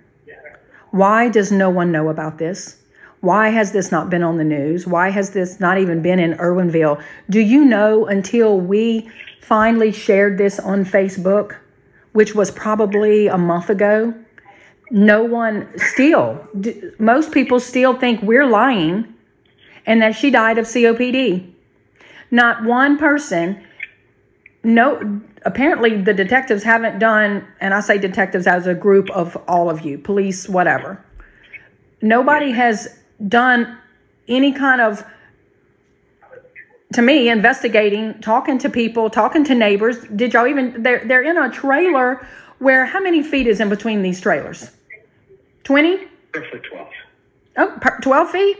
Why 0.91 1.29
does 1.29 1.53
no 1.53 1.69
one 1.69 1.93
know 1.93 2.09
about 2.09 2.39
this? 2.39 2.79
Why 3.21 3.49
has 3.49 3.73
this 3.73 3.91
not 3.91 4.09
been 4.09 4.23
on 4.23 4.37
the 4.37 4.45
news? 4.45 4.87
Why 4.87 5.11
has 5.11 5.31
this 5.31 5.59
not 5.61 5.79
even 5.79 6.01
been 6.01 6.19
in 6.19 6.35
Erwinville? 6.35 7.03
Do 7.29 7.41
you 7.41 7.65
know 7.65 8.07
until 8.07 8.61
we 8.61 9.11
finally 9.41 9.93
shared 9.93 10.39
this 10.39 10.59
on 10.59 10.85
Facebook, 10.85 11.57
which 12.13 12.35
was 12.35 12.51
probably 12.51 13.27
a 13.27 13.39
month 13.39 13.69
ago? 13.69 14.15
No 14.91 15.25
one 15.25 15.69
still, 15.77 16.47
most 16.99 17.33
people 17.33 17.59
still 17.59 17.95
think 17.95 18.23
we're 18.23 18.47
lying 18.47 19.13
and 19.87 20.01
that 20.03 20.15
she 20.15 20.31
died 20.31 20.59
of 20.59 20.67
COPD. 20.67 21.53
Not 22.31 22.65
one 22.65 22.99
person. 22.99 23.61
No, 24.67 25.21
apparently 25.43 26.03
the 26.03 26.13
detectives 26.13 26.65
haven't 26.65 26.99
done, 26.99 27.47
and 27.61 27.73
I 27.73 27.79
say 27.79 27.99
detectives 27.99 28.49
as 28.49 28.67
a 28.67 28.75
group 28.75 29.09
of 29.11 29.37
all 29.47 29.71
of 29.71 29.83
you, 29.83 29.97
police, 29.97 30.49
whatever. 30.49 31.01
Nobody 32.03 32.51
has 32.51 32.99
done 33.29 33.79
any 34.27 34.51
kind 34.51 34.81
of, 34.81 35.05
to 36.95 37.01
me, 37.01 37.29
investigating, 37.29 38.21
talking 38.21 38.59
to 38.59 38.69
people, 38.69 39.09
talking 39.09 39.45
to 39.45 39.55
neighbors. 39.55 39.99
Did 40.17 40.35
y'all 40.35 40.49
even? 40.49 40.83
They're 40.83 41.05
they're 41.05 41.23
in 41.23 41.39
a 41.39 41.49
trailer 41.49 42.27
where 42.59 42.85
how 42.87 42.99
many 42.99 43.23
feet 43.23 43.47
is 43.47 43.61
in 43.61 43.69
between 43.69 44.03
these 44.03 44.21
trailers? 44.21 44.73
Twenty? 45.63 46.09
Roughly 46.35 46.59
twelve. 46.69 46.89
Oh, 47.57 47.79
per- 47.81 48.01
12 48.01 48.31
feet? 48.33 48.59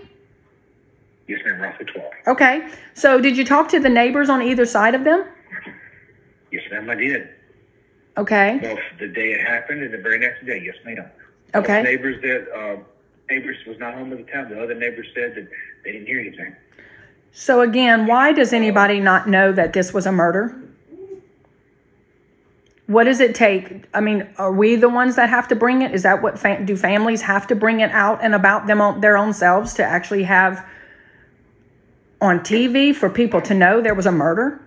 Yes, 1.27 1.41
ma'am, 1.45 1.61
roughly 1.61 1.87
twelve. 1.87 2.13
Okay. 2.29 2.69
So 2.95 3.21
did 3.21 3.37
you 3.37 3.45
talk 3.45 3.69
to 3.71 3.81
the 3.81 3.89
neighbors 3.89 4.29
on 4.29 4.41
either 4.41 4.67
side 4.67 4.95
of 4.95 5.03
them? 5.03 5.25
Yes, 6.57 6.71
ma'am, 6.71 6.89
I 6.89 6.95
did. 6.95 7.29
Okay. 8.17 8.59
Both 8.63 8.79
the 8.99 9.09
day 9.09 9.33
it 9.33 9.47
happened 9.47 9.83
and 9.83 9.93
the 9.93 9.99
very 9.99 10.19
next 10.19 10.47
day. 10.47 10.63
Yes, 10.65 10.77
ma'am. 10.85 11.05
Okay. 11.55 11.83
Neighbors 11.83 12.21
that 12.23 12.49
uh, 12.59 12.77
neighbors 13.29 13.57
was 13.67 13.79
not 13.79 13.93
home 13.93 14.11
at 14.13 14.19
the 14.19 14.33
time. 14.33 14.49
The 14.49 14.63
other 14.63 14.75
neighbors 14.75 15.07
said 15.15 15.35
that 15.35 15.49
they 15.85 15.93
didn't 15.93 16.07
hear 16.07 16.21
anything. 16.21 16.57
So 17.33 17.61
again, 17.61 18.07
why 18.07 18.33
does 18.33 18.55
anybody 18.55 19.01
not 19.01 19.29
know 19.29 19.53
that 19.53 19.75
this 19.75 19.93
was 19.93 20.07
a 20.07 20.13
murder? 20.13 20.59
What 22.87 23.05
does 23.05 23.21
it 23.21 23.35
take? 23.35 23.85
I 23.93 24.01
mean, 24.01 24.27
are 24.39 24.53
we 24.53 24.77
the 24.77 24.89
ones 24.89 25.17
that 25.17 25.29
have 25.29 25.49
to 25.49 25.57
bring 25.57 25.83
it? 25.83 25.93
Is 25.93 26.05
that 26.05 26.23
what 26.23 26.39
fa- 26.39 26.65
do 26.65 26.75
families 26.77 27.21
have 27.21 27.47
to 27.49 27.55
bring 27.55 27.81
it 27.81 27.91
out 27.91 28.21
and 28.23 28.35
about 28.35 28.67
them 28.67 28.81
on 28.81 29.03
their 29.03 29.19
own 29.19 29.35
selves 29.35 29.75
to 29.75 29.85
actually 29.85 30.23
have 30.23 30.65
on 32.23 32.41
TV 32.41 32.95
for 32.95 33.11
people 33.11 33.43
to 33.43 33.53
know 33.53 33.83
there 33.83 33.95
was 33.95 34.07
a 34.07 34.13
murder? 34.13 34.63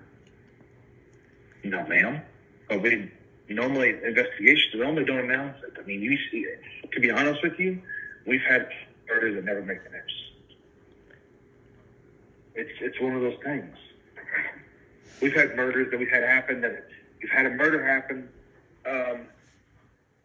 No, 1.64 1.86
ma'am. 1.88 2.22
We 2.70 3.10
normally 3.49 3.89
investigations 4.03 4.74
we 4.74 4.80
normally 4.80 5.05
don't 5.05 5.20
announce 5.20 5.57
it. 5.64 5.74
I 5.80 5.86
mean, 5.86 6.01
you 6.01 6.18
see, 6.32 6.45
to 6.91 6.99
be 6.99 7.10
honest 7.10 7.41
with 7.41 7.60
you, 7.60 7.82
we've 8.26 8.43
had 8.47 8.70
murders 9.07 9.36
that 9.36 9.45
never 9.45 9.62
make 9.62 9.84
the 9.84 9.89
news. 9.89 10.32
It's 12.55 12.72
it's 12.82 12.99
one 13.01 13.16
of 13.16 13.22
those 13.22 13.38
things. 13.43 13.76
We've 15.22 15.34
had 15.34 15.55
murders 15.55 15.89
that 15.91 15.99
we've 15.99 16.10
had 16.10 16.24
happen 16.24 16.62
that 16.62 16.88
we've 17.22 17.32
had 17.32 17.45
a 17.45 17.49
murder 17.49 17.84
happen. 17.84 18.30
Um, 18.86 19.28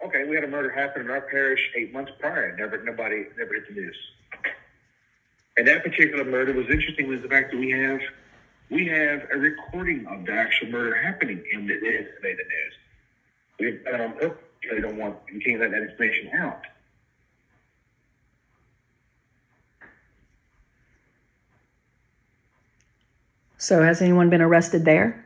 okay, 0.04 0.24
we 0.24 0.34
had 0.34 0.44
a 0.44 0.48
murder 0.48 0.70
happen 0.70 1.02
in 1.02 1.10
our 1.10 1.22
parish 1.22 1.70
eight 1.76 1.92
months 1.92 2.12
prior. 2.20 2.54
Never 2.56 2.82
nobody 2.84 3.24
never 3.38 3.54
hit 3.54 3.68
the 3.68 3.74
news. 3.74 3.96
And 5.56 5.66
that 5.68 5.82
particular 5.82 6.24
murder 6.24 6.52
was 6.52 6.66
interesting 6.68 7.08
was 7.08 7.22
the 7.22 7.28
fact 7.28 7.52
that 7.52 7.58
we 7.58 7.70
have 7.70 8.00
we 8.70 8.86
have 8.86 9.22
a 9.32 9.36
recording 9.36 10.06
of 10.06 10.24
the 10.24 10.32
actual 10.32 10.68
murder 10.68 10.94
happening 10.94 11.42
and 11.52 11.70
it 11.70 11.82
has 11.82 12.06
made 12.22 12.36
the 12.36 12.44
news. 12.44 12.74
We've 13.58 13.84
done 13.84 14.00
um, 14.00 14.00
on 14.00 14.16
oh, 14.16 14.28
purpose. 14.28 14.44
They 14.70 14.80
don't 14.80 14.96
want 14.96 15.16
you 15.32 15.40
can't 15.40 15.60
let 15.60 15.70
that 15.72 15.82
information 15.82 16.30
out. 16.38 16.62
So 23.58 23.82
has 23.82 24.02
anyone 24.02 24.28
been 24.30 24.42
arrested 24.42 24.84
there? 24.84 25.24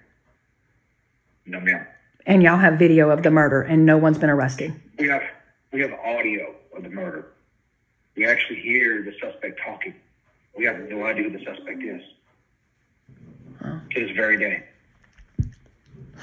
No, 1.46 1.60
ma'am. 1.60 1.86
And 2.26 2.42
y'all 2.42 2.58
have 2.58 2.78
video 2.78 3.10
of 3.10 3.22
the 3.22 3.30
murder 3.30 3.62
and 3.62 3.86
no 3.86 3.96
one's 3.96 4.18
been 4.18 4.30
arrested. 4.30 4.78
We 4.98 5.08
have 5.08 5.22
we 5.72 5.80
have 5.80 5.92
audio 5.92 6.54
of 6.76 6.82
the 6.82 6.90
murder. 6.90 7.32
We 8.16 8.26
actually 8.26 8.60
hear 8.60 9.02
the 9.02 9.12
suspect 9.20 9.60
talking. 9.64 9.94
We 10.56 10.64
have 10.64 10.78
no 10.88 11.06
idea 11.06 11.30
who 11.30 11.38
the 11.38 11.44
suspect 11.44 11.82
is. 11.82 12.02
To 13.60 13.80
this 13.94 14.10
very 14.10 14.38
day. 14.38 14.64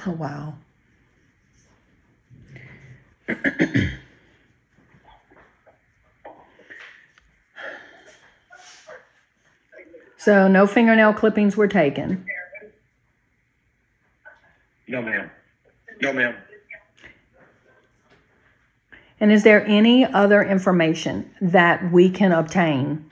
Oh 0.06 0.12
wow. 0.12 0.54
so 10.18 10.48
no 10.48 10.66
fingernail 10.66 11.12
clippings 11.12 11.56
were 11.56 11.68
taken. 11.68 12.24
No, 14.88 15.02
ma'am. 15.02 15.30
No, 16.00 16.12
ma'am. 16.12 16.36
And 19.18 19.32
is 19.32 19.42
there 19.44 19.66
any 19.66 20.04
other 20.04 20.42
information 20.42 21.30
that 21.40 21.90
we 21.90 22.10
can 22.10 22.32
obtain 22.32 23.10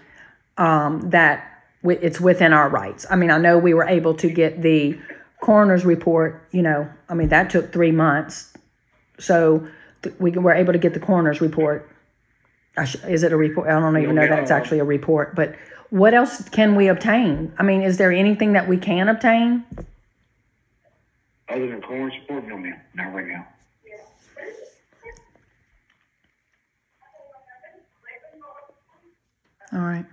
um, 0.59 1.11
that 1.11 1.54
it's 1.85 2.21
within 2.21 2.53
our 2.53 2.69
rights? 2.69 3.07
I 3.11 3.17
mean, 3.17 3.31
I 3.31 3.39
know 3.39 3.59
we 3.59 3.75
were 3.75 3.85
able 3.85 4.15
to 4.15 4.31
get 4.31 4.63
the 4.63 4.99
coroner's 5.41 5.85
report. 5.85 6.47
You 6.53 6.63
know, 6.63 6.89
I 7.09 7.15
mean 7.15 7.29
that 7.29 7.51
took 7.51 7.73
three 7.73 7.93
months, 7.93 8.53
so 9.19 9.67
th- 10.03 10.15
we 10.19 10.31
were 10.33 10.53
able 10.55 10.73
to 10.73 10.79
get 10.79 10.95
the 10.95 11.01
coroner's 11.01 11.41
report. 11.41 11.89
I 12.77 12.85
sh- 12.87 13.05
is 13.09 13.23
it 13.23 13.33
a 13.33 13.37
report? 13.37 13.69
I 13.69 13.79
don't 13.79 13.97
even 13.99 14.15
know 14.15 14.27
that 14.27 14.39
it's 14.41 14.51
actually 14.51 14.81
a 14.81 14.85
report. 14.85 15.35
But 15.35 15.55
what 15.91 16.15
else 16.15 16.49
can 16.49 16.75
we 16.75 16.89
obtain? 16.89 17.53
I 17.59 17.63
mean, 17.63 17.83
is 17.83 17.99
there 17.99 18.11
anything 18.11 18.55
that 18.55 18.67
we 18.67 18.77
can 18.79 19.09
obtain? 19.09 19.65
Other 21.49 21.69
than 21.69 21.83
coroner's 21.83 22.15
report, 22.21 22.49
no, 22.49 22.57
ma'am. 22.57 22.81
Not 22.95 23.15
right 23.15 23.27
now. 23.29 23.47
All 29.73 29.81
right. 29.81 30.07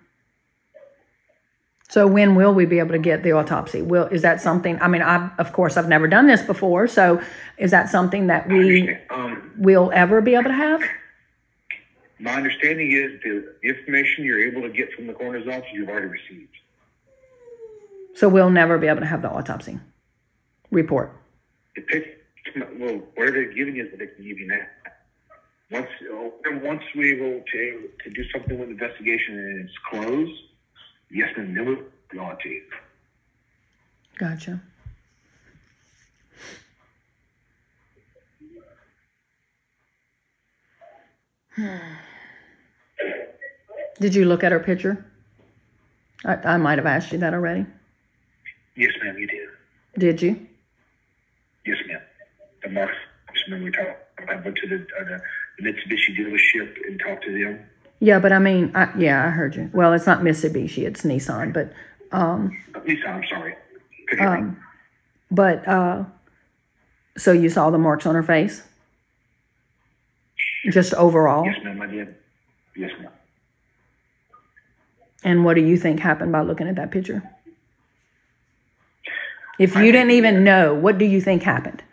So 1.91 2.07
when 2.07 2.35
will 2.35 2.53
we 2.53 2.65
be 2.65 2.79
able 2.79 2.91
to 2.93 2.99
get 2.99 3.21
the 3.21 3.33
autopsy? 3.33 3.81
Will 3.81 4.05
is 4.05 4.21
that 4.21 4.39
something? 4.39 4.81
I 4.81 4.87
mean, 4.87 5.01
I 5.01 5.29
of 5.37 5.51
course 5.51 5.75
I've 5.75 5.89
never 5.89 6.07
done 6.07 6.25
this 6.25 6.41
before, 6.41 6.87
so 6.87 7.21
is 7.57 7.71
that 7.71 7.89
something 7.89 8.27
that 8.27 8.47
we 8.47 8.95
Um, 9.09 9.51
will 9.57 9.91
ever 9.93 10.21
be 10.21 10.33
able 10.35 10.45
to 10.45 10.53
have? 10.53 10.81
my 12.17 12.31
understanding 12.35 12.91
is 12.93 13.19
the 13.23 13.55
information 13.63 14.23
you're 14.23 14.39
able 14.39 14.61
to 14.61 14.69
get 14.69 14.93
from 14.93 15.05
the 15.07 15.13
coroner's 15.13 15.45
office 15.47 15.65
you've 15.73 15.89
already 15.89 16.07
received. 16.07 16.55
So 18.13 18.29
we'll 18.29 18.51
never 18.51 18.77
be 18.77 18.87
able 18.87 19.01
to 19.01 19.07
have 19.07 19.21
the 19.21 19.29
autopsy 19.29 19.79
report. 20.69 21.11
It 21.75 21.87
picks, 21.87 22.07
well, 22.79 23.01
whatever 23.15 23.37
they're 23.37 23.51
giving 23.53 23.75
you 23.75 23.83
is 23.85 23.91
what 23.91 23.99
they 23.99 24.07
can 24.07 24.23
give 24.23 24.39
you 24.39 24.47
now. 24.47 24.65
Once, 25.71 25.89
once 26.63 26.83
we're 26.95 27.15
able 27.17 27.43
to 27.51 27.89
to 28.03 28.09
do 28.11 28.23
something 28.31 28.57
with 28.59 28.69
the 28.69 28.73
investigation 28.79 29.37
and 29.37 29.65
it's 29.67 29.77
closed, 29.89 30.41
yes, 31.11 31.29
then 31.35 31.53
we'll 31.65 31.77
be 32.09 32.17
on 32.17 32.37
to 32.39 32.49
you. 32.49 32.63
Gotcha. 34.17 34.61
Did 43.99 44.15
you 44.15 44.25
look 44.25 44.43
at 44.43 44.51
her 44.51 44.59
picture? 44.59 45.05
I, 46.25 46.35
I 46.35 46.57
might 46.57 46.77
have 46.79 46.87
asked 46.87 47.11
you 47.11 47.19
that 47.19 47.33
already. 47.33 47.65
Yes, 48.75 48.91
ma'am, 49.03 49.17
you 49.17 49.27
did. 49.27 49.49
Did 49.97 50.21
you? 50.21 50.47
Yes, 51.65 51.77
ma'am. 51.87 52.01
The 52.63 52.69
Mark, 52.69 52.89
just 53.33 53.45
remember 53.45 53.65
we 53.65 53.71
talked. 53.71 54.29
I 54.29 54.35
went 54.35 54.55
to 54.55 54.67
the, 54.67 54.75
uh, 54.99 55.19
the 55.59 55.63
Mitsubishi 55.63 56.17
dealership 56.17 56.75
and 56.87 56.99
talked 56.99 57.23
to 57.25 57.31
them. 57.31 57.59
Yeah, 58.01 58.17
but 58.17 58.33
I 58.33 58.39
mean, 58.39 58.71
I, 58.73 58.89
yeah, 58.97 59.23
I 59.23 59.29
heard 59.29 59.55
you. 59.55 59.69
Well, 59.73 59.93
it's 59.93 60.07
not 60.07 60.21
Mitsubishi, 60.21 60.87
it's 60.87 61.03
Nissan, 61.03 61.53
but 61.53 61.71
um, 62.11 62.57
least 62.85 63.05
I'm 63.07 63.23
sorry. 63.29 63.55
Could 64.07 64.19
hear 64.19 64.31
me. 64.31 64.37
um, 64.37 64.63
but 65.29 65.67
uh, 65.67 66.03
so 67.15 67.31
you 67.31 67.47
saw 67.47 67.69
the 67.69 67.77
marks 67.77 68.07
on 68.07 68.15
her 68.15 68.23
face, 68.23 68.63
just 70.71 70.95
overall. 70.95 71.45
Yes, 71.45 71.63
ma'am, 71.63 71.79
I 71.79 71.85
did. 71.85 72.15
Yes, 72.75 72.91
ma'am. 72.99 73.11
And 75.23 75.45
what 75.45 75.53
do 75.53 75.61
you 75.61 75.77
think 75.77 75.99
happened 75.99 76.31
by 76.31 76.41
looking 76.41 76.67
at 76.67 76.75
that 76.77 76.89
picture? 76.89 77.21
If 79.59 79.75
you 79.75 79.91
didn't 79.91 80.09
even 80.11 80.43
know, 80.43 80.73
what 80.73 80.97
do 80.97 81.05
you 81.05 81.21
think 81.21 81.43
happened? 81.43 81.83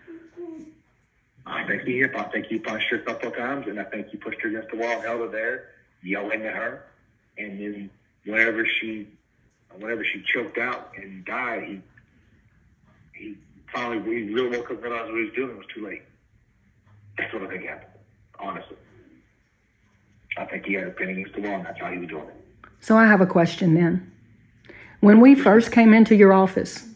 I 1.44 1.66
think 1.66 1.82
he 1.82 1.98
hit. 1.98 2.16
I 2.16 2.22
think 2.24 2.46
he 2.46 2.58
punched 2.58 2.88
her 2.88 2.96
a 2.96 3.02
couple 3.02 3.28
of 3.28 3.36
times, 3.36 3.66
and 3.66 3.78
I 3.78 3.84
think 3.84 4.08
he 4.08 4.16
pushed 4.16 4.40
her 4.40 4.48
against 4.48 4.70
the 4.70 4.78
wall, 4.78 5.00
held 5.02 5.20
her 5.20 5.28
there, 5.28 5.64
yelling 6.02 6.42
at 6.42 6.54
her, 6.54 6.84
and 7.36 7.60
then 7.60 7.90
whenever 8.24 8.66
she, 8.66 9.08
whenever 9.78 10.04
she 10.04 10.22
choked 10.32 10.58
out 10.58 10.92
and 10.96 11.24
died, 11.24 11.64
he, 11.64 11.82
he 13.14 13.34
finally 13.72 13.98
he 13.98 14.32
really 14.32 14.56
woke 14.56 14.70
up 14.70 14.82
and 14.82 14.82
realized 14.82 15.10
what 15.10 15.18
he 15.18 15.24
was 15.24 15.34
doing. 15.34 15.50
It 15.50 15.56
was 15.56 15.66
too 15.74 15.86
late. 15.86 16.02
That's 17.16 17.32
what 17.32 17.42
I 17.42 17.48
think 17.48 17.64
happened. 17.64 17.90
Honestly, 18.38 18.76
I 20.36 20.44
think 20.44 20.66
he 20.66 20.74
had 20.74 20.84
a 20.84 20.90
pin 20.90 21.08
against 21.10 21.34
the 21.34 21.40
wall, 21.40 21.54
and 21.54 21.66
that's 21.66 21.80
how 21.80 21.90
he 21.90 21.98
was 21.98 22.08
doing 22.08 22.28
it. 22.28 22.34
So 22.80 22.96
I 22.96 23.06
have 23.06 23.20
a 23.20 23.26
question 23.26 23.74
then. 23.74 24.12
When 25.00 25.20
we 25.20 25.34
first 25.34 25.72
came 25.72 25.94
into 25.94 26.14
your 26.14 26.32
office, 26.32 26.86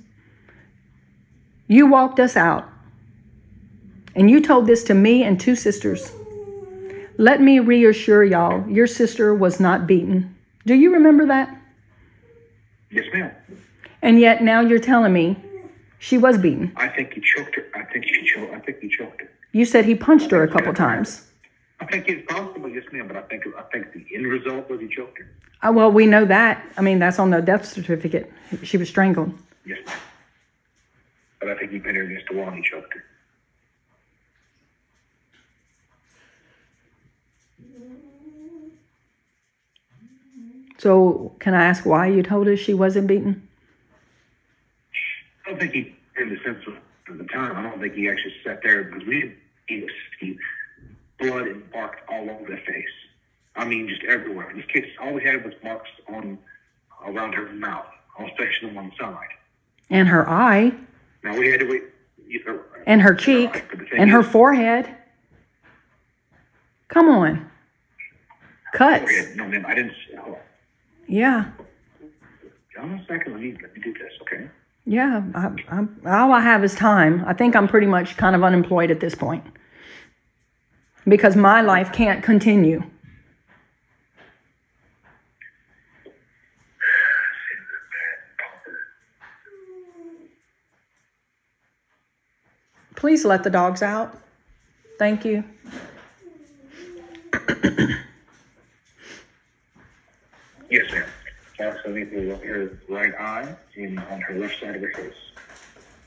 you 1.69 1.87
walked 1.87 2.21
us 2.21 2.37
out 2.37 2.69
and 4.15 4.31
you 4.31 4.41
told 4.41 4.67
this 4.67 4.85
to 4.85 4.95
me 4.95 5.23
and 5.23 5.41
two 5.41 5.57
sisters. 5.57 6.13
Let 7.23 7.41
me 7.41 7.61
reassure 7.61 8.25
y'all, 8.25 8.69
your 8.69 8.89
sister 8.89 9.33
was 9.33 9.61
not 9.61 9.87
beaten. 9.87 10.35
Do 10.67 10.75
you 10.75 10.93
remember 10.93 11.25
that? 11.27 11.57
Yes, 12.91 13.05
ma'am. 13.15 13.31
And 14.03 14.19
yet 14.19 14.43
now 14.43 14.59
you're 14.59 14.81
telling 14.81 15.13
me 15.13 15.37
she 16.01 16.19
was 16.19 16.37
beaten. 16.37 16.73
I 16.75 16.89
think 16.89 17.13
he 17.13 17.21
choked 17.21 17.55
her. 17.55 17.65
I 17.77 17.85
think 17.85 18.07
she 18.07 18.27
choked. 18.27 18.53
I 18.53 18.59
think 18.59 18.81
he 18.81 18.89
choked 18.89 19.21
her. 19.21 19.31
You 19.53 19.65
said 19.65 19.85
he 19.85 19.95
punched 19.95 20.33
her 20.33 20.43
a 20.43 20.49
couple 20.49 20.75
times. 20.75 21.29
I 21.79 21.85
think 21.87 22.09
it's 22.09 22.29
possible, 22.29 22.69
yes, 22.69 22.83
ma'am, 22.91 23.07
but 23.07 23.17
I 23.17 23.23
think 23.23 23.45
I 23.57 23.63
think 23.71 23.93
the 23.93 24.05
end 24.17 24.27
result 24.27 24.69
was 24.69 24.81
he 24.81 24.89
choked 24.89 25.19
her. 25.19 25.31
Uh, 25.63 25.71
well, 25.71 25.93
we 25.93 26.07
know 26.07 26.25
that. 26.25 26.67
I 26.77 26.83
mean, 26.83 26.99
that's 26.99 27.21
on 27.21 27.31
the 27.31 27.41
death 27.41 27.65
certificate. 27.65 28.33
She 28.65 28.77
was 28.77 28.89
strangled. 28.89 29.33
Yes, 29.65 29.79
ma'am. 29.87 29.97
But 31.39 31.51
I 31.51 31.57
think 31.57 31.71
he 31.71 31.79
pinned 31.79 31.99
her 31.99 32.03
against 32.03 32.27
the 32.29 32.37
wall 32.37 32.49
and 32.49 32.57
he 32.57 32.69
choked 32.69 32.93
her. 32.95 33.05
So, 40.87 41.31
can 41.39 41.55
I 41.55 41.65
ask 41.65 41.87
why 41.87 42.09
you 42.09 42.25
told 42.25 42.49
us 42.49 42.59
she 42.59 42.75
wasn't 42.75 43.07
beaten? 43.07 43.47
I 45.47 45.51
don't 45.51 45.61
think 45.61 45.75
he, 45.75 45.95
in 46.21 46.29
the 46.31 46.37
sense 46.45 46.59
of 47.09 47.19
the 47.19 47.25
time, 47.27 47.55
I 47.55 47.63
don't 47.63 47.81
think 47.81 47.95
he 47.95 48.09
actually 48.11 48.35
sat 48.43 48.65
there 48.65 48.83
because 48.83 49.07
we 49.07 49.33
didn't 49.69 49.93
see 50.19 50.37
blood 51.21 51.47
and 51.47 51.71
bark 51.71 51.99
all 52.09 52.29
over 52.29 52.51
the 52.51 52.57
face. 52.57 52.89
I 53.55 53.65
mean, 53.65 53.89
just 53.89 54.03
everywhere. 54.03 54.53
This 54.57 54.65
kid, 54.73 54.87
all 55.01 55.13
we 55.13 55.23
had 55.23 55.45
was 55.45 55.55
marks 55.63 55.89
on 56.09 56.37
around 57.07 57.35
her 57.35 57.53
mouth, 57.53 57.87
on 58.19 58.29
section 58.37 58.71
on 58.71 58.75
one 58.75 58.93
side. 58.99 59.29
And 59.89 60.09
her 60.09 60.29
eye, 60.29 60.73
Now 61.23 61.39
we 61.39 61.49
had 61.49 61.61
to 61.61 61.67
wait. 61.67 61.85
and 62.87 63.01
her 63.03 63.15
cheek, 63.15 63.53
right, 63.55 63.65
but 63.71 63.79
the 63.79 63.85
thing 63.85 64.01
and 64.01 64.11
her 64.11 64.25
forehead. 64.25 64.93
Come 66.89 67.09
on. 67.09 67.49
Cuts. 68.75 69.13
No, 69.37 69.47
ma'am, 69.47 69.65
I 69.65 69.77
didn't. 69.77 69.93
Yeah. 71.13 71.51
A 72.79 73.05
second. 73.07 73.33
Let 73.35 73.43
me 73.43 73.55
let 73.63 73.75
me 73.75 73.83
do 73.85 73.93
this. 73.93 74.13
Okay. 74.23 74.49
Yeah. 74.87 75.23
I, 75.35 75.51
I'm, 75.69 76.01
all 76.07 76.33
I 76.33 76.41
have 76.41 76.65
is 76.65 76.75
time. 76.75 77.23
I 77.27 77.35
think 77.35 77.55
I'm 77.55 77.69
pretty 77.69 77.87
much 77.87 78.17
kind 78.17 78.35
of 78.35 78.43
unemployed 78.43 78.91
at 78.91 79.01
this 79.01 79.15
point 79.15 79.45
because 81.07 81.37
my 81.37 81.61
life 81.61 81.93
can't 81.93 82.25
continue. 82.25 82.83
Please 92.97 93.27
let 93.27 93.45
the 93.45 93.51
dogs 93.51 93.83
out. 93.83 94.19
Thank 94.99 95.27
you. 95.27 95.45
Yes, 100.73 100.91
ma'am. 100.91 101.05
Also, 101.61 101.93
need 101.93 102.11
to 102.13 102.35
her 102.37 102.79
right 102.89 103.15
eye 103.21 103.55
and 103.77 103.99
on 103.99 104.23
her 104.23 104.39
left 104.39 104.59
side 104.59 104.75
of 104.75 104.81
her 104.81 104.91
face. 104.95 105.13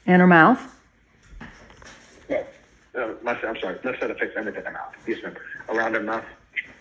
And 0.07 0.19
her 0.19 0.27
mouth. 0.27 0.59
Well, 2.27 2.43
uh, 2.97 3.09
left, 3.21 3.45
I'm 3.45 3.55
sorry, 3.59 3.77
left 3.83 3.99
side 3.99 4.09
of 4.09 4.17
the 4.17 4.25
face 4.25 4.33
and 4.35 4.47
the 4.47 4.51
mouth. 4.71 4.95
Yes, 5.05 5.21
ma'am. 5.21 5.35
Around 5.69 5.93
her 5.93 5.99
mouth. 6.01 6.25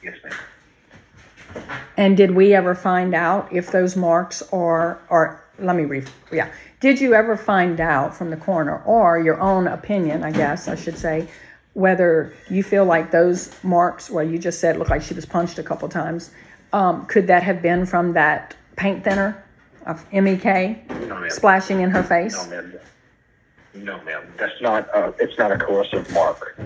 Yes, 0.02 0.16
ma'am. 0.24 1.64
And 1.98 2.16
did 2.16 2.30
we 2.30 2.54
ever 2.54 2.74
find 2.74 3.14
out 3.14 3.52
if 3.52 3.70
those 3.70 3.96
marks 3.96 4.40
are, 4.50 4.98
or 5.10 5.44
let 5.58 5.76
me 5.76 5.84
read, 5.84 6.08
yeah. 6.32 6.50
Did 6.80 6.98
you 6.98 7.12
ever 7.12 7.36
find 7.36 7.80
out 7.80 8.16
from 8.16 8.30
the 8.30 8.38
coroner 8.38 8.82
or 8.84 9.18
your 9.18 9.38
own 9.42 9.66
opinion, 9.66 10.24
I 10.24 10.32
guess 10.32 10.68
I 10.68 10.74
should 10.74 10.96
say, 10.96 11.28
whether 11.74 12.32
you 12.48 12.62
feel 12.62 12.86
like 12.86 13.10
those 13.10 13.62
marks, 13.62 14.08
well, 14.08 14.24
you 14.24 14.38
just 14.38 14.58
said 14.58 14.78
looked 14.78 14.90
like 14.90 15.02
she 15.02 15.12
was 15.12 15.26
punched 15.26 15.58
a 15.58 15.62
couple 15.62 15.86
times, 15.90 16.30
um, 16.74 17.06
could 17.06 17.28
that 17.28 17.42
have 17.44 17.62
been 17.62 17.86
from 17.86 18.12
that 18.14 18.56
paint 18.76 19.04
thinner 19.04 19.42
of 19.86 20.04
MEK 20.12 20.44
No, 21.08 21.20
ma'am. 21.20 21.30
splashing 21.30 21.80
in 21.80 21.90
her 21.90 22.02
face? 22.02 22.34
No, 22.36 22.50
ma'am. 22.50 22.74
No, 23.74 24.02
ma'am. 24.02 24.22
That's 24.36 24.60
not. 24.60 24.92
Uh, 24.94 25.12
it's 25.18 25.38
not 25.38 25.52
a 25.52 25.56
corrosive 25.56 26.12
mark. 26.12 26.58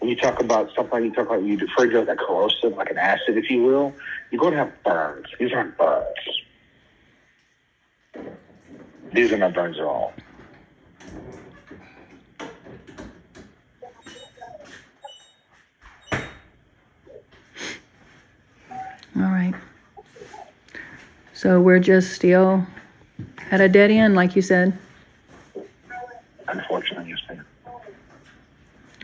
When 0.00 0.10
you 0.10 0.16
talk 0.16 0.40
about 0.40 0.70
something, 0.74 1.04
you 1.04 1.12
talk 1.14 1.26
about 1.26 1.42
you 1.44 1.56
refer 1.56 1.86
to 1.88 2.02
like 2.02 2.18
corrosive, 2.18 2.74
like 2.76 2.90
an 2.90 2.98
acid, 2.98 3.36
if 3.38 3.48
you 3.48 3.62
will. 3.62 3.94
You're 4.30 4.40
going 4.40 4.52
to 4.52 4.58
have 4.58 4.82
burns. 4.82 5.26
These 5.38 5.52
aren't 5.52 5.78
burns. 5.78 6.18
These 9.12 9.32
are 9.32 9.38
not 9.38 9.54
burns 9.54 9.78
at 9.78 9.84
all. 9.84 10.12
All 19.16 19.22
right. 19.22 19.54
So 21.32 21.60
we're 21.60 21.78
just 21.78 22.12
still 22.12 22.66
at 23.50 23.60
a 23.60 23.68
dead 23.68 23.90
end, 23.90 24.14
like 24.14 24.34
you 24.34 24.42
said. 24.42 24.76
Unfortunately, 26.48 27.10
yes, 27.10 27.18
ma'am. 27.28 27.44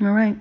All 0.03 0.13
right. 0.13 0.37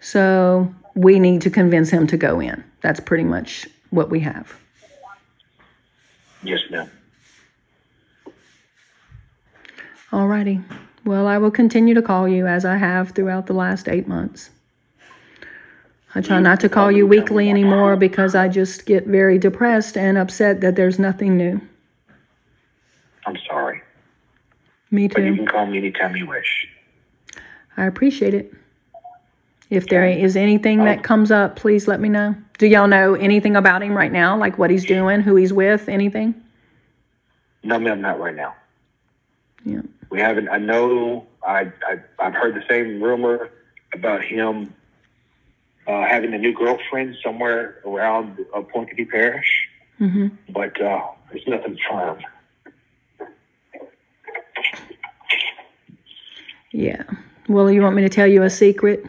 So 0.00 0.74
we 0.94 1.18
need 1.18 1.42
to 1.42 1.50
convince 1.50 1.90
him 1.90 2.06
to 2.08 2.16
go 2.16 2.40
in. 2.40 2.64
That's 2.80 3.00
pretty 3.00 3.24
much 3.24 3.66
what 3.90 4.10
we 4.10 4.20
have. 4.20 4.54
Yes, 6.42 6.60
ma'am. 6.70 6.90
All 10.12 10.26
righty. 10.26 10.60
Well, 11.04 11.26
I 11.26 11.38
will 11.38 11.50
continue 11.50 11.94
to 11.94 12.02
call 12.02 12.28
you 12.28 12.46
as 12.46 12.64
I 12.64 12.76
have 12.76 13.10
throughout 13.10 13.46
the 13.46 13.52
last 13.52 13.88
eight 13.88 14.08
months. 14.08 14.50
I 16.14 16.20
try 16.20 16.40
not 16.40 16.58
to 16.60 16.68
call 16.68 16.90
you 16.90 17.06
weekly 17.06 17.48
anymore 17.48 17.96
because 17.96 18.34
I 18.34 18.48
just 18.48 18.84
get 18.84 19.06
very 19.06 19.38
depressed 19.38 19.96
and 19.96 20.18
upset 20.18 20.60
that 20.60 20.74
there's 20.74 20.98
nothing 20.98 21.36
new. 21.36 21.60
I'm 23.26 23.36
sorry, 23.46 23.80
Me 24.90 25.06
but 25.06 25.22
you 25.22 25.36
can 25.36 25.46
call 25.46 25.66
me 25.66 25.78
anytime 25.78 26.16
you 26.16 26.26
wish. 26.26 26.66
I 27.76 27.84
appreciate 27.86 28.34
it. 28.34 28.52
If 29.68 29.86
there 29.86 30.04
is 30.04 30.36
anything 30.36 30.78
that 30.84 30.98
oh. 30.98 31.02
comes 31.02 31.30
up, 31.30 31.54
please 31.54 31.86
let 31.86 32.00
me 32.00 32.08
know. 32.08 32.34
Do 32.58 32.66
y'all 32.66 32.88
know 32.88 33.14
anything 33.14 33.54
about 33.54 33.82
him 33.82 33.96
right 33.96 34.10
now? 34.10 34.36
Like 34.36 34.58
what 34.58 34.68
he's 34.68 34.84
doing, 34.84 35.20
who 35.20 35.36
he's 35.36 35.52
with, 35.52 35.88
anything? 35.88 36.34
No, 37.62 37.78
ma'am, 37.78 38.00
not 38.00 38.18
right 38.18 38.34
now. 38.34 38.54
Yeah. 39.64 39.82
We 40.10 40.18
haven't. 40.18 40.48
I 40.48 40.58
know. 40.58 41.26
I, 41.46 41.70
I 41.86 42.00
I've 42.18 42.34
heard 42.34 42.56
the 42.56 42.64
same 42.68 43.00
rumor 43.00 43.48
about 43.92 44.24
him 44.24 44.74
uh, 45.90 46.06
having 46.06 46.32
a 46.34 46.38
new 46.38 46.54
girlfriend 46.54 47.16
somewhere 47.22 47.80
around 47.84 48.38
uh, 48.54 48.62
Pointy 48.62 49.04
Parish, 49.04 49.68
hmm 49.98 50.28
but 50.50 50.80
uh, 50.80 51.02
there's 51.30 51.46
nothing 51.46 51.76
firm. 51.88 52.18
Yeah. 56.72 57.02
Well, 57.48 57.70
you 57.70 57.82
want 57.82 57.96
me 57.96 58.02
to 58.02 58.08
tell 58.08 58.28
you 58.28 58.44
a 58.44 58.50
secret? 58.50 59.04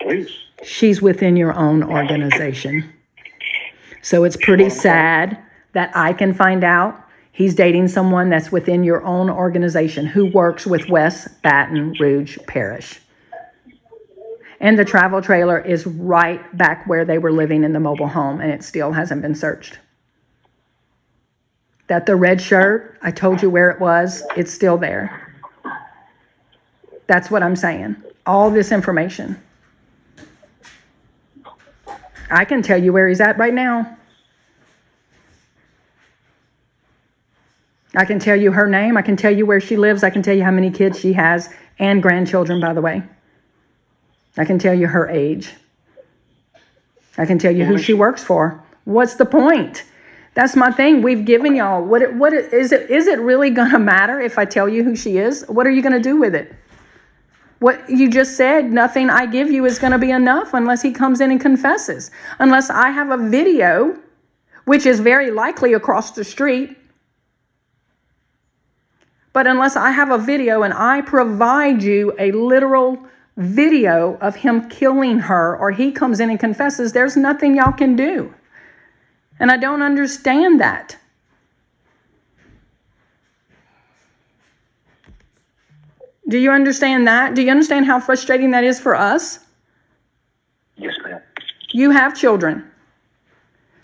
Please. 0.00 0.30
She's 0.62 1.02
within 1.02 1.36
your 1.36 1.52
own 1.54 1.82
organization. 1.82 2.88
So 4.02 4.22
it's 4.24 4.36
pretty 4.36 4.70
sad 4.70 5.36
that 5.72 5.90
I 5.96 6.12
can 6.12 6.32
find 6.32 6.62
out 6.62 6.94
he's 7.32 7.54
dating 7.54 7.88
someone 7.88 8.30
that's 8.30 8.52
within 8.52 8.84
your 8.84 9.04
own 9.04 9.28
organization 9.28 10.06
who 10.06 10.26
works 10.26 10.66
with 10.66 10.88
West 10.88 11.42
Baton 11.42 11.94
Rouge 11.98 12.38
Parish. 12.46 13.00
And 14.60 14.78
the 14.78 14.84
travel 14.84 15.22
trailer 15.22 15.58
is 15.58 15.86
right 15.86 16.56
back 16.56 16.86
where 16.86 17.04
they 17.06 17.16
were 17.16 17.32
living 17.32 17.64
in 17.64 17.72
the 17.72 17.80
mobile 17.80 18.08
home, 18.08 18.40
and 18.40 18.52
it 18.52 18.62
still 18.62 18.92
hasn't 18.92 19.22
been 19.22 19.34
searched. 19.34 19.78
That 21.86 22.04
the 22.04 22.14
red 22.14 22.40
shirt, 22.40 22.98
I 23.02 23.10
told 23.10 23.42
you 23.42 23.48
where 23.48 23.70
it 23.70 23.80
was, 23.80 24.22
it's 24.36 24.52
still 24.52 24.76
there. 24.76 25.34
That's 27.06 27.30
what 27.30 27.42
I'm 27.42 27.56
saying. 27.56 27.96
All 28.26 28.50
this 28.50 28.70
information. 28.70 29.40
I 32.30 32.44
can 32.44 32.62
tell 32.62 32.80
you 32.80 32.92
where 32.92 33.08
he's 33.08 33.20
at 33.20 33.38
right 33.38 33.54
now. 33.54 33.96
I 37.96 38.04
can 38.04 38.20
tell 38.20 38.36
you 38.36 38.52
her 38.52 38.68
name. 38.68 38.96
I 38.96 39.02
can 39.02 39.16
tell 39.16 39.34
you 39.34 39.46
where 39.46 39.60
she 39.60 39.76
lives. 39.76 40.04
I 40.04 40.10
can 40.10 40.22
tell 40.22 40.36
you 40.36 40.44
how 40.44 40.52
many 40.52 40.70
kids 40.70 41.00
she 41.00 41.12
has 41.14 41.52
and 41.80 42.00
grandchildren, 42.00 42.60
by 42.60 42.72
the 42.72 42.80
way. 42.80 43.02
I 44.36 44.44
can 44.44 44.58
tell 44.58 44.74
you 44.74 44.86
her 44.86 45.08
age. 45.08 45.52
I 47.18 47.26
can 47.26 47.38
tell 47.38 47.54
you 47.54 47.64
who 47.64 47.78
she 47.78 47.92
works 47.92 48.22
for. 48.22 48.62
What's 48.84 49.14
the 49.14 49.26
point? 49.26 49.84
That's 50.34 50.56
my 50.56 50.70
thing. 50.70 51.02
We've 51.02 51.24
given 51.24 51.54
y'all 51.56 51.84
what 51.84 52.02
it, 52.02 52.14
what 52.14 52.32
it, 52.32 52.52
is 52.52 52.72
it 52.72 52.88
is 52.88 53.06
it 53.06 53.18
really 53.18 53.50
going 53.50 53.70
to 53.72 53.78
matter 53.78 54.20
if 54.20 54.38
I 54.38 54.44
tell 54.44 54.68
you 54.68 54.84
who 54.84 54.94
she 54.94 55.18
is? 55.18 55.44
What 55.48 55.66
are 55.66 55.70
you 55.70 55.82
going 55.82 55.92
to 55.92 56.00
do 56.00 56.16
with 56.16 56.34
it? 56.34 56.54
What 57.58 57.90
you 57.90 58.08
just 58.08 58.36
said, 58.36 58.72
nothing 58.72 59.10
I 59.10 59.26
give 59.26 59.50
you 59.50 59.66
is 59.66 59.78
going 59.78 59.92
to 59.92 59.98
be 59.98 60.10
enough 60.12 60.54
unless 60.54 60.80
he 60.80 60.92
comes 60.92 61.20
in 61.20 61.30
and 61.30 61.40
confesses. 61.40 62.10
Unless 62.38 62.70
I 62.70 62.88
have 62.88 63.10
a 63.10 63.28
video, 63.28 63.98
which 64.64 64.86
is 64.86 65.00
very 65.00 65.30
likely 65.30 65.74
across 65.74 66.12
the 66.12 66.24
street. 66.24 66.74
But 69.34 69.46
unless 69.46 69.76
I 69.76 69.90
have 69.90 70.10
a 70.10 70.16
video 70.16 70.62
and 70.62 70.72
I 70.72 71.02
provide 71.02 71.82
you 71.82 72.14
a 72.18 72.32
literal 72.32 72.98
video 73.40 74.18
of 74.20 74.36
him 74.36 74.68
killing 74.68 75.18
her 75.18 75.56
or 75.56 75.70
he 75.70 75.90
comes 75.90 76.20
in 76.20 76.30
and 76.30 76.38
confesses, 76.38 76.92
there's 76.92 77.16
nothing 77.16 77.56
y'all 77.56 77.72
can 77.72 77.96
do. 77.96 78.32
And 79.38 79.50
I 79.50 79.56
don't 79.56 79.82
understand 79.82 80.60
that. 80.60 80.96
Do 86.28 86.38
you 86.38 86.52
understand 86.52 87.06
that? 87.08 87.34
Do 87.34 87.42
you 87.42 87.50
understand 87.50 87.86
how 87.86 87.98
frustrating 87.98 88.50
that 88.52 88.62
is 88.62 88.78
for 88.78 88.94
us? 88.94 89.40
Yes, 90.76 90.94
ma'am. 91.02 91.20
You 91.72 91.90
have 91.90 92.16
children. 92.16 92.70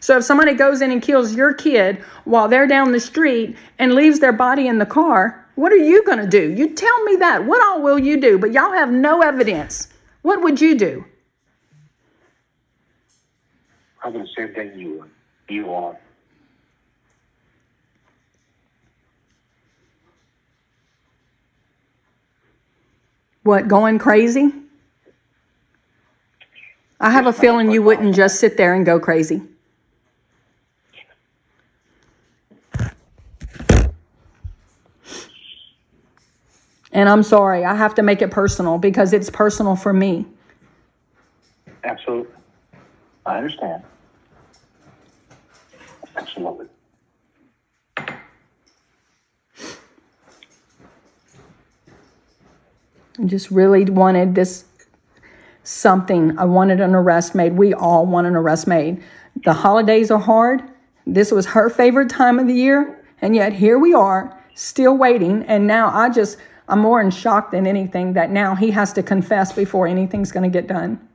So 0.00 0.18
if 0.18 0.24
somebody 0.24 0.54
goes 0.54 0.82
in 0.82 0.92
and 0.92 1.02
kills 1.02 1.34
your 1.34 1.54
kid 1.54 1.96
while 2.24 2.46
they're 2.46 2.66
down 2.66 2.92
the 2.92 3.00
street 3.00 3.56
and 3.78 3.94
leaves 3.94 4.20
their 4.20 4.32
body 4.32 4.68
in 4.68 4.78
the 4.78 4.86
car, 4.86 5.45
what 5.56 5.72
are 5.72 5.76
you 5.76 6.04
going 6.04 6.18
to 6.18 6.26
do? 6.26 6.52
You 6.52 6.74
tell 6.74 7.02
me 7.04 7.16
that. 7.16 7.44
What 7.44 7.62
all 7.62 7.82
will 7.82 7.98
you 7.98 8.20
do? 8.20 8.38
But 8.38 8.52
y'all 8.52 8.72
have 8.72 8.90
no 8.90 9.22
evidence. 9.22 9.88
What 10.22 10.42
would 10.42 10.60
you 10.60 10.76
do? 10.78 11.04
Probably 13.98 14.20
the 14.20 14.28
same 14.36 14.54
thing 14.54 14.78
you 14.78 15.00
would. 15.00 15.10
You 15.48 15.72
are. 15.72 15.98
What, 23.42 23.68
going 23.68 23.98
crazy? 23.98 24.52
I 27.00 27.10
have 27.10 27.26
a 27.26 27.32
feeling 27.32 27.70
you 27.70 27.82
wouldn't 27.82 28.14
just 28.14 28.40
sit 28.40 28.56
there 28.56 28.74
and 28.74 28.84
go 28.84 29.00
crazy. 29.00 29.40
And 36.96 37.08
I'm 37.10 37.22
sorry, 37.22 37.62
I 37.62 37.74
have 37.74 37.94
to 37.96 38.02
make 38.02 38.22
it 38.22 38.30
personal 38.30 38.78
because 38.78 39.12
it's 39.12 39.28
personal 39.28 39.76
for 39.76 39.92
me. 39.92 40.24
Absolutely. 41.84 42.32
I 43.26 43.36
understand. 43.36 43.82
Absolutely. 46.16 46.68
I 47.98 48.16
just 53.26 53.50
really 53.50 53.84
wanted 53.84 54.34
this 54.34 54.64
something. 55.64 56.38
I 56.38 56.46
wanted 56.46 56.80
an 56.80 56.94
arrest 56.94 57.34
made. 57.34 57.58
We 57.58 57.74
all 57.74 58.06
want 58.06 58.26
an 58.26 58.34
arrest 58.34 58.66
made. 58.66 59.02
The 59.44 59.52
holidays 59.52 60.10
are 60.10 60.18
hard. 60.18 60.62
This 61.06 61.30
was 61.30 61.44
her 61.44 61.68
favorite 61.68 62.08
time 62.08 62.38
of 62.38 62.46
the 62.46 62.54
year. 62.54 63.04
And 63.20 63.36
yet 63.36 63.52
here 63.52 63.78
we 63.78 63.92
are, 63.92 64.42
still 64.54 64.96
waiting. 64.96 65.42
And 65.42 65.66
now 65.66 65.90
I 65.92 66.08
just, 66.08 66.38
I'm 66.68 66.80
more 66.80 67.00
in 67.00 67.10
shock 67.10 67.52
than 67.52 67.66
anything 67.66 68.14
that 68.14 68.30
now 68.30 68.54
he 68.54 68.70
has 68.72 68.92
to 68.94 69.02
confess 69.02 69.52
before 69.52 69.86
anything's 69.86 70.32
going 70.32 70.42
to 70.42 70.48
get 70.50 70.66
done. 70.66 71.06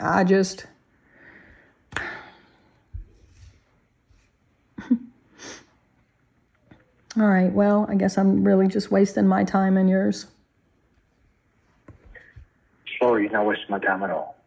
I 0.00 0.24
just. 0.24 0.66
All 7.16 7.26
right, 7.26 7.52
well, 7.52 7.86
I 7.88 7.94
guess 7.94 8.18
I'm 8.18 8.44
really 8.44 8.68
just 8.68 8.90
wasting 8.90 9.26
my 9.26 9.42
time 9.44 9.76
and 9.76 9.88
yours. 9.88 10.26
Sorry, 13.00 13.22
you're 13.24 13.32
not 13.32 13.46
wasting 13.46 13.70
my 13.70 13.78
time 13.78 14.02
at 14.02 14.10
all. 14.10 14.37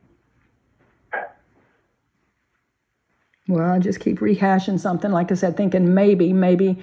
Well, 3.51 3.69
I 3.69 3.79
just 3.79 3.99
keep 3.99 4.19
rehashing 4.19 4.79
something, 4.79 5.11
like 5.11 5.29
I 5.29 5.35
said, 5.35 5.57
thinking 5.57 5.93
maybe, 5.93 6.31
maybe, 6.31 6.77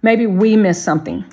maybe 0.00 0.26
we 0.26 0.56
missed 0.56 0.82
something. 0.82 1.26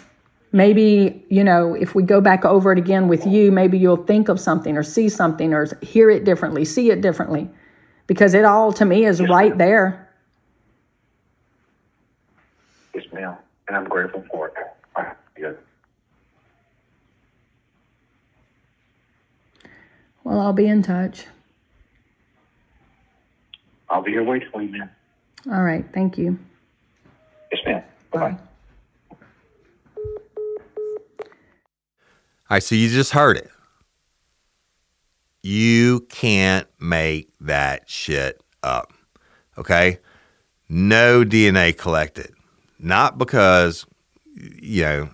Maybe, 0.52 1.26
you 1.30 1.42
know, 1.42 1.74
if 1.74 1.96
we 1.96 2.04
go 2.04 2.20
back 2.20 2.44
over 2.44 2.74
it 2.74 2.78
again 2.78 3.08
with 3.08 3.26
you, 3.26 3.50
maybe 3.50 3.78
you'll 3.78 3.96
think 3.96 4.28
of 4.28 4.42
something 4.42 4.76
or 4.76 4.84
see 4.84 5.08
something 5.08 5.54
or 5.54 5.68
hear 5.82 6.10
it 6.10 6.26
differently, 6.26 6.66
see 6.66 6.92
it 6.92 7.00
differently. 7.00 7.50
Because 8.08 8.34
it 8.34 8.44
all 8.44 8.74
to 8.74 8.84
me 8.84 9.06
is 9.06 9.22
right 9.22 9.58
there. 9.58 10.10
Yes, 12.94 13.06
ma'am. 13.14 13.38
And 13.70 13.78
I'm 13.78 13.86
grateful 13.86 14.26
for 14.30 14.50
it. 14.50 14.54
Good. 15.36 15.58
Well, 20.26 20.42
I'll 20.42 20.52
be 20.52 20.68
in 20.68 20.82
touch. 20.82 21.26
I'll 23.90 24.02
be 24.02 24.12
here 24.12 24.24
waiting 24.24 24.50
for 24.52 24.62
you, 24.62 24.70
ma'am. 24.70 24.90
All 25.52 25.64
right, 25.64 25.86
thank 25.94 26.18
you. 26.18 26.38
Yes, 27.52 27.62
ma'am. 27.66 27.84
Bye-bye. 28.12 28.32
Bye. 28.32 28.38
All 32.50 32.56
right, 32.56 32.64
so 32.64 32.76
you 32.76 32.90
just 32.90 33.12
heard 33.12 33.38
it. 33.38 33.50
You 35.44 36.02
can't 36.10 36.68
make 36.80 37.30
that 37.42 37.90
shit 37.90 38.42
up. 38.64 38.92
Okay? 39.58 40.00
No 40.70 41.24
DNA 41.24 41.78
collected. 41.78 42.34
Not 42.80 43.18
because, 43.18 43.86
you 44.36 44.84
know, 44.84 45.10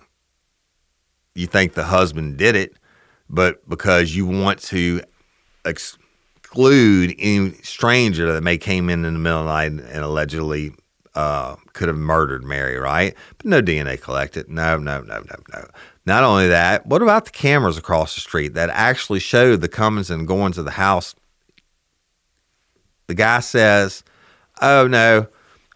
you 1.34 1.46
think 1.46 1.74
the 1.74 1.84
husband 1.84 2.36
did 2.36 2.56
it, 2.56 2.74
but 3.28 3.68
because 3.68 4.14
you 4.14 4.26
want 4.26 4.60
to 4.64 5.02
exclude 6.54 7.16
any 7.18 7.52
stranger 7.62 8.32
that 8.32 8.42
may 8.42 8.56
came 8.56 8.88
in 8.88 9.04
in 9.04 9.14
the 9.14 9.18
middle 9.18 9.40
of 9.40 9.46
the 9.46 9.52
night 9.52 9.72
and 9.72 10.04
allegedly 10.04 10.72
uh, 11.16 11.56
could 11.72 11.88
have 11.88 11.96
murdered 11.96 12.44
Mary, 12.44 12.76
right? 12.76 13.14
But 13.38 13.46
no 13.46 13.60
DNA 13.60 14.00
collected. 14.00 14.48
No, 14.48 14.78
no, 14.78 15.00
no, 15.00 15.18
no, 15.18 15.36
no. 15.52 15.66
Not 16.06 16.22
only 16.22 16.48
that, 16.48 16.86
what 16.86 17.02
about 17.02 17.24
the 17.24 17.32
cameras 17.32 17.76
across 17.76 18.14
the 18.14 18.20
street 18.20 18.54
that 18.54 18.70
actually 18.70 19.18
showed 19.18 19.62
the 19.62 19.68
comings 19.68 20.10
and 20.10 20.28
goings 20.28 20.56
of 20.56 20.64
the 20.64 20.72
house? 20.72 21.16
The 23.08 23.14
guy 23.14 23.40
says, 23.40 24.04
"Oh 24.62 24.86
no, 24.86 25.26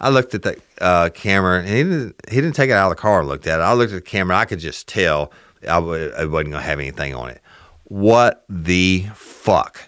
I 0.01 0.11
looked 0.11 0.35
at 0.35 0.43
the 0.43 0.61
uh, 0.81 1.11
camera 1.11 1.59
and 1.59 1.69
he 1.69 1.83
didn't. 1.83 2.17
He 2.29 2.37
didn't 2.37 2.55
take 2.55 2.71
it 2.71 2.75
out 2.75 2.91
of 2.91 2.97
the 2.97 3.03
car. 3.03 3.21
and 3.21 3.29
Looked 3.29 3.47
at 3.47 3.59
it. 3.59 3.63
I 3.63 3.73
looked 3.73 3.93
at 3.93 3.97
the 4.05 4.11
camera. 4.11 4.37
I 4.37 4.45
could 4.45 4.61
just 4.61 4.87
tell 4.87 5.33
I 5.63 5.81
w- 5.81 6.13
it 6.17 6.31
wasn't 6.31 6.53
gonna 6.53 6.63
have 6.63 6.79
anything 6.79 7.15
on 7.15 7.31
it. 7.31 7.43
What 7.85 8.45
the 8.49 9.07
fuck? 9.15 9.88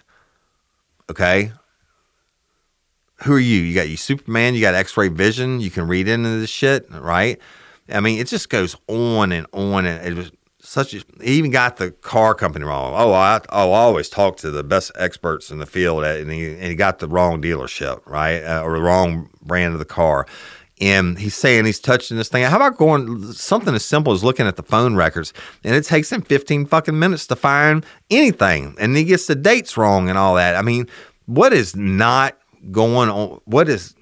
Okay, 1.11 1.51
who 3.23 3.33
are 3.33 3.39
you? 3.39 3.59
You 3.59 3.75
got 3.75 3.89
you 3.89 3.97
Superman, 3.97 4.55
you 4.55 4.61
got 4.61 4.75
X-ray 4.75 5.09
vision, 5.09 5.59
you 5.59 5.69
can 5.69 5.85
read 5.89 6.07
into 6.07 6.29
this 6.39 6.49
shit, 6.49 6.89
right? 6.89 7.37
I 7.89 7.99
mean, 7.99 8.17
it 8.17 8.27
just 8.27 8.47
goes 8.47 8.77
on 8.87 9.33
and 9.33 9.45
on, 9.51 9.85
and 9.85 10.07
it 10.07 10.15
was 10.15 10.31
such. 10.61 10.93
A, 10.93 11.03
he 11.21 11.33
even 11.33 11.51
got 11.51 11.75
the 11.75 11.91
car 11.91 12.33
company 12.33 12.63
wrong. 12.63 12.93
Oh, 12.95 13.11
I 13.11 13.41
oh 13.49 13.73
I 13.73 13.79
always 13.79 14.07
talk 14.07 14.37
to 14.37 14.51
the 14.51 14.63
best 14.63 14.89
experts 14.95 15.51
in 15.51 15.57
the 15.57 15.65
field, 15.65 16.05
and 16.05 16.31
he 16.31 16.53
and 16.53 16.63
he 16.63 16.75
got 16.75 16.99
the 16.99 17.09
wrong 17.09 17.41
dealership, 17.41 18.01
right, 18.05 18.41
uh, 18.41 18.63
or 18.63 18.77
the 18.77 18.81
wrong 18.81 19.29
brand 19.41 19.73
of 19.73 19.79
the 19.79 19.85
car. 19.85 20.25
And 20.81 21.19
he's 21.19 21.35
saying 21.35 21.65
he's 21.65 21.79
touching 21.79 22.17
this 22.17 22.27
thing. 22.27 22.43
How 22.43 22.55
about 22.55 22.77
going 22.77 23.31
something 23.33 23.75
as 23.75 23.85
simple 23.85 24.13
as 24.13 24.23
looking 24.23 24.47
at 24.47 24.55
the 24.55 24.63
phone 24.63 24.95
records, 24.95 25.31
and 25.63 25.75
it 25.75 25.85
takes 25.85 26.11
him 26.11 26.23
15 26.23 26.65
fucking 26.65 26.97
minutes 26.97 27.27
to 27.27 27.35
find 27.35 27.85
anything, 28.09 28.75
and 28.79 28.97
he 28.97 29.03
gets 29.03 29.27
the 29.27 29.35
dates 29.35 29.77
wrong 29.77 30.09
and 30.09 30.17
all 30.17 30.35
that. 30.35 30.55
I 30.55 30.63
mean, 30.63 30.87
what 31.27 31.53
is 31.53 31.75
not 31.75 32.35
going 32.71 33.09
on? 33.09 33.39
What 33.45 33.69
is 33.69 33.95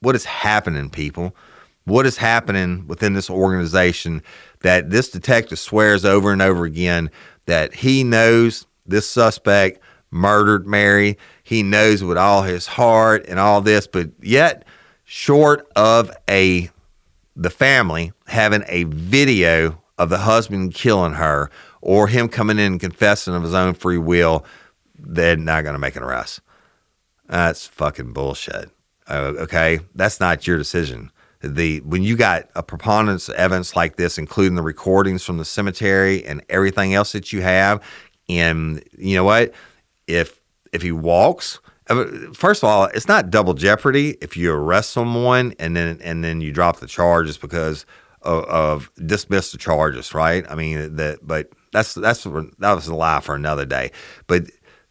what 0.00 0.14
is 0.14 0.24
happening, 0.24 0.90
people? 0.90 1.34
What 1.84 2.06
is 2.06 2.16
happening 2.16 2.86
within 2.86 3.14
this 3.14 3.28
organization 3.28 4.22
that 4.60 4.90
this 4.90 5.10
detective 5.10 5.58
swears 5.58 6.04
over 6.04 6.32
and 6.32 6.40
over 6.40 6.64
again 6.64 7.10
that 7.46 7.74
he 7.74 8.04
knows 8.04 8.66
this 8.86 9.08
suspect 9.08 9.80
murdered 10.10 10.66
Mary? 10.66 11.18
He 11.42 11.62
knows 11.62 12.04
with 12.04 12.16
all 12.16 12.42
his 12.42 12.66
heart 12.66 13.26
and 13.28 13.38
all 13.38 13.60
this, 13.60 13.86
but 13.86 14.10
yet, 14.22 14.63
short 15.14 15.70
of 15.76 16.10
a 16.28 16.68
the 17.36 17.48
family 17.48 18.12
having 18.26 18.64
a 18.66 18.82
video 18.82 19.80
of 19.96 20.10
the 20.10 20.18
husband 20.18 20.74
killing 20.74 21.12
her 21.12 21.48
or 21.80 22.08
him 22.08 22.28
coming 22.28 22.58
in 22.58 22.72
and 22.72 22.80
confessing 22.80 23.32
of 23.32 23.44
his 23.44 23.54
own 23.54 23.74
free 23.74 23.96
will, 23.96 24.44
they're 24.98 25.36
not 25.36 25.62
going 25.62 25.72
to 25.74 25.78
make 25.78 25.94
an 25.94 26.02
arrest. 26.02 26.40
That's 27.28 27.64
fucking 27.64 28.12
bullshit. 28.12 28.72
Uh, 29.06 29.34
okay, 29.38 29.78
that's 29.94 30.18
not 30.18 30.48
your 30.48 30.58
decision. 30.58 31.12
The 31.40 31.78
when 31.82 32.02
you 32.02 32.16
got 32.16 32.48
a 32.56 32.64
preponderance 32.64 33.28
of 33.28 33.36
evidence 33.36 33.76
like 33.76 33.94
this, 33.94 34.18
including 34.18 34.56
the 34.56 34.62
recordings 34.62 35.22
from 35.22 35.38
the 35.38 35.44
cemetery 35.44 36.24
and 36.24 36.44
everything 36.48 36.92
else 36.92 37.12
that 37.12 37.32
you 37.32 37.40
have, 37.40 37.80
and 38.28 38.82
you 38.98 39.14
know 39.14 39.24
what, 39.24 39.54
if 40.08 40.40
if 40.72 40.82
he 40.82 40.90
walks, 40.90 41.60
Uh, 41.88 42.04
first 42.32 42.62
of 42.62 42.68
all, 42.68 42.84
it's 42.86 43.08
not 43.08 43.30
double 43.30 43.54
jeopardy 43.54 44.16
if 44.22 44.36
you 44.36 44.52
arrest 44.52 44.90
someone 44.90 45.54
and 45.58 45.76
then 45.76 46.00
and 46.02 46.24
then 46.24 46.40
you 46.40 46.52
drop 46.52 46.80
the 46.80 46.86
charges 46.86 47.36
because 47.36 47.84
of, 48.22 48.44
of 48.44 48.90
dismiss 49.04 49.52
the 49.52 49.58
charges, 49.58 50.14
right? 50.14 50.44
I 50.48 50.54
mean 50.54 50.96
that, 50.96 51.18
but 51.22 51.50
that's 51.72 51.94
that's 51.94 52.24
that 52.24 52.72
was 52.74 52.88
a 52.88 52.94
lie 52.94 53.20
for 53.20 53.34
another 53.34 53.66
day. 53.66 53.90
But 54.26 54.44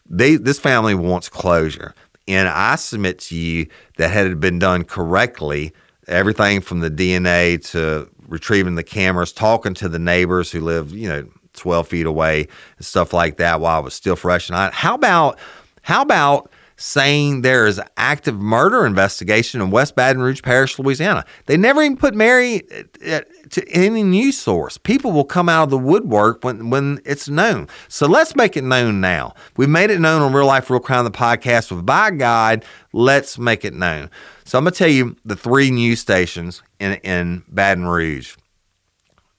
they 0.07 0.35
this 0.35 0.59
family 0.59 0.95
wants 0.95 1.29
closure. 1.29 1.95
And 2.27 2.47
I 2.47 2.75
submit 2.75 3.19
to 3.19 3.35
you 3.35 3.67
that 3.97 4.09
had 4.09 4.27
it 4.27 4.39
been 4.39 4.59
done 4.59 4.85
correctly, 4.85 5.73
everything 6.07 6.61
from 6.61 6.79
the 6.79 6.89
DNA 6.89 7.65
to 7.71 8.09
retrieving 8.27 8.75
the 8.75 8.83
cameras, 8.83 9.33
talking 9.33 9.73
to 9.75 9.89
the 9.89 9.99
neighbors 9.99 10.51
who 10.51 10.61
live, 10.61 10.93
you 10.93 11.09
know, 11.09 11.27
12 11.53 11.87
feet 11.87 12.05
away 12.05 12.47
and 12.77 12.85
stuff 12.85 13.13
like 13.13 13.37
that 13.37 13.59
while 13.59 13.81
it 13.81 13.83
was 13.83 13.93
still 13.93 14.15
fresh 14.15 14.49
and 14.49 14.55
hot. 14.55 14.73
How 14.73 14.95
about, 14.95 15.37
how 15.81 16.01
about 16.01 16.49
saying 16.78 17.41
there 17.41 17.65
is 17.65 17.78
an 17.78 17.88
active 17.97 18.39
murder 18.39 18.86
investigation 18.86 19.61
in 19.61 19.71
West 19.71 19.95
Baton 19.95 20.21
Rouge 20.21 20.41
Parish, 20.41 20.78
Louisiana? 20.80 21.26
They 21.45 21.57
never 21.57 21.82
even 21.82 21.97
put 21.97 22.13
Mary 22.13 22.61
uh, 23.07 23.21
to 23.49 23.69
any 23.69 24.03
news 24.03 24.38
source. 24.38 24.78
People 24.78 25.11
will 25.11 25.26
come 25.26 25.49
out 25.49 25.63
of 25.63 25.69
the 25.69 25.78
woodwork 25.78 26.43
when, 26.43 26.69
when 26.69 26.99
it's 27.05 27.30
known. 27.30 27.67
So 27.88 28.07
let's 28.07 28.36
make 28.36 28.57
it 28.57 28.63
known 28.63 29.01
now. 29.01 29.34
We've 29.57 29.69
made 29.69 29.89
it 29.89 29.99
known 29.99 30.21
on 30.21 30.34
Real 30.34 30.47
Life, 30.47 30.69
Real 30.69 30.80
Crime, 30.80 31.05
the 31.05 31.11
podcast. 31.11 31.71
with 31.71 31.86
by 31.86 32.11
God, 32.11 32.65
let's 32.91 33.38
make 33.38 33.63
it 33.65 33.74
known. 33.74 34.09
So 34.45 34.57
I'm 34.57 34.65
going 34.65 34.74
to 34.74 34.78
tell 34.78 34.89
you 34.89 35.15
the 35.24 35.36
three 35.36 35.71
news 35.71 35.99
stations 35.99 36.63
in, 36.80 36.93
in 36.95 37.43
Baton 37.47 37.86
Rouge. 37.86 38.36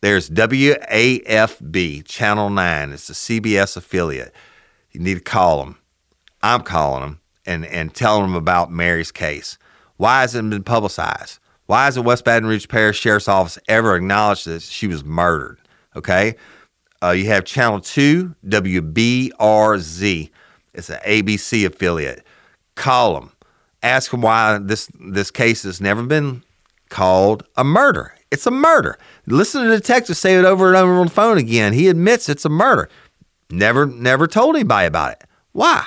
There's 0.01 0.28
WAFB, 0.28 2.05
Channel 2.05 2.51
9. 2.51 2.93
It's 2.93 3.09
a 3.09 3.14
CBS 3.14 3.76
affiliate. 3.76 4.35
You 4.93 5.01
need 5.01 5.14
to 5.14 5.20
call 5.20 5.64
them. 5.64 5.78
I'm 6.43 6.61
calling 6.61 7.01
them 7.01 7.20
and, 7.47 7.64
and 7.66 7.95
telling 7.95 8.22
them 8.22 8.34
about 8.34 8.70
Mary's 8.70 9.12
case. 9.12 9.59
Why 9.97 10.22
hasn't 10.22 10.49
it 10.49 10.51
been 10.51 10.64
publicized? 10.64 11.38
Why 11.66 11.86
hasn't 11.86 12.05
West 12.05 12.24
Baton 12.24 12.49
Rouge 12.49 12.68
Parish 12.68 12.99
Sheriff's 12.99 13.28
Office 13.28 13.59
ever 13.68 13.97
acknowledged 13.97 14.47
that 14.47 14.62
she 14.62 14.86
was 14.86 15.05
murdered? 15.05 15.59
Okay. 15.97 16.34
Uh, 17.03 17.11
you 17.11 17.26
have 17.26 17.45
Channel 17.45 17.80
2, 17.80 18.34
WBRZ. 18.47 20.30
It's 20.74 20.90
an 20.90 21.01
ABC 21.07 21.66
affiliate. 21.66 22.24
Call 22.74 23.14
them. 23.14 23.32
Ask 23.82 24.11
them 24.11 24.22
why 24.22 24.59
this, 24.59 24.90
this 24.99 25.30
case 25.30 25.62
has 25.62 25.80
never 25.80 26.03
been 26.03 26.42
called 26.88 27.45
a 27.57 27.64
murder. 27.64 28.14
It's 28.30 28.47
a 28.47 28.51
murder. 28.51 28.99
Listen 29.26 29.62
to 29.62 29.68
the 29.68 29.76
detective 29.76 30.16
say 30.16 30.36
it 30.36 30.45
over 30.45 30.68
and 30.68 30.76
over 30.76 30.95
on 30.95 31.07
the 31.07 31.12
phone 31.12 31.38
again. 31.38 31.72
He 31.72 31.88
admits 31.88 32.28
it's 32.28 32.45
a 32.45 32.49
murder. 32.49 32.88
Never, 33.51 33.86
never 33.86 34.26
told 34.26 34.57
anybody 34.57 34.86
about 34.86 35.12
it. 35.12 35.24
Why? 35.53 35.86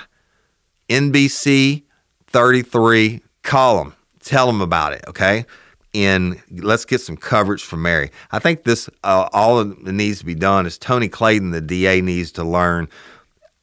NBC 0.90 1.84
33, 2.28 3.22
call 3.44 3.78
them, 3.78 3.96
tell 4.20 4.48
them 4.48 4.62
about 4.62 4.94
it, 4.94 5.04
okay? 5.08 5.46
And 5.94 6.42
let's 6.52 6.86
get 6.86 7.02
some 7.02 7.18
coverage 7.18 7.64
from 7.64 7.82
Mary. 7.82 8.12
I 8.32 8.40
think 8.40 8.64
this, 8.64 8.90
uh, 9.04 9.30
all 9.34 9.64
that 9.64 9.94
needs 9.94 10.20
to 10.20 10.26
be 10.26 10.36
done 10.36 10.66
is 10.66 10.78
Tony 10.78 11.10
Clayton, 11.10 11.52
the 11.52 11.62
DA, 11.62 12.02
needs 12.02 12.32
to 12.34 12.44
learn 12.44 12.88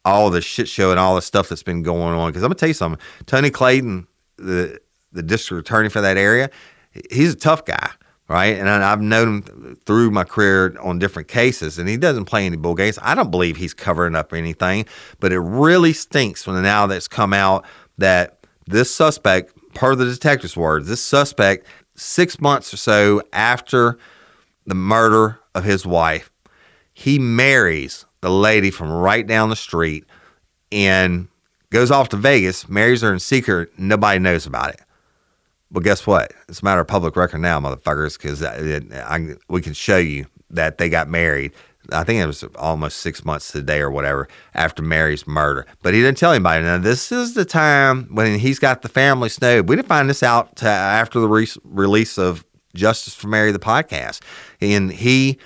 all 0.04 0.30
the 0.30 0.40
shit 0.40 0.68
show 0.68 0.90
and 0.90 1.00
all 1.00 1.14
the 1.14 1.22
stuff 1.22 1.48
that's 1.48 1.62
been 1.62 1.82
going 1.82 2.14
on. 2.14 2.30
Because 2.30 2.42
I'm 2.42 2.48
gonna 2.48 2.56
tell 2.56 2.68
you 2.68 2.74
something, 2.74 3.00
Tony 3.26 3.50
Clayton, 3.50 4.06
the 4.36 4.80
the 5.12 5.22
district 5.22 5.68
attorney 5.68 5.88
for 5.88 6.00
that 6.00 6.16
area, 6.16 6.50
he's 7.10 7.32
a 7.32 7.36
tough 7.36 7.64
guy, 7.64 7.90
right? 8.28 8.56
And 8.56 8.68
I've 8.68 9.00
known 9.00 9.42
him 9.42 9.76
through 9.84 10.10
my 10.10 10.24
career 10.24 10.76
on 10.80 10.98
different 10.98 11.28
cases, 11.28 11.78
and 11.78 11.88
he 11.88 11.96
doesn't 11.96 12.24
play 12.24 12.46
any 12.46 12.56
bull 12.56 12.74
games. 12.74 12.98
I 13.02 13.14
don't 13.14 13.30
believe 13.30 13.56
he's 13.56 13.74
covering 13.74 14.14
up 14.14 14.32
anything, 14.32 14.86
but 15.20 15.32
it 15.32 15.40
really 15.40 15.92
stinks 15.92 16.46
when 16.46 16.56
the 16.56 16.62
now 16.62 16.86
that's 16.86 17.08
come 17.08 17.32
out 17.32 17.64
that 17.98 18.38
this 18.66 18.94
suspect, 18.94 19.52
per 19.74 19.94
the 19.94 20.06
detective's 20.06 20.56
words, 20.56 20.88
this 20.88 21.02
suspect, 21.02 21.66
six 21.96 22.40
months 22.40 22.72
or 22.72 22.76
so 22.76 23.22
after 23.32 23.98
the 24.66 24.74
murder 24.74 25.38
of 25.54 25.64
his 25.64 25.84
wife, 25.84 26.30
he 26.94 27.18
marries 27.18 28.06
the 28.20 28.30
lady 28.30 28.70
from 28.70 28.90
right 28.90 29.26
down 29.26 29.50
the 29.50 29.56
street 29.56 30.04
and 30.72 31.28
goes 31.70 31.90
off 31.90 32.08
to 32.08 32.16
Vegas, 32.16 32.68
marries 32.68 33.02
her 33.02 33.12
in 33.12 33.18
secret. 33.18 33.70
Nobody 33.78 34.18
knows 34.18 34.46
about 34.46 34.70
it. 34.70 34.80
But 35.74 35.82
guess 35.82 36.06
what? 36.06 36.32
It's 36.48 36.62
a 36.62 36.64
matter 36.64 36.80
of 36.80 36.86
public 36.86 37.16
record 37.16 37.40
now, 37.40 37.58
motherfuckers, 37.58 38.16
because 38.16 38.40
we 39.48 39.60
can 39.60 39.72
show 39.72 39.98
you 39.98 40.26
that 40.50 40.78
they 40.78 40.88
got 40.88 41.08
married. 41.08 41.52
I 41.90 42.04
think 42.04 42.22
it 42.22 42.26
was 42.26 42.44
almost 42.54 42.98
six 42.98 43.24
months 43.24 43.50
today 43.50 43.80
or 43.80 43.90
whatever 43.90 44.28
after 44.54 44.84
Mary's 44.84 45.26
murder. 45.26 45.66
But 45.82 45.92
he 45.92 46.00
didn't 46.00 46.16
tell 46.16 46.30
anybody. 46.30 46.62
Now, 46.62 46.78
this 46.78 47.10
is 47.10 47.34
the 47.34 47.44
time 47.44 48.04
when 48.14 48.38
he's 48.38 48.60
got 48.60 48.82
the 48.82 48.88
family 48.88 49.28
snowed. 49.28 49.68
We 49.68 49.74
didn't 49.74 49.88
find 49.88 50.08
this 50.08 50.22
out 50.22 50.62
after 50.62 51.18
the 51.18 51.28
re- 51.28 51.48
release 51.64 52.18
of 52.18 52.44
Justice 52.76 53.16
for 53.16 53.26
Mary, 53.26 53.50
the 53.50 53.58
podcast. 53.58 54.20
And 54.60 54.92
he 54.92 55.38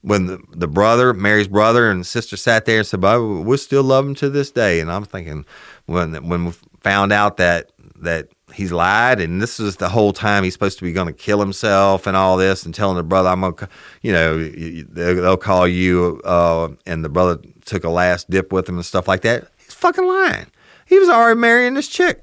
when 0.00 0.26
the, 0.26 0.38
the 0.50 0.66
brother, 0.66 1.12
Mary's 1.12 1.48
brother 1.48 1.90
and 1.90 2.06
sister 2.06 2.38
sat 2.38 2.64
there 2.64 2.78
and 2.78 2.86
said, 2.86 3.02
"But 3.02 3.22
we 3.22 3.56
still 3.58 3.82
love 3.82 4.06
him 4.06 4.14
to 4.16 4.30
this 4.30 4.50
day." 4.50 4.80
And 4.80 4.90
I'm 4.90 5.04
thinking, 5.04 5.44
when 5.86 6.26
when 6.26 6.46
we 6.46 6.52
found 6.80 7.12
out 7.12 7.36
that 7.36 7.70
that 7.96 8.28
he's 8.54 8.72
lied, 8.72 9.20
and 9.20 9.40
this 9.40 9.60
is 9.60 9.76
the 9.76 9.88
whole 9.88 10.12
time 10.12 10.44
he's 10.44 10.52
supposed 10.52 10.78
to 10.78 10.84
be 10.84 10.92
going 10.92 11.06
to 11.06 11.12
kill 11.12 11.40
himself 11.40 12.06
and 12.06 12.16
all 12.16 12.36
this, 12.36 12.64
and 12.64 12.74
telling 12.74 12.96
the 12.96 13.02
brother, 13.02 13.28
"I'm 13.28 13.40
gonna," 13.40 13.68
you 14.02 14.12
know, 14.12 14.48
they'll 14.48 15.36
call 15.36 15.68
you, 15.68 16.20
uh, 16.24 16.68
and 16.86 17.04
the 17.04 17.08
brother 17.08 17.38
took 17.64 17.84
a 17.84 17.90
last 17.90 18.30
dip 18.30 18.52
with 18.52 18.68
him 18.68 18.76
and 18.76 18.84
stuff 18.86 19.08
like 19.08 19.22
that. 19.22 19.48
He's 19.58 19.74
fucking 19.74 20.06
lying. 20.06 20.46
He 20.86 20.98
was 20.98 21.08
already 21.08 21.38
marrying 21.38 21.74
this 21.74 21.88
chick. 21.88 22.22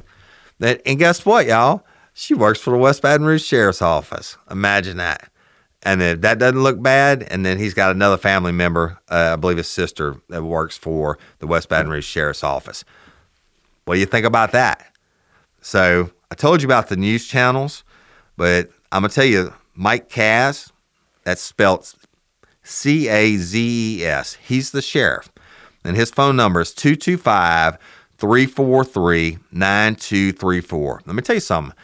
That 0.59 0.82
and 0.86 0.99
guess 0.99 1.25
what, 1.25 1.47
y'all? 1.47 1.86
She 2.13 2.34
works 2.34 2.59
for 2.59 2.71
the 2.71 2.77
West 2.77 3.01
Baton 3.01 3.25
Rouge 3.25 3.43
Sheriff's 3.43 3.82
Office. 3.82 4.38
Imagine 4.49 4.97
that 4.97 5.32
and 5.84 6.01
that 6.01 6.38
doesn't 6.38 6.61
look 6.61 6.82
bad. 6.82 7.23
And 7.23 7.45
then 7.45 7.57
he's 7.57 7.73
got 7.73 7.91
another 7.91 8.17
family 8.17 8.51
member, 8.51 8.99
uh, 9.09 9.32
I 9.34 9.36
believe 9.36 9.57
his 9.57 9.67
sister, 9.67 10.17
that 10.29 10.43
works 10.43 10.77
for 10.77 11.17
the 11.39 11.47
West 11.47 11.69
Baton 11.69 11.91
Rouge 11.91 12.05
Sheriff's 12.05 12.43
Office. 12.43 12.84
What 13.86 13.95
do 13.95 13.99
you 13.99 14.05
think 14.05 14.25
about 14.25 14.51
that? 14.51 14.93
So 15.61 16.11
I 16.32 16.34
told 16.34 16.61
you 16.61 16.67
about 16.67 16.88
the 16.88 16.95
news 16.95 17.27
channels, 17.27 17.84
but 18.38 18.69
I'm 18.93 19.01
gonna 19.01 19.09
tell 19.09 19.25
you, 19.25 19.53
Mike 19.75 20.07
Cazes, 20.07 20.71
that's 21.23 21.41
spelled 21.41 21.93
C 22.63 23.09
A 23.09 23.36
Z 23.36 23.99
E 23.99 24.05
S. 24.05 24.36
He's 24.36 24.71
the 24.71 24.82
sheriff, 24.82 25.29
and 25.84 25.97
his 25.97 26.09
phone 26.09 26.38
number 26.38 26.61
is 26.61 26.73
225 26.73 27.77
343 28.17 29.39
9234. 29.51 31.01
Let 31.05 31.15
me 31.15 31.21
tell 31.21 31.36
you 31.36 31.41
something. 31.41 31.77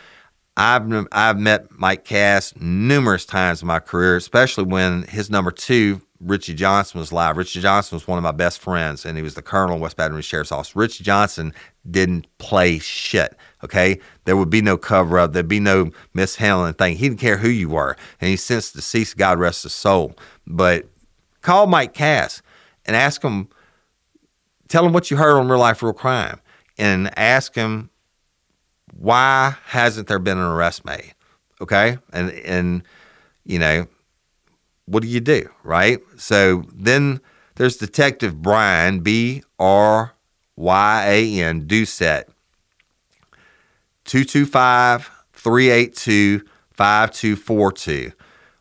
I've 0.56 1.08
I've 1.12 1.38
met 1.38 1.68
Mike 1.72 2.06
Cazes 2.06 2.54
numerous 2.58 3.26
times 3.26 3.62
in 3.62 3.68
my 3.68 3.80
career, 3.80 4.16
especially 4.16 4.64
when 4.64 5.04
his 5.04 5.30
number 5.30 5.52
two, 5.52 6.02
Richie 6.22 6.54
Johnson, 6.54 7.02
was 7.02 7.12
live. 7.12 7.36
Richie 7.36 7.60
Johnson 7.60 7.98
was 7.98 8.08
one 8.08 8.18
of 8.18 8.24
my 8.24 8.32
best 8.32 8.62
friends, 8.62 9.06
and 9.06 9.18
he 9.18 9.24
was 9.24 9.36
the 9.36 9.42
colonel 9.42 9.76
of 9.76 9.82
West 9.82 9.98
Baton 9.98 10.16
Rouge 10.16 10.26
Sheriff's 10.26 10.54
Office. 10.54 10.74
Richie 10.74 11.04
Johnson 11.04 11.54
didn't 11.92 12.28
play 12.38 12.80
shit. 12.80 13.36
Okay, 13.64 14.00
there 14.26 14.38
would 14.38 14.52
be 14.52 14.62
no 14.62 14.78
cover 14.78 15.18
up, 15.18 15.34
there'd 15.34 15.48
be 15.48 15.60
no 15.60 15.92
mishandling 16.14 16.76
thing. 16.76 16.96
He 16.96 17.10
didn't 17.10 17.20
care 17.20 17.38
who 17.38 17.50
you 17.50 17.70
were, 17.70 17.98
and 18.22 18.30
he's 18.30 18.44
since 18.44 18.72
deceased. 18.72 19.18
God 19.18 19.40
rest 19.40 19.64
his 19.64 19.74
soul. 19.74 20.16
But 20.46 20.86
call 21.42 21.66
Mike 21.66 21.94
Cazes 21.94 22.44
and 22.86 22.96
ask 22.96 23.24
him, 23.24 23.50
tell 24.68 24.86
him 24.86 24.94
what 24.94 25.10
you 25.10 25.18
heard 25.18 25.40
on 25.40 25.50
Real 25.50 25.60
Life 25.60 25.82
Real 25.82 25.94
Crime, 25.94 26.40
and 26.78 27.18
ask 27.18 27.56
him 27.56 27.90
why 28.94 29.56
hasn't 29.66 30.08
there 30.08 30.20
been 30.20 30.38
an 30.38 30.44
arrest 30.44 30.86
made? 30.86 31.14
Okay. 31.62 31.98
And, 32.12 32.32
and, 32.32 32.84
you 33.46 33.60
know, 33.60 33.88
what 34.86 35.04
do 35.04 35.10
you 35.10 35.20
do? 35.20 35.50
Right. 35.64 36.00
So 36.18 36.64
then 36.74 37.22
there's 37.56 37.78
Detective 37.78 38.42
Bryan, 38.42 39.02
B 39.02 39.44
R 39.60 40.14
Y 40.56 41.06
A 41.08 41.42
N, 41.42 41.68
Doucet, 41.68 42.30
225 44.08 45.12
382 45.34 46.40
5242. 46.72 48.12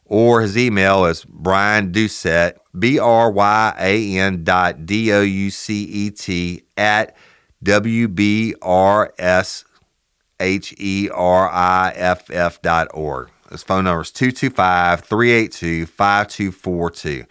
Or 0.05 0.43
his 0.43 0.57
email 0.57 1.07
is 1.07 1.25
Bryan 1.25 1.91
Doucet, 1.91 2.59
B 2.79 2.99
R 2.99 3.31
Y 3.31 3.75
A 3.79 4.19
N 4.19 4.45
dot 4.45 4.87
D 4.87 5.13
O 5.13 5.23
U 5.23 5.51
C 5.51 5.85
E 5.85 6.11
T 6.11 6.63
at 6.77 7.17
WBRS 7.65 9.65
H 10.39 10.75
E 10.79 11.09
R 11.13 11.49
I 11.49 11.93
F 11.97 12.31
F 12.31 12.63
dot 12.63 12.89
org. 12.95 13.31
His 13.51 13.63
phone 13.63 13.85
number 13.85 14.03
is 14.03 14.13
225 14.13 15.01
382 15.01 15.87
5242. 15.87 17.25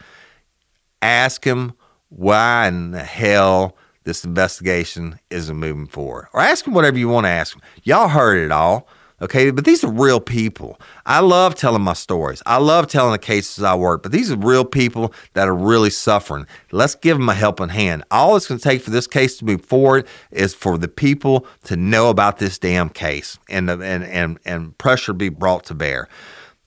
Ask 1.02 1.46
him 1.46 1.74
why 2.10 2.68
in 2.68 2.92
the 2.92 3.04
hell 3.04 3.78
this 4.06 4.24
investigation 4.24 5.20
isn't 5.30 5.58
moving 5.58 5.88
forward. 5.88 6.28
Or 6.34 6.40
ask 6.40 6.66
him 6.66 6.74
whatever 6.74 6.98
you 6.98 7.10
want 7.10 7.26
to 7.26 7.30
ask 7.30 7.56
him. 7.56 7.62
Y'all 7.84 8.08
heard 8.08 8.38
it 8.38 8.52
all. 8.52 8.88
Okay, 9.22 9.50
but 9.50 9.64
these 9.64 9.82
are 9.82 9.92
real 9.92 10.20
people. 10.20 10.78
I 11.06 11.22
love 11.22 11.56
telling 11.56 11.82
my 11.82 11.94
stories. 11.94 12.44
I 12.46 12.58
love 12.58 12.88
telling 12.88 13.14
the 13.14 13.18
cases 13.18 13.64
I 13.64 13.74
work, 13.74 14.04
but 14.04 14.12
these 14.12 14.30
are 14.30 14.36
real 14.36 14.66
people 14.66 15.14
that 15.34 15.48
are 15.48 15.56
really 15.56 15.90
suffering. 15.90 16.46
Let's 16.72 16.96
give 16.96 17.18
them 17.18 17.30
a 17.30 17.34
helping 17.34 17.70
hand. 17.70 18.04
All 18.12 18.36
it's 18.36 18.46
going 18.46 18.60
to 18.60 18.64
take 18.64 18.82
for 18.82 18.90
this 18.90 19.08
case 19.08 19.38
to 19.38 19.46
move 19.46 19.64
forward 19.64 20.06
is 20.32 20.54
for 20.54 20.78
the 20.78 20.90
people 20.90 21.48
to 21.64 21.78
know 21.78 22.10
about 22.10 22.40
this 22.40 22.60
damn 22.60 22.90
case 22.90 23.40
and 23.50 23.70
and 23.70 24.04
and 24.04 24.38
and 24.44 24.78
pressure 24.78 25.14
be 25.14 25.30
brought 25.30 25.64
to 25.66 25.74
bear. 25.74 26.10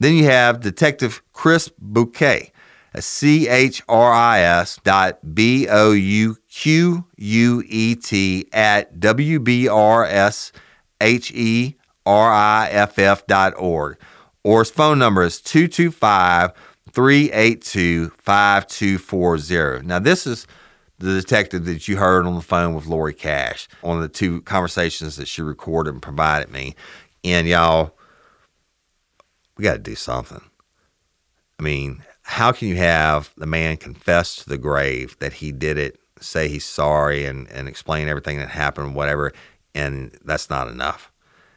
Then 0.01 0.15
you 0.15 0.25
have 0.25 0.61
Detective 0.61 1.23
Chris 1.35 1.71
Bouquet, 1.79 2.53
C 3.01 3.49
H 3.49 3.83
R 3.89 4.13
I 4.13 4.41
S 4.41 4.79
dot 4.85 5.35
B 5.35 5.69
O 5.69 5.93
U 5.93 6.37
Q 6.49 7.05
U 7.17 7.63
E 7.67 7.95
T 7.95 8.49
at 8.53 9.01
W 9.01 9.41
B 9.41 9.69
R 9.69 10.05
S 10.05 10.53
H 11.01 11.31
E 11.33 11.77
riff.org. 12.09 13.99
Or 14.45 14.61
his 14.61 14.71
phone 14.71 14.99
number 14.99 15.23
is 15.23 15.41
225 15.41 16.53
382 16.91 18.11
5240. 18.11 19.87
Now, 19.87 19.99
this 19.99 20.27
is 20.27 20.47
the 20.99 21.15
detective 21.15 21.65
that 21.67 21.87
you 21.87 21.97
heard 21.99 22.27
on 22.27 22.35
the 22.35 22.41
phone 22.41 22.75
with 22.75 22.87
Lori 22.87 23.15
Cash 23.15 23.69
on 23.83 24.01
the 24.01 24.09
two 24.09 24.43
conversations 24.43 25.17
that 25.17 25.29
she 25.29 25.43
recorded 25.43 25.93
and 25.93 26.03
provided 26.03 26.51
me. 26.51 26.75
And 27.23 27.47
y'all, 27.47 27.95
we 29.57 29.65
got 29.65 29.75
to 29.75 29.79
do 29.79 29.95
something. 29.95 30.41
I 31.59 31.63
mean, 31.63 32.03
how 32.29 32.53
can 32.53 32.69
you 32.69 32.77
have 32.77 33.33
the 33.39 33.47
man 33.47 33.79
confess 33.79 34.37
to 34.37 34.51
the 34.51 34.59
grave 34.59 35.17
that 35.19 35.33
he 35.33 35.51
did 35.51 35.79
it, 35.79 35.99
say 36.21 36.47
he's 36.47 36.67
sorry, 36.67 37.25
and, 37.25 37.49
and 37.49 37.67
explain 37.67 38.07
everything 38.07 38.37
that 38.37 38.51
happened, 38.51 38.95
whatever, 38.95 39.33
and 39.75 40.15
that's 40.27 40.51
not 40.51 40.69
enough? 40.69 41.11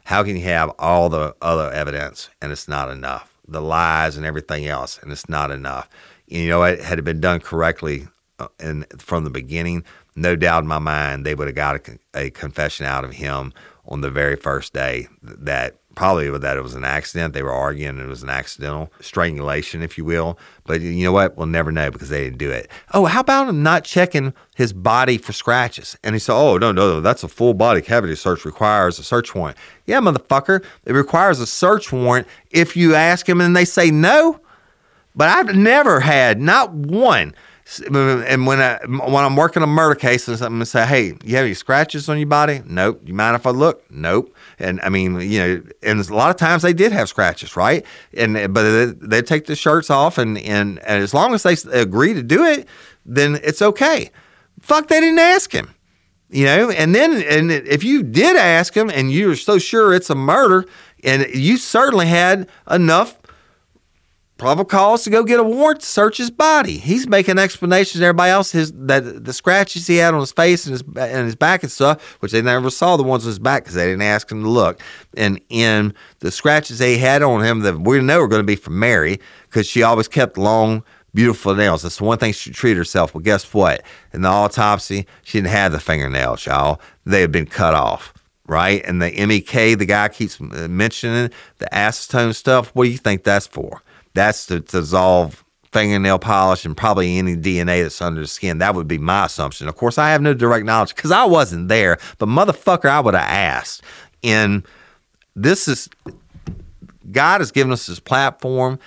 How 0.06 0.23
can 0.23 0.38
you 0.38 0.43
have 0.43 0.72
all 0.80 1.10
the 1.10 1.35
other 1.41 1.69
evidence 1.72 2.30
and 2.41 2.53
it's 2.53 2.69
not 2.69 2.89
enough? 2.89 3.34
The 3.45 3.61
lies 3.61 4.15
and 4.15 4.26
everything 4.26 4.65
else, 4.65 4.98
and 4.98 5.11
it's 5.11 5.27
not 5.27 5.52
enough. 5.52 5.89
You 6.26 6.48
know, 6.48 6.64
it 6.64 6.80
had 6.80 6.99
it 6.99 7.03
been 7.03 7.19
done 7.19 7.41
correctly 7.41 8.07
uh, 8.39 8.48
and 8.57 8.85
from 8.98 9.26
the 9.26 9.30
beginning, 9.30 9.84
no 10.15 10.38
doubt 10.38 10.64
in 10.64 10.69
my 10.69 10.80
mind 10.80 11.26
they 11.26 11.35
would 11.35 11.49
have 11.49 11.56
got 11.56 11.85
a, 11.85 11.99
a 12.15 12.30
confession 12.30 12.85
out 12.85 13.03
of 13.03 13.15
him 13.15 13.52
on 13.85 13.99
the 13.99 14.10
very 14.10 14.38
first 14.38 14.72
day 14.72 15.10
that 15.22 15.81
probably 16.02 16.36
that 16.36 16.57
it 16.57 16.64
was 16.64 16.73
an 16.73 16.84
accident. 16.84 17.36
They 17.36 17.44
were 17.44 17.52
arguing 17.52 17.99
it 17.99 18.07
was 18.07 18.23
an 18.23 18.30
accidental 18.32 18.91
strangulation, 19.02 19.84
if 19.84 19.99
you 19.99 20.03
will. 20.03 20.40
But 20.64 20.82
you 20.82 21.03
know 21.03 21.11
what? 21.11 21.38
We'll 21.38 21.45
never 21.45 21.72
know 21.72 21.91
because 21.91 22.10
they 22.10 22.23
didn't 22.23 22.40
do 22.40 22.49
it. 22.49 22.72
Oh, 22.91 23.06
how 23.06 23.19
about 23.19 23.49
him 23.49 23.61
not 23.61 23.84
checking 23.84 24.34
his 24.56 24.73
body 24.73 25.19
for 25.19 25.32
scratches? 25.32 25.95
And 26.03 26.15
he 26.15 26.19
said, 26.19 26.34
Oh, 26.34 26.57
no, 26.57 26.72
no, 26.72 26.94
no, 26.94 27.02
that's 27.02 27.23
a 27.23 27.28
full 27.28 27.53
body 27.53 27.82
cavity 27.82 28.15
search 28.15 28.45
requires 28.45 28.98
a 28.98 29.03
search 29.03 29.36
warrant. 29.36 29.60
Yeah, 29.86 29.99
motherfucker. 29.99 30.65
It 30.86 30.94
requires 30.94 31.40
a 31.40 31.45
search 31.45 31.94
warrant 31.94 32.28
if 32.49 32.76
you 32.76 32.95
ask 32.95 33.30
him 33.30 33.40
and 33.40 33.56
they 33.56 33.65
say 33.65 33.91
no. 33.91 34.40
But 35.15 35.30
I've 35.30 35.56
never 35.56 35.99
had 35.99 36.41
not 36.41 36.73
one. 36.73 37.36
And 37.80 38.45
when 38.45 38.60
I 38.60 38.80
when 38.85 39.23
I'm 39.23 39.35
working 39.35 39.64
a 39.64 39.68
murder 39.68 39.95
case 39.95 40.27
and 40.27 40.38
something, 40.38 40.60
and 40.60 40.68
say, 40.68 40.85
"Hey, 40.85 41.14
you 41.23 41.35
have 41.38 41.45
any 41.45 41.53
scratches 41.53 42.10
on 42.10 42.18
your 42.18 42.27
body?" 42.27 42.61
Nope. 42.65 43.02
You 43.06 43.14
mind 43.14 43.35
if 43.35 43.45
I 43.45 43.52
look? 43.52 43.89
Nope. 43.89 44.35
And 44.60 44.81
I 44.81 44.89
mean, 44.89 45.22
you 45.22 45.39
know, 45.39 45.64
and 45.81 45.99
a 45.99 46.14
lot 46.14 46.30
of 46.30 46.35
times 46.35 46.64
they 46.64 46.73
did 46.73 46.91
have 46.91 47.07
scratches, 47.07 47.56
right? 47.56 47.85
And 48.14 48.35
eh, 48.35 48.48
but 48.48 48.99
they 48.99 49.22
take 49.22 49.45
the 49.45 49.56
shirts 49.56 49.89
off, 49.89 50.18
and 50.18 50.38
and, 50.38 50.80
and 50.80 51.02
as 51.02 51.14
long 51.14 51.34
as 51.34 51.43
they 51.43 51.56
agree 51.72 52.14
to 52.14 52.23
do 52.23 52.43
it, 52.43 52.68
then 53.06 53.39
it's 53.43 53.61
okay. 53.61 54.11
Fuck, 54.60 54.88
they 54.88 54.99
didn't 54.99 55.19
ask 55.19 55.52
him, 55.52 55.73
you 56.30 56.45
know. 56.45 56.69
And 56.69 56.93
then 56.93 57.23
and 57.23 57.52
if 57.52 57.84
you 57.84 58.03
did 58.03 58.35
ask 58.35 58.76
him, 58.76 58.89
and 58.89 59.11
you're 59.11 59.35
so 59.35 59.57
sure 59.57 59.93
it's 59.93 60.10
a 60.10 60.15
murder, 60.15 60.65
and 61.03 61.26
you 61.34 61.57
certainly 61.57 62.07
had 62.07 62.49
enough 62.69 63.20
probable 64.41 64.65
cause 64.65 65.03
to 65.03 65.11
go 65.11 65.23
get 65.23 65.39
a 65.39 65.43
warrant 65.43 65.81
to 65.81 65.85
search 65.85 66.18
his 66.18 66.31
body. 66.31 66.77
He's 66.77 67.07
making 67.07 67.38
explanations 67.38 67.99
to 67.99 68.05
everybody 68.07 68.31
else 68.31 68.51
his 68.51 68.72
that 68.72 69.23
the 69.23 69.34
scratches 69.34 69.85
he 69.85 69.97
had 69.97 70.15
on 70.15 70.19
his 70.19 70.31
face 70.31 70.65
and 70.65 70.72
his 70.72 70.81
and 70.97 71.27
his 71.27 71.35
back 71.35 71.61
and 71.61 71.72
stuff, 71.72 72.01
which 72.22 72.31
they 72.31 72.41
never 72.41 72.72
saw 72.72 72.97
the 72.97 73.03
ones 73.03 73.23
on 73.23 73.27
his 73.27 73.38
back 73.38 73.61
because 73.61 73.76
they 73.76 73.85
didn't 73.85 74.01
ask 74.01 74.31
him 74.31 74.41
to 74.41 74.49
look. 74.49 74.81
And 75.15 75.39
in 75.49 75.93
the 76.22 76.31
scratches 76.31 76.80
they 76.80 76.97
had 76.97 77.22
on 77.22 77.43
him 77.43 77.59
that 77.59 77.81
we 77.81 78.01
know 78.01 78.19
were 78.19 78.27
going 78.27 78.41
to 78.41 78.43
be 78.43 78.55
from 78.55 78.80
Mary 78.80 79.19
because 79.43 79.68
she 79.68 79.84
always 79.84 80.07
kept 80.07 80.39
long. 80.39 80.84
Beautiful 81.13 81.53
nails. 81.53 81.84
That's 81.84 81.97
the 81.97 82.05
one 82.05 82.18
thing 82.18 82.34
she 82.34 82.49
treated 82.49 82.77
herself. 82.77 83.13
Well, 83.13 83.22
guess 83.22 83.53
what? 83.53 83.84
In 84.11 84.23
the 84.23 84.30
autopsy, 84.30 85.05
she 85.23 85.38
didn't 85.38 85.51
have 85.51 85.72
the 85.72 85.80
fingernails, 85.80 86.47
y'all. 86.47 86.81
They 87.05 87.22
had 87.22 87.31
been 87.31 87.45
cut 87.45 87.76
off 87.76 88.11
right? 88.47 88.84
And 88.84 89.01
the 89.01 89.11
MEK, 89.11 89.77
the 89.77 89.85
guy 89.85 90.09
keeps 90.09 90.41
uh, 90.41 90.68
mentioning 90.69 91.30
the 91.59 91.69
acetone 91.72 92.35
stuff. 92.35 92.72
What 92.73 92.84
do 92.84 92.89
you 92.89 92.97
think 92.97 93.23
that's 93.23 93.47
for? 93.47 93.81
That's 94.13 94.45
to, 94.47 94.59
dissolve 94.59 95.43
fingernail 95.71 96.19
polish 96.19 96.65
and 96.65 96.75
probably 96.75 97.17
any 97.17 97.35
DNA 97.35 97.83
that's 97.83 98.01
under 98.01 98.21
the 98.21 98.27
skin. 98.27 98.57
That 98.57 98.75
would 98.75 98.88
be 98.88 98.97
my 98.97 99.25
assumption. 99.25 99.67
Of 99.67 99.75
course, 99.75 99.97
I 99.97 100.09
have 100.09 100.21
no 100.21 100.33
direct 100.33 100.65
knowledge 100.65 100.95
because 100.95 101.11
I 101.11 101.23
wasn't 101.25 101.69
there, 101.69 101.97
but 102.17 102.27
motherfucker, 102.27 102.89
I 102.89 102.99
would 102.99 103.13
have 103.13 103.23
asked. 103.23 103.83
And 104.23 104.63
this 105.35 105.67
is 105.67 105.89
God 107.11 107.41
has 107.41 107.51
given 107.51 107.71
us 107.71 107.88
this 107.88 107.99
platform, 107.99 108.79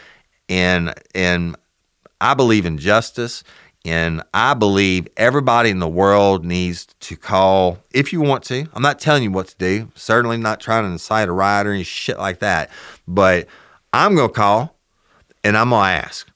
and 0.49 0.95
and 1.15 1.57
I 2.21 2.35
believe 2.35 2.67
in 2.67 2.79
justice. 2.79 3.45
And 3.87 4.23
I 4.33 4.55
believe 4.55 5.09
everybody 5.19 5.69
in 5.69 5.79
the 5.79 5.89
world 5.89 6.43
needs 6.43 6.87
to 7.01 7.17
call 7.17 7.79
if 7.91 8.15
you 8.15 8.23
want 8.23 8.43
to. 8.45 8.67
I'm 8.73 8.81
not 8.81 8.99
telling 8.99 9.23
you 9.23 9.31
what 9.31 9.49
to 9.49 9.57
do. 9.59 9.93
Certainly 9.95 10.39
not 10.39 10.59
trying 10.59 10.85
to 10.85 10.91
incite 10.91 11.29
a 11.29 11.33
riot 11.33 11.67
or 11.67 11.73
any 11.73 11.83
shit 11.83 12.17
like 12.17 12.39
that. 12.39 12.71
But 13.07 13.47
I'm 13.93 14.17
to 14.17 14.29
call 14.31 14.74
and 15.45 15.57
I'm 15.57 15.71
gonna 15.71 15.89
ask. 15.89 16.29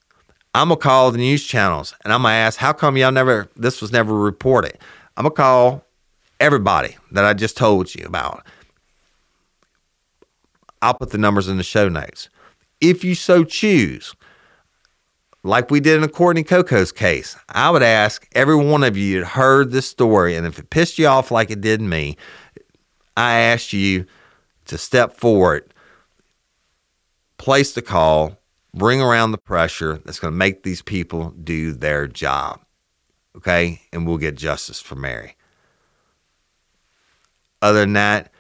I'm 0.55 0.69
gonna 0.69 0.81
call 0.81 1.11
the 1.11 1.19
news 1.19 1.45
channels 1.45 1.95
and 2.05 2.13
I'm 2.13 2.23
gonna 2.23 2.35
ask, 2.35 2.59
how 2.59 2.73
come 2.73 2.97
y'all 2.97 3.11
never 3.11 3.49
this 3.57 3.81
was 3.81 3.91
never 3.91 4.15
reported? 4.15 4.79
I'm 5.17 5.25
gonna 5.25 5.35
call 5.35 5.85
everybody 6.39 6.97
that 7.11 7.25
I 7.25 7.35
just 7.35 7.57
told 7.57 7.95
you 7.95 8.07
about. 8.07 8.47
I'll 10.81 10.95
put 10.95 11.11
the 11.11 11.19
numbers 11.19 11.49
in 11.49 11.57
the 11.57 11.65
show 11.65 11.89
notes. 11.89 12.29
If 12.81 13.03
you 13.03 13.17
so 13.17 13.43
choose, 13.43 14.15
like 15.43 15.71
we 15.71 15.81
did 15.81 15.97
in 15.97 16.03
the 16.03 16.09
Courtney 16.09 16.45
Coco's 16.45 16.93
case, 16.93 17.37
I 17.49 17.71
would 17.71 17.83
ask 17.83 18.29
every 18.33 18.55
one 18.55 18.85
of 18.85 18.97
you 18.97 19.21
that 19.21 19.27
heard 19.27 19.73
this 19.73 19.89
story, 19.89 20.37
and 20.37 20.47
if 20.47 20.59
it 20.59 20.71
pissed 20.71 20.99
you 20.99 21.09
off 21.09 21.33
like 21.33 21.51
it 21.51 21.61
did 21.61 21.81
me, 21.81 22.17
I 23.17 23.41
asked 23.41 23.73
you 23.73 24.07
to 24.67 24.79
step 24.79 25.17
forward, 25.17 25.75
place 27.39 27.73
the 27.73 27.83
call, 27.83 28.38
bring 28.75 29.01
around 29.01 29.33
the 29.33 29.39
pressure 29.39 30.01
that's 30.05 30.19
going 30.19 30.33
to 30.33 30.39
make 30.39 30.63
these 30.63 30.83
people 30.83 31.31
do 31.31 31.73
their 31.73 32.07
job. 32.07 32.61
Okay? 33.37 33.83
And 33.93 34.07
we'll 34.07 34.19
get 34.19 34.37
justice 34.37 34.81
for 34.81 34.95
Mary. 34.95 35.37
Other 37.61 37.81
than 37.81 37.95
that, 37.95 38.33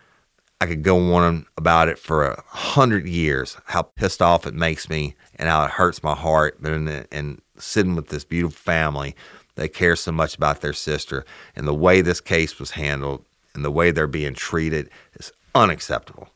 I 0.60 0.66
could 0.66 0.82
go 0.82 1.14
on 1.14 1.46
about 1.56 1.88
it 1.88 1.98
for 1.98 2.26
a 2.26 2.42
hundred 2.48 3.06
years, 3.06 3.56
how 3.66 3.82
pissed 3.82 4.20
off 4.20 4.46
it 4.46 4.55
makes 4.55 4.88
me 4.88 5.14
and 5.36 5.48
how 5.48 5.64
it 5.64 5.70
hurts 5.70 6.02
my 6.02 6.14
heart. 6.14 6.59
And, 6.60 7.06
and 7.12 7.40
sitting 7.59 7.94
with 7.94 8.09
this 8.09 8.24
beautiful 8.24 8.56
family 8.56 9.14
that 9.55 9.74
cares 9.74 10.00
so 10.00 10.12
much 10.12 10.36
about 10.36 10.60
their 10.60 10.72
sister 10.72 11.24
and 11.56 11.66
the 11.66 11.74
way 11.74 12.00
this 12.00 12.20
case 12.20 12.59
was 12.59 12.72
handled 12.72 13.24
and 13.55 13.64
the 13.64 13.70
way 13.70 13.90
they're 13.90 14.06
being 14.06 14.34
treated 14.34 14.88
is 15.14 15.32
unacceptable. 15.55 16.28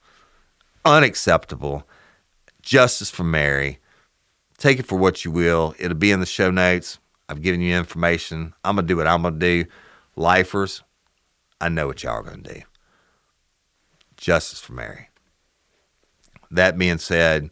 Unacceptable. 0.84 1.86
Justice 2.62 3.10
for 3.10 3.24
Mary 3.24 3.78
Take 4.62 4.78
it 4.78 4.86
for 4.86 4.96
what 4.96 5.24
you 5.24 5.32
will. 5.32 5.74
It'll 5.80 5.96
be 5.96 6.12
in 6.12 6.20
the 6.20 6.24
show 6.24 6.52
notes. 6.52 7.00
I've 7.28 7.42
given 7.42 7.60
you 7.60 7.76
information. 7.76 8.54
I'm 8.62 8.76
going 8.76 8.86
to 8.86 8.94
do 8.94 8.96
what 8.96 9.08
I'm 9.08 9.22
going 9.22 9.34
to 9.34 9.40
do. 9.40 9.68
Lifers, 10.14 10.84
I 11.60 11.68
know 11.68 11.88
what 11.88 12.04
y'all 12.04 12.20
are 12.20 12.22
going 12.22 12.44
to 12.44 12.54
do. 12.54 12.60
Justice 14.16 14.60
for 14.60 14.72
Mary. 14.74 15.08
That 16.48 16.78
being 16.78 16.98
said, 16.98 17.50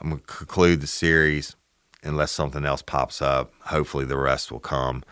I'm 0.00 0.08
going 0.08 0.20
to 0.22 0.26
conclude 0.26 0.80
the 0.80 0.86
series 0.86 1.56
unless 2.02 2.32
something 2.32 2.64
else 2.64 2.80
pops 2.80 3.20
up. 3.20 3.52
Hopefully, 3.64 4.06
the 4.06 4.16
rest 4.16 4.50
will 4.50 4.60
come. 4.60 5.04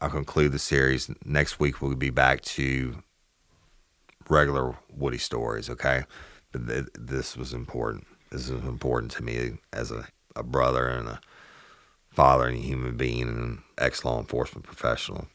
I'll 0.00 0.08
conclude 0.08 0.52
the 0.52 0.58
series. 0.58 1.10
Next 1.26 1.60
week, 1.60 1.82
we'll 1.82 1.94
be 1.94 2.08
back 2.08 2.40
to 2.40 3.02
regular 4.30 4.76
Woody 4.96 5.18
stories, 5.18 5.68
okay? 5.68 6.04
But 6.52 6.66
th- 6.66 6.86
this 6.98 7.36
was 7.36 7.52
important. 7.52 8.06
This 8.30 8.48
is 8.48 8.64
important 8.64 9.12
to 9.12 9.22
me 9.22 9.58
as 9.74 9.90
a 9.90 10.06
a 10.36 10.42
brother 10.42 10.86
and 10.86 11.08
a 11.08 11.20
father 12.10 12.48
and 12.48 12.56
a 12.58 12.60
human 12.60 12.96
being 12.96 13.22
and 13.22 13.38
an 13.38 13.62
ex 13.78 14.04
law 14.04 14.18
enforcement 14.18 14.64
professional. 14.64 15.26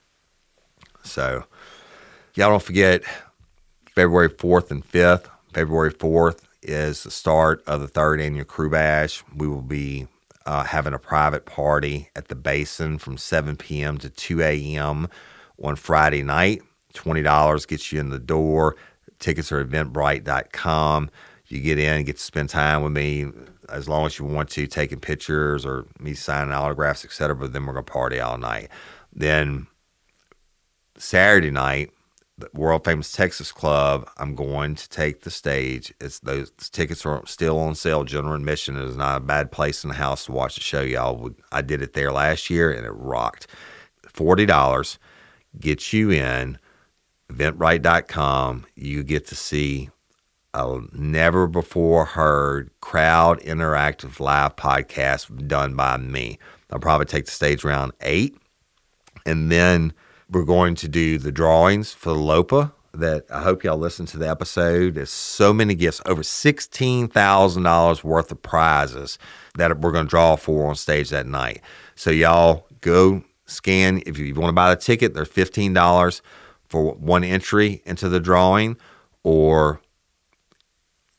So, 1.04 1.46
y'all 2.36 2.50
don't 2.50 2.64
forget 2.64 3.04
February 3.94 4.30
4th 4.30 4.72
and 4.72 4.86
5th. 4.86 5.30
February 5.54 5.92
4th 5.92 6.42
is 6.62 7.04
the 7.04 7.12
start 7.12 7.64
of 7.68 7.82
the 7.82 7.88
third 7.88 8.20
annual 8.20 8.46
Krewe 8.46 8.72
Bash. 8.72 9.24
We 9.36 9.48
will 9.48 9.62
be 9.62 10.08
uh, 10.46 10.64
having 10.64 10.94
a 10.94 11.00
private 11.00 11.46
party 11.46 12.10
at 12.16 12.28
the 12.28 12.36
Basin 12.36 12.98
from 12.98 13.18
7 13.18 13.56
p.m. 13.56 13.98
to 14.00 14.10
2 14.10 14.42
a.m. 14.42 15.08
on 15.62 15.76
Friday 15.76 16.24
night. 16.24 16.62
$20 16.94 17.68
gets 17.68 17.92
you 17.92 18.00
in 18.00 18.10
the 18.10 18.20
door. 18.20 18.76
Tickets 19.20 19.52
are 19.52 19.64
eventbrite.com. 19.64 21.10
You 21.56 21.62
get 21.62 21.80
in, 21.80 22.04
get 22.04 22.18
to 22.18 22.24
spend 22.24 22.50
time 22.50 22.84
with 22.84 22.92
me 22.92 23.28
as 23.70 23.88
long 23.88 24.06
as 24.06 24.20
you 24.20 24.26
want 24.26 24.50
to, 24.52 24.68
taking 24.68 25.00
pictures 25.00 25.66
or 25.66 25.86
me 26.00 26.14
signing 26.14 26.54
autographs, 26.54 27.06
etc. 27.06 27.36
But 27.36 27.54
then 27.54 27.66
we're 27.66 27.74
gonna 27.74 27.84
party 27.84 28.20
all 28.20 28.38
night. 28.38 28.70
Then 29.14 29.68
Saturday 30.98 31.52
night, 31.52 31.92
the 32.38 32.50
world 32.54 32.84
famous 32.84 33.12
Texas 33.12 33.52
Club. 33.52 34.10
I'm 34.18 34.36
going 34.36 34.76
to 34.76 34.90
take 34.90 35.22
the 35.22 35.32
stage. 35.32 35.94
It's 36.02 36.20
those 36.20 36.52
tickets 36.72 37.06
are 37.06 37.26
still 37.26 37.58
on 37.60 37.76
sale. 37.76 38.04
General 38.04 38.36
admission 38.36 38.76
is 38.76 38.98
not 38.98 39.18
a 39.18 39.22
bad 39.22 39.52
place 39.52 39.84
in 39.84 39.90
the 39.90 39.96
house 39.96 40.26
to 40.26 40.32
watch 40.32 40.56
the 40.56 40.62
show, 40.62 40.82
y'all. 40.82 41.32
I 41.52 41.62
did 41.62 41.82
it 41.82 41.94
there 41.94 42.12
last 42.12 42.50
year 42.50 42.72
and 42.72 42.86
it 42.86 42.92
rocked. 42.92 43.48
Forty 44.08 44.46
dollars 44.46 45.00
gets 45.60 45.94
you 45.94 46.12
in. 46.12 46.60
Eventbrite.com. 47.32 48.66
You 48.76 49.04
get 49.04 49.26
to 49.28 49.36
see 49.36 49.90
a 50.56 50.82
never 50.94 51.48
before 51.48 52.06
heard 52.06 52.72
crowd 52.82 53.40
interactive 53.42 54.20
live 54.20 54.56
podcast 54.56 55.48
done 55.48 55.76
by 55.76 55.98
me. 55.98 56.40
I'll 56.72 56.80
probably 56.80 57.06
take 57.06 57.26
the 57.26 57.32
stage 57.32 57.66
around 57.66 57.92
eight. 58.02 58.38
And 59.26 59.52
then 59.52 59.94
we're 60.30 60.46
going 60.46 60.76
to 60.76 60.88
do 60.88 61.18
the 61.18 61.32
drawings 61.32 61.92
for 61.92 62.14
the 62.14 62.20
LOPA 62.20 62.72
that 62.94 63.26
I 63.30 63.42
hope 63.42 63.64
y'all 63.64 63.78
listen 63.78 64.06
to 64.08 64.18
the 64.18 64.30
episode. 64.30 64.96
There's 64.96 65.10
so 65.10 65.54
many 65.54 65.76
gifts, 65.76 66.02
over 66.06 66.22
$16,000 66.22 68.04
worth 68.04 68.32
of 68.32 68.42
prizes 68.42 69.20
that 69.58 69.80
we're 69.80 69.92
going 69.92 70.06
to 70.06 70.10
draw 70.10 70.36
for 70.36 70.68
on 70.68 70.76
stage 70.76 71.10
that 71.10 71.28
night. 71.28 71.62
So 71.96 72.12
y'all 72.12 72.68
go 72.82 73.24
scan. 73.46 74.02
If 74.06 74.18
you 74.18 74.34
want 74.36 74.50
to 74.50 74.54
buy 74.54 74.74
the 74.74 74.82
ticket, 74.82 75.14
they're 75.14 75.26
$15 75.26 76.22
for 76.70 76.94
one 76.94 77.24
entry 77.24 77.82
into 77.86 78.10
the 78.10 78.20
drawing 78.20 78.78
or 79.24 79.82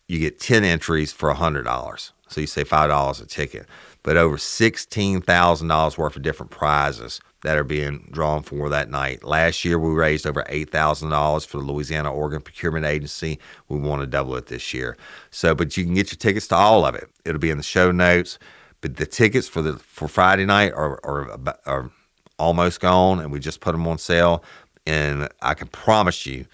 you 0.09 0.19
get 0.19 0.39
10 0.39 0.65
entries 0.65 1.13
for 1.13 1.33
$100. 1.33 2.13
So 2.29 2.41
you 2.41 2.47
say 2.47 2.65
$5 2.65 3.23
a 3.23 3.27
ticket, 3.27 3.67
but 4.03 4.17
over 4.17 4.37
$16,000 4.37 5.99
worth 5.99 6.17
of 6.17 6.23
different 6.23 6.51
prizes 6.51 7.21
that 7.43 7.57
are 7.57 7.65
being 7.65 8.09
drawn 8.11 8.43
for 8.43 8.69
that 8.69 8.91
night. 8.91 9.23
Last 9.23 9.65
year, 9.65 9.79
we 9.79 9.91
raised 9.95 10.27
over 10.27 10.43
$8,000 10.49 11.47
for 11.47 11.59
the 11.59 11.65
Louisiana 11.65 12.13
Organ 12.13 12.41
Procurement 12.41 12.85
Agency. 12.85 13.39
We 13.69 13.79
want 13.79 14.01
to 14.01 14.07
double 14.07 14.35
it 14.37 14.47
this 14.47 14.75
year. 14.75 14.97
So, 15.31 15.55
but 15.55 15.77
you 15.77 15.85
can 15.85 15.95
get 15.95 16.11
your 16.11 16.19
tickets 16.19 16.49
to 16.49 16.57
all 16.57 16.85
of 16.85 16.97
it. 16.97 17.09
It'll 17.25 17.41
be 17.41 17.51
in 17.51 17.59
the 17.59 17.63
show 17.63 17.93
notes. 17.93 18.39
But 18.81 18.97
the 18.97 19.07
tickets 19.07 19.49
for 19.49 19.63
the 19.63 19.75
for 19.79 20.07
Friday 20.09 20.45
night 20.45 20.73
are, 20.73 21.01
are, 21.05 21.39
are 21.65 21.91
almost 22.39 22.81
gone, 22.81 23.21
and 23.21 23.33
we 23.33 23.41
just 23.41 23.61
put 23.61 23.73
them 23.73 23.87
on 23.87 23.99
sale. 23.99 24.45
And 24.87 25.29
I 25.41 25.55
can 25.55 25.69
promise 25.69 26.27
you, 26.27 26.47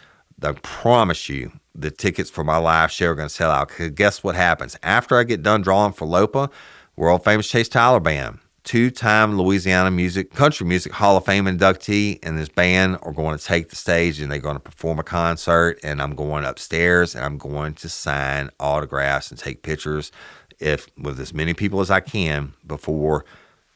I 0.42 0.52
promise 0.52 1.28
you, 1.28 1.52
the 1.74 1.90
tickets 1.90 2.30
for 2.30 2.44
my 2.44 2.56
live 2.56 2.90
show 2.90 3.08
are 3.08 3.14
going 3.14 3.28
to 3.28 3.34
sell 3.34 3.50
out. 3.50 3.68
Because 3.68 3.90
guess 3.90 4.22
what 4.22 4.34
happens? 4.34 4.76
After 4.82 5.18
I 5.18 5.24
get 5.24 5.42
done 5.42 5.62
drawing 5.62 5.92
for 5.92 6.06
LOPA, 6.06 6.50
world 6.96 7.24
famous 7.24 7.48
Chase 7.48 7.68
Tyler 7.68 8.00
Band, 8.00 8.38
two 8.64 8.90
time 8.90 9.38
Louisiana 9.38 9.90
Music, 9.90 10.32
Country 10.34 10.66
Music 10.66 10.92
Hall 10.92 11.16
of 11.16 11.24
Fame 11.24 11.46
inductee, 11.46 12.18
and 12.22 12.38
this 12.38 12.48
band 12.48 12.98
are 13.02 13.12
going 13.12 13.36
to 13.36 13.44
take 13.44 13.70
the 13.70 13.76
stage 13.76 14.20
and 14.20 14.30
they're 14.30 14.38
going 14.38 14.56
to 14.56 14.60
perform 14.60 14.98
a 14.98 15.04
concert. 15.04 15.78
And 15.82 16.02
I'm 16.02 16.14
going 16.14 16.44
upstairs 16.44 17.14
and 17.14 17.24
I'm 17.24 17.38
going 17.38 17.74
to 17.74 17.88
sign 17.88 18.50
autographs 18.60 19.30
and 19.30 19.38
take 19.38 19.62
pictures 19.62 20.12
if 20.60 20.88
with 20.96 21.18
as 21.18 21.34
many 21.34 21.54
people 21.54 21.80
as 21.80 21.90
I 21.90 22.00
can 22.00 22.52
before 22.66 23.24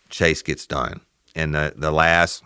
Chase 0.09 0.43
gets 0.43 0.66
done. 0.66 1.01
And 1.35 1.55
the, 1.55 1.74
the 1.77 1.90
last 1.90 2.43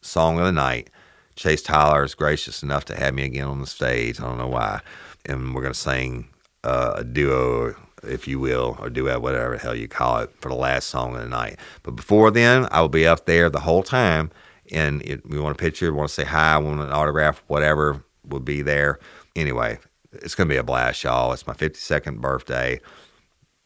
song 0.00 0.38
of 0.38 0.44
the 0.44 0.52
night, 0.52 0.90
Chase 1.38 1.62
Tyler 1.62 2.02
is 2.02 2.16
gracious 2.16 2.64
enough 2.64 2.84
to 2.86 2.96
have 2.96 3.14
me 3.14 3.22
again 3.22 3.46
on 3.46 3.60
the 3.60 3.66
stage. 3.66 4.20
I 4.20 4.24
don't 4.24 4.38
know 4.38 4.48
why. 4.48 4.80
And 5.24 5.54
we're 5.54 5.62
going 5.62 5.72
to 5.72 5.78
sing 5.78 6.28
uh, 6.64 6.94
a 6.96 7.04
duo, 7.04 7.76
if 8.02 8.26
you 8.26 8.40
will, 8.40 8.76
or 8.80 8.90
duet, 8.90 9.22
whatever 9.22 9.52
the 9.52 9.62
hell 9.62 9.76
you 9.76 9.86
call 9.86 10.18
it, 10.18 10.32
for 10.40 10.48
the 10.48 10.56
last 10.56 10.88
song 10.88 11.14
of 11.14 11.22
the 11.22 11.28
night. 11.28 11.56
But 11.84 11.92
before 11.92 12.32
then, 12.32 12.66
I 12.72 12.80
will 12.80 12.88
be 12.88 13.06
up 13.06 13.26
there 13.26 13.48
the 13.48 13.60
whole 13.60 13.84
time. 13.84 14.32
And 14.72 15.00
we 15.26 15.38
want 15.38 15.54
a 15.54 15.58
picture, 15.58 15.94
want 15.94 16.08
to 16.08 16.14
say 16.14 16.24
hi, 16.24 16.58
want 16.58 16.80
an 16.80 16.90
autograph, 16.90 17.40
whatever 17.46 18.04
will 18.26 18.40
be 18.40 18.60
there. 18.60 18.98
Anyway, 19.36 19.78
it's 20.10 20.34
going 20.34 20.48
to 20.48 20.52
be 20.52 20.58
a 20.58 20.64
blast, 20.64 21.04
y'all. 21.04 21.32
It's 21.32 21.46
my 21.46 21.54
52nd 21.54 22.20
birthday, 22.20 22.80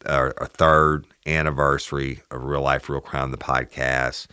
our, 0.05 0.35
our 0.37 0.45
third 0.45 1.07
anniversary 1.25 2.21
of 2.29 2.43
Real 2.43 2.61
Life, 2.61 2.87
Real 2.87 3.01
Crime, 3.01 3.31
the 3.31 3.37
podcast. 3.37 4.27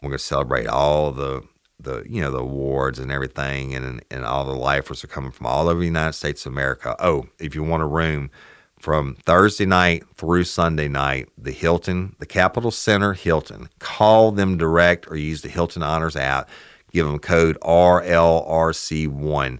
We're 0.00 0.10
going 0.10 0.18
to 0.18 0.24
celebrate 0.24 0.68
all 0.68 1.10
the 1.10 1.42
the 1.78 2.04
you 2.08 2.20
know 2.20 2.30
the 2.30 2.38
awards 2.38 2.98
and 2.98 3.12
everything, 3.12 3.74
and 3.74 4.02
and 4.10 4.24
all 4.24 4.44
the 4.44 4.52
lifers 4.52 5.04
are 5.04 5.08
coming 5.08 5.30
from 5.30 5.46
all 5.46 5.68
over 5.68 5.80
the 5.80 5.86
United 5.86 6.14
States 6.14 6.46
of 6.46 6.52
America. 6.52 6.96
Oh, 6.98 7.26
if 7.38 7.54
you 7.54 7.62
want 7.62 7.82
a 7.82 7.86
room 7.86 8.30
from 8.78 9.14
Thursday 9.24 9.66
night 9.66 10.04
through 10.14 10.44
Sunday 10.44 10.88
night, 10.88 11.28
the 11.38 11.52
Hilton, 11.52 12.14
the 12.18 12.26
Capitol 12.26 12.70
Center 12.70 13.14
Hilton, 13.14 13.68
call 13.78 14.32
them 14.32 14.56
direct 14.56 15.10
or 15.10 15.16
use 15.16 15.42
the 15.42 15.48
Hilton 15.48 15.82
Honors 15.82 16.16
app. 16.16 16.48
Give 16.92 17.06
them 17.06 17.18
code 17.18 17.58
RLRC1. 17.62 19.58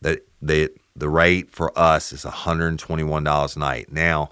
The 0.00 0.22
the 0.40 0.70
the 0.96 1.08
rate 1.08 1.50
for 1.50 1.76
us 1.78 2.12
is 2.12 2.24
$121 2.24 3.56
a 3.56 3.58
night. 3.58 3.92
Now, 3.92 4.30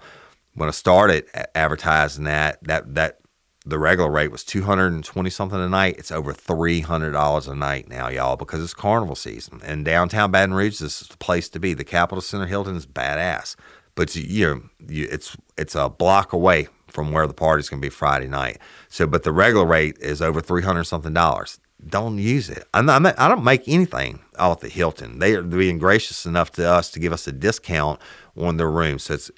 when 0.53 0.67
I 0.67 0.71
started 0.71 1.25
advertising 1.55 2.25
that, 2.25 2.63
that 2.63 2.95
that 2.95 3.19
the 3.67 3.77
regular 3.77 4.09
rate 4.09 4.31
was 4.31 4.43
220 4.45 5.29
something 5.29 5.59
a 5.59 5.67
night. 5.67 5.95
It's 5.97 6.11
over 6.11 6.33
$300 6.33 7.47
a 7.47 7.55
night 7.55 7.89
now, 7.89 8.07
y'all, 8.07 8.37
because 8.37 8.63
it's 8.63 8.73
carnival 8.73 9.15
season. 9.15 9.59
And 9.63 9.83
downtown 9.83 10.31
Baton 10.31 10.53
Rouge, 10.53 10.79
this 10.79 11.01
is 11.01 11.07
the 11.09 11.17
place 11.17 11.49
to 11.49 11.59
be. 11.59 11.73
The 11.73 11.83
Capitol 11.83 12.21
Center 12.21 12.45
Hilton 12.45 12.77
is 12.77 12.87
badass. 12.87 13.55
But 13.95 14.15
you 14.15 14.45
know, 14.45 14.61
you, 14.87 15.07
it's 15.11 15.35
it's 15.57 15.75
a 15.75 15.89
block 15.89 16.31
away 16.31 16.67
from 16.87 17.11
where 17.11 17.27
the 17.27 17.33
party's 17.33 17.67
going 17.67 17.81
to 17.81 17.85
be 17.85 17.89
Friday 17.89 18.27
night. 18.27 18.59
So, 18.89 19.05
but 19.05 19.23
the 19.23 19.33
regular 19.33 19.65
rate 19.65 19.97
is 19.99 20.21
over 20.21 20.39
300 20.39 20.85
something 20.85 21.13
dollars. 21.13 21.59
Don't 21.85 22.17
use 22.19 22.49
it. 22.49 22.63
I'm 22.73 22.85
not, 22.85 23.19
I 23.19 23.27
don't 23.27 23.43
make 23.43 23.67
anything 23.67 24.19
off 24.37 24.61
the 24.61 24.69
Hilton. 24.69 25.19
They 25.19 25.35
are 25.35 25.41
being 25.41 25.77
gracious 25.77 26.25
enough 26.25 26.51
to 26.53 26.67
us 26.67 26.89
to 26.91 26.99
give 26.99 27.11
us 27.11 27.27
a 27.27 27.31
discount 27.31 27.99
on 28.35 28.57
their 28.57 28.69
room. 28.69 28.99
So 28.99 29.15
it's 29.15 29.31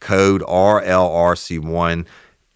code 0.00 0.42
RLRC1 0.42 2.06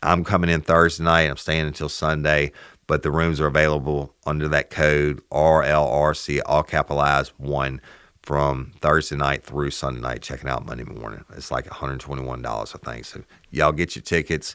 I'm 0.02 0.24
coming 0.24 0.50
in 0.50 0.60
Thursday 0.60 1.04
night. 1.04 1.28
I'm 1.30 1.36
staying 1.36 1.66
until 1.66 1.88
Sunday, 1.88 2.52
but 2.86 3.02
the 3.02 3.10
rooms 3.10 3.40
are 3.40 3.46
available 3.46 4.14
under 4.26 4.48
that 4.48 4.70
code 4.70 5.22
RLRC, 5.30 6.40
all 6.46 6.62
capitalized 6.62 7.32
one, 7.36 7.80
from 8.22 8.72
Thursday 8.80 9.16
night 9.16 9.42
through 9.42 9.70
Sunday 9.70 10.00
night. 10.00 10.22
Checking 10.22 10.48
out 10.50 10.66
Monday 10.66 10.84
morning. 10.84 11.24
It's 11.36 11.50
like 11.50 11.66
$121, 11.66 12.46
I 12.46 12.90
think. 12.92 13.04
So 13.06 13.22
y'all 13.50 13.72
get 13.72 13.96
your 13.96 14.02
tickets, 14.02 14.54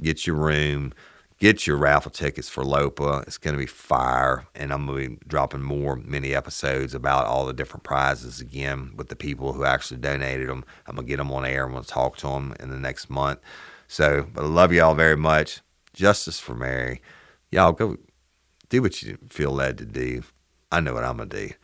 get 0.00 0.26
your 0.26 0.36
room, 0.36 0.92
get 1.38 1.66
your 1.66 1.76
raffle 1.76 2.10
tickets 2.10 2.48
for 2.48 2.64
Lopa. 2.64 3.22
It's 3.26 3.38
going 3.38 3.54
to 3.54 3.58
be 3.58 3.66
fire, 3.66 4.46
and 4.54 4.72
I'm 4.72 4.86
going 4.86 5.02
to 5.02 5.10
be 5.10 5.18
dropping 5.28 5.62
more 5.62 5.96
mini 5.96 6.34
episodes 6.34 6.94
about 6.94 7.26
all 7.26 7.46
the 7.46 7.52
different 7.52 7.84
prizes 7.84 8.40
again 8.40 8.92
with 8.96 9.08
the 9.08 9.16
people 9.16 9.52
who 9.52 9.64
actually 9.64 9.98
donated 9.98 10.48
them. 10.48 10.64
I'm 10.86 10.96
going 10.96 11.06
to 11.06 11.10
get 11.10 11.18
them 11.18 11.30
on 11.30 11.44
air. 11.44 11.64
I'm 11.64 11.72
going 11.72 11.84
to 11.84 11.88
talk 11.88 12.16
to 12.18 12.28
them 12.28 12.54
in 12.58 12.70
the 12.70 12.78
next 12.78 13.10
month. 13.10 13.38
So, 13.92 14.28
I 14.36 14.42
love 14.42 14.72
y'all 14.72 14.94
very 14.94 15.16
much. 15.16 15.62
Justice 15.92 16.38
for 16.38 16.54
Mary. 16.54 17.02
Y'all 17.50 17.72
go 17.72 17.96
do 18.68 18.82
what 18.82 19.02
you 19.02 19.18
feel 19.30 19.50
led 19.50 19.78
to 19.78 19.84
do. 19.84 20.22
I 20.70 20.78
know 20.78 20.94
what 20.94 21.02
I'm 21.02 21.16
going 21.16 21.28
to 21.28 21.48
do. 21.48 21.54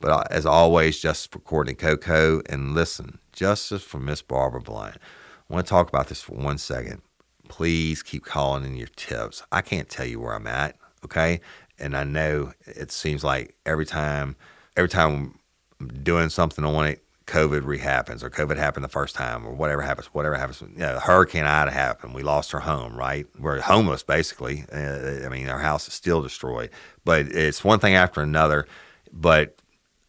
But 0.00 0.10
uh, 0.10 0.24
as 0.28 0.44
always, 0.46 0.98
justice 0.98 1.28
for 1.28 1.38
Courtney 1.38 1.74
Coco. 1.74 2.42
And 2.46 2.74
listen, 2.74 3.20
justice 3.32 3.84
for 3.84 4.00
Miss 4.00 4.20
Barbara 4.20 4.60
Blount. 4.60 4.96
I 4.96 5.54
want 5.54 5.64
to 5.64 5.70
talk 5.70 5.88
about 5.88 6.08
this 6.08 6.22
for 6.22 6.34
one 6.34 6.58
second. 6.58 7.02
Please 7.46 8.02
keep 8.02 8.24
calling 8.24 8.64
in 8.64 8.74
your 8.74 8.88
tips. 8.96 9.44
I 9.52 9.62
can't 9.62 9.88
tell 9.88 10.06
you 10.06 10.18
where 10.18 10.34
I'm 10.34 10.48
at, 10.48 10.74
okay? 11.04 11.40
And 11.78 11.96
I 11.96 12.02
know 12.02 12.52
it 12.66 12.90
seems 12.90 13.22
like 13.22 13.54
every 13.64 13.86
time, 13.86 14.34
every 14.76 14.88
time 14.88 15.38
I'm 15.80 16.02
doing 16.02 16.30
something 16.30 16.64
on 16.64 16.84
it, 16.86 17.05
COVID 17.26 17.64
rehappens 17.64 18.22
or 18.22 18.30
COVID 18.30 18.56
happened 18.56 18.84
the 18.84 18.88
first 18.88 19.14
time 19.14 19.46
or 19.46 19.52
whatever 19.52 19.82
happens, 19.82 20.06
whatever 20.08 20.36
happens. 20.36 20.60
You 20.60 20.78
know, 20.78 20.98
Hurricane 21.00 21.44
Ida 21.44 21.72
happened. 21.72 22.14
We 22.14 22.22
lost 22.22 22.54
our 22.54 22.60
home, 22.60 22.96
right? 22.96 23.26
We're 23.38 23.60
homeless 23.60 24.02
basically. 24.02 24.64
Uh, 24.72 25.24
I 25.24 25.28
mean, 25.28 25.48
our 25.48 25.58
house 25.58 25.88
is 25.88 25.94
still 25.94 26.22
destroyed, 26.22 26.70
but 27.04 27.26
it's 27.26 27.64
one 27.64 27.80
thing 27.80 27.94
after 27.94 28.20
another. 28.20 28.66
But 29.12 29.60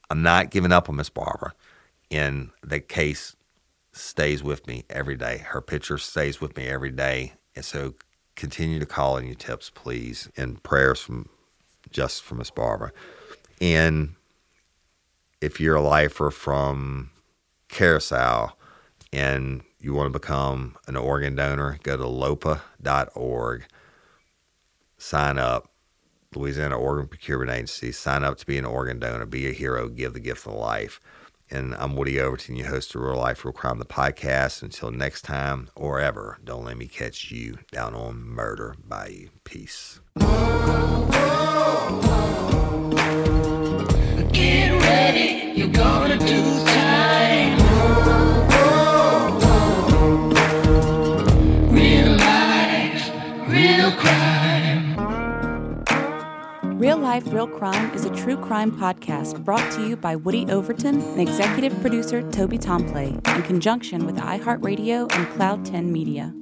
I'm 0.09 0.21
not 0.21 0.51
giving 0.51 0.71
up 0.71 0.89
on 0.89 0.95
Miss 0.95 1.09
Barbara. 1.09 1.53
And 2.11 2.51
the 2.63 2.79
case 2.79 3.35
stays 3.91 4.43
with 4.43 4.67
me 4.67 4.83
every 4.89 5.15
day. 5.17 5.39
Her 5.39 5.61
picture 5.61 5.97
stays 5.97 6.39
with 6.39 6.55
me 6.55 6.67
every 6.67 6.91
day. 6.91 7.33
And 7.55 7.65
so 7.65 7.95
continue 8.35 8.79
to 8.79 8.85
call 8.85 9.17
in 9.17 9.25
your 9.25 9.35
tips, 9.35 9.71
please, 9.71 10.29
and 10.37 10.61
prayers 10.61 11.01
from 11.01 11.29
just 11.89 12.23
from 12.23 12.37
Miss 12.37 12.51
Barbara. 12.51 12.91
And 13.59 14.15
if 15.41 15.59
you're 15.59 15.75
a 15.75 15.81
lifer 15.81 16.31
from 16.31 17.11
Curacao 17.69 18.53
and 19.13 19.63
you 19.79 19.93
want 19.93 20.11
to 20.11 20.19
become 20.19 20.75
an 20.87 20.95
organ 20.95 21.35
donor, 21.35 21.79
go 21.83 21.97
to 21.97 22.07
lopa.org, 22.07 23.65
sign 24.97 25.37
up. 25.37 25.71
Louisiana 26.35 26.77
Organ 26.77 27.07
Procurement 27.07 27.49
Agency, 27.49 27.91
sign 27.93 28.23
up 28.23 28.37
to 28.37 28.45
be 28.45 28.57
an 28.57 28.65
organ 28.65 28.99
donor, 28.99 29.25
be 29.25 29.47
a 29.47 29.53
hero, 29.53 29.87
give 29.87 30.13
the 30.13 30.19
gift 30.19 30.45
of 30.45 30.53
life. 30.53 30.99
And 31.49 31.73
I'm 31.75 31.95
Woody 31.95 32.19
Overton, 32.19 32.57
your 32.57 32.67
host 32.67 32.93
of 32.93 33.01
Real 33.01 33.15
Life, 33.15 33.45
Real 33.45 33.53
Crime, 33.53 33.79
the 33.79 33.85
podcast. 33.85 34.61
Until 34.61 34.91
next 34.91 35.21
time 35.21 35.69
or 35.75 36.01
ever, 36.01 36.37
don't 36.43 36.65
let 36.65 36.77
me 36.77 36.87
catch 36.87 37.31
you 37.31 37.59
down 37.71 37.95
on 37.95 38.21
Murder 38.21 38.75
Bayou. 38.85 39.29
Peace. 39.45 40.01
Get 44.33 44.81
ready, 44.81 45.26
Real 51.69 52.11
life, 52.17 53.11
real 53.47 53.91
crime. 53.91 54.95
Real 56.79 56.97
Life, 56.97 57.31
Real 57.31 57.47
Crime 57.47 57.93
is 57.93 58.05
a 58.05 58.15
true 58.15 58.37
crime 58.37 58.71
podcast 58.71 59.43
brought 59.43 59.71
to 59.73 59.87
you 59.87 59.95
by 59.95 60.15
Woody 60.15 60.49
Overton 60.49 60.99
and 60.99 61.19
executive 61.21 61.79
producer 61.81 62.23
Toby 62.31 62.57
Tomplay 62.57 63.09
in 63.35 63.43
conjunction 63.43 64.07
with 64.07 64.15
iHeartRadio 64.17 65.11
and 65.13 65.29
Cloud 65.35 65.63
10 65.63 65.91
Media. 65.91 66.33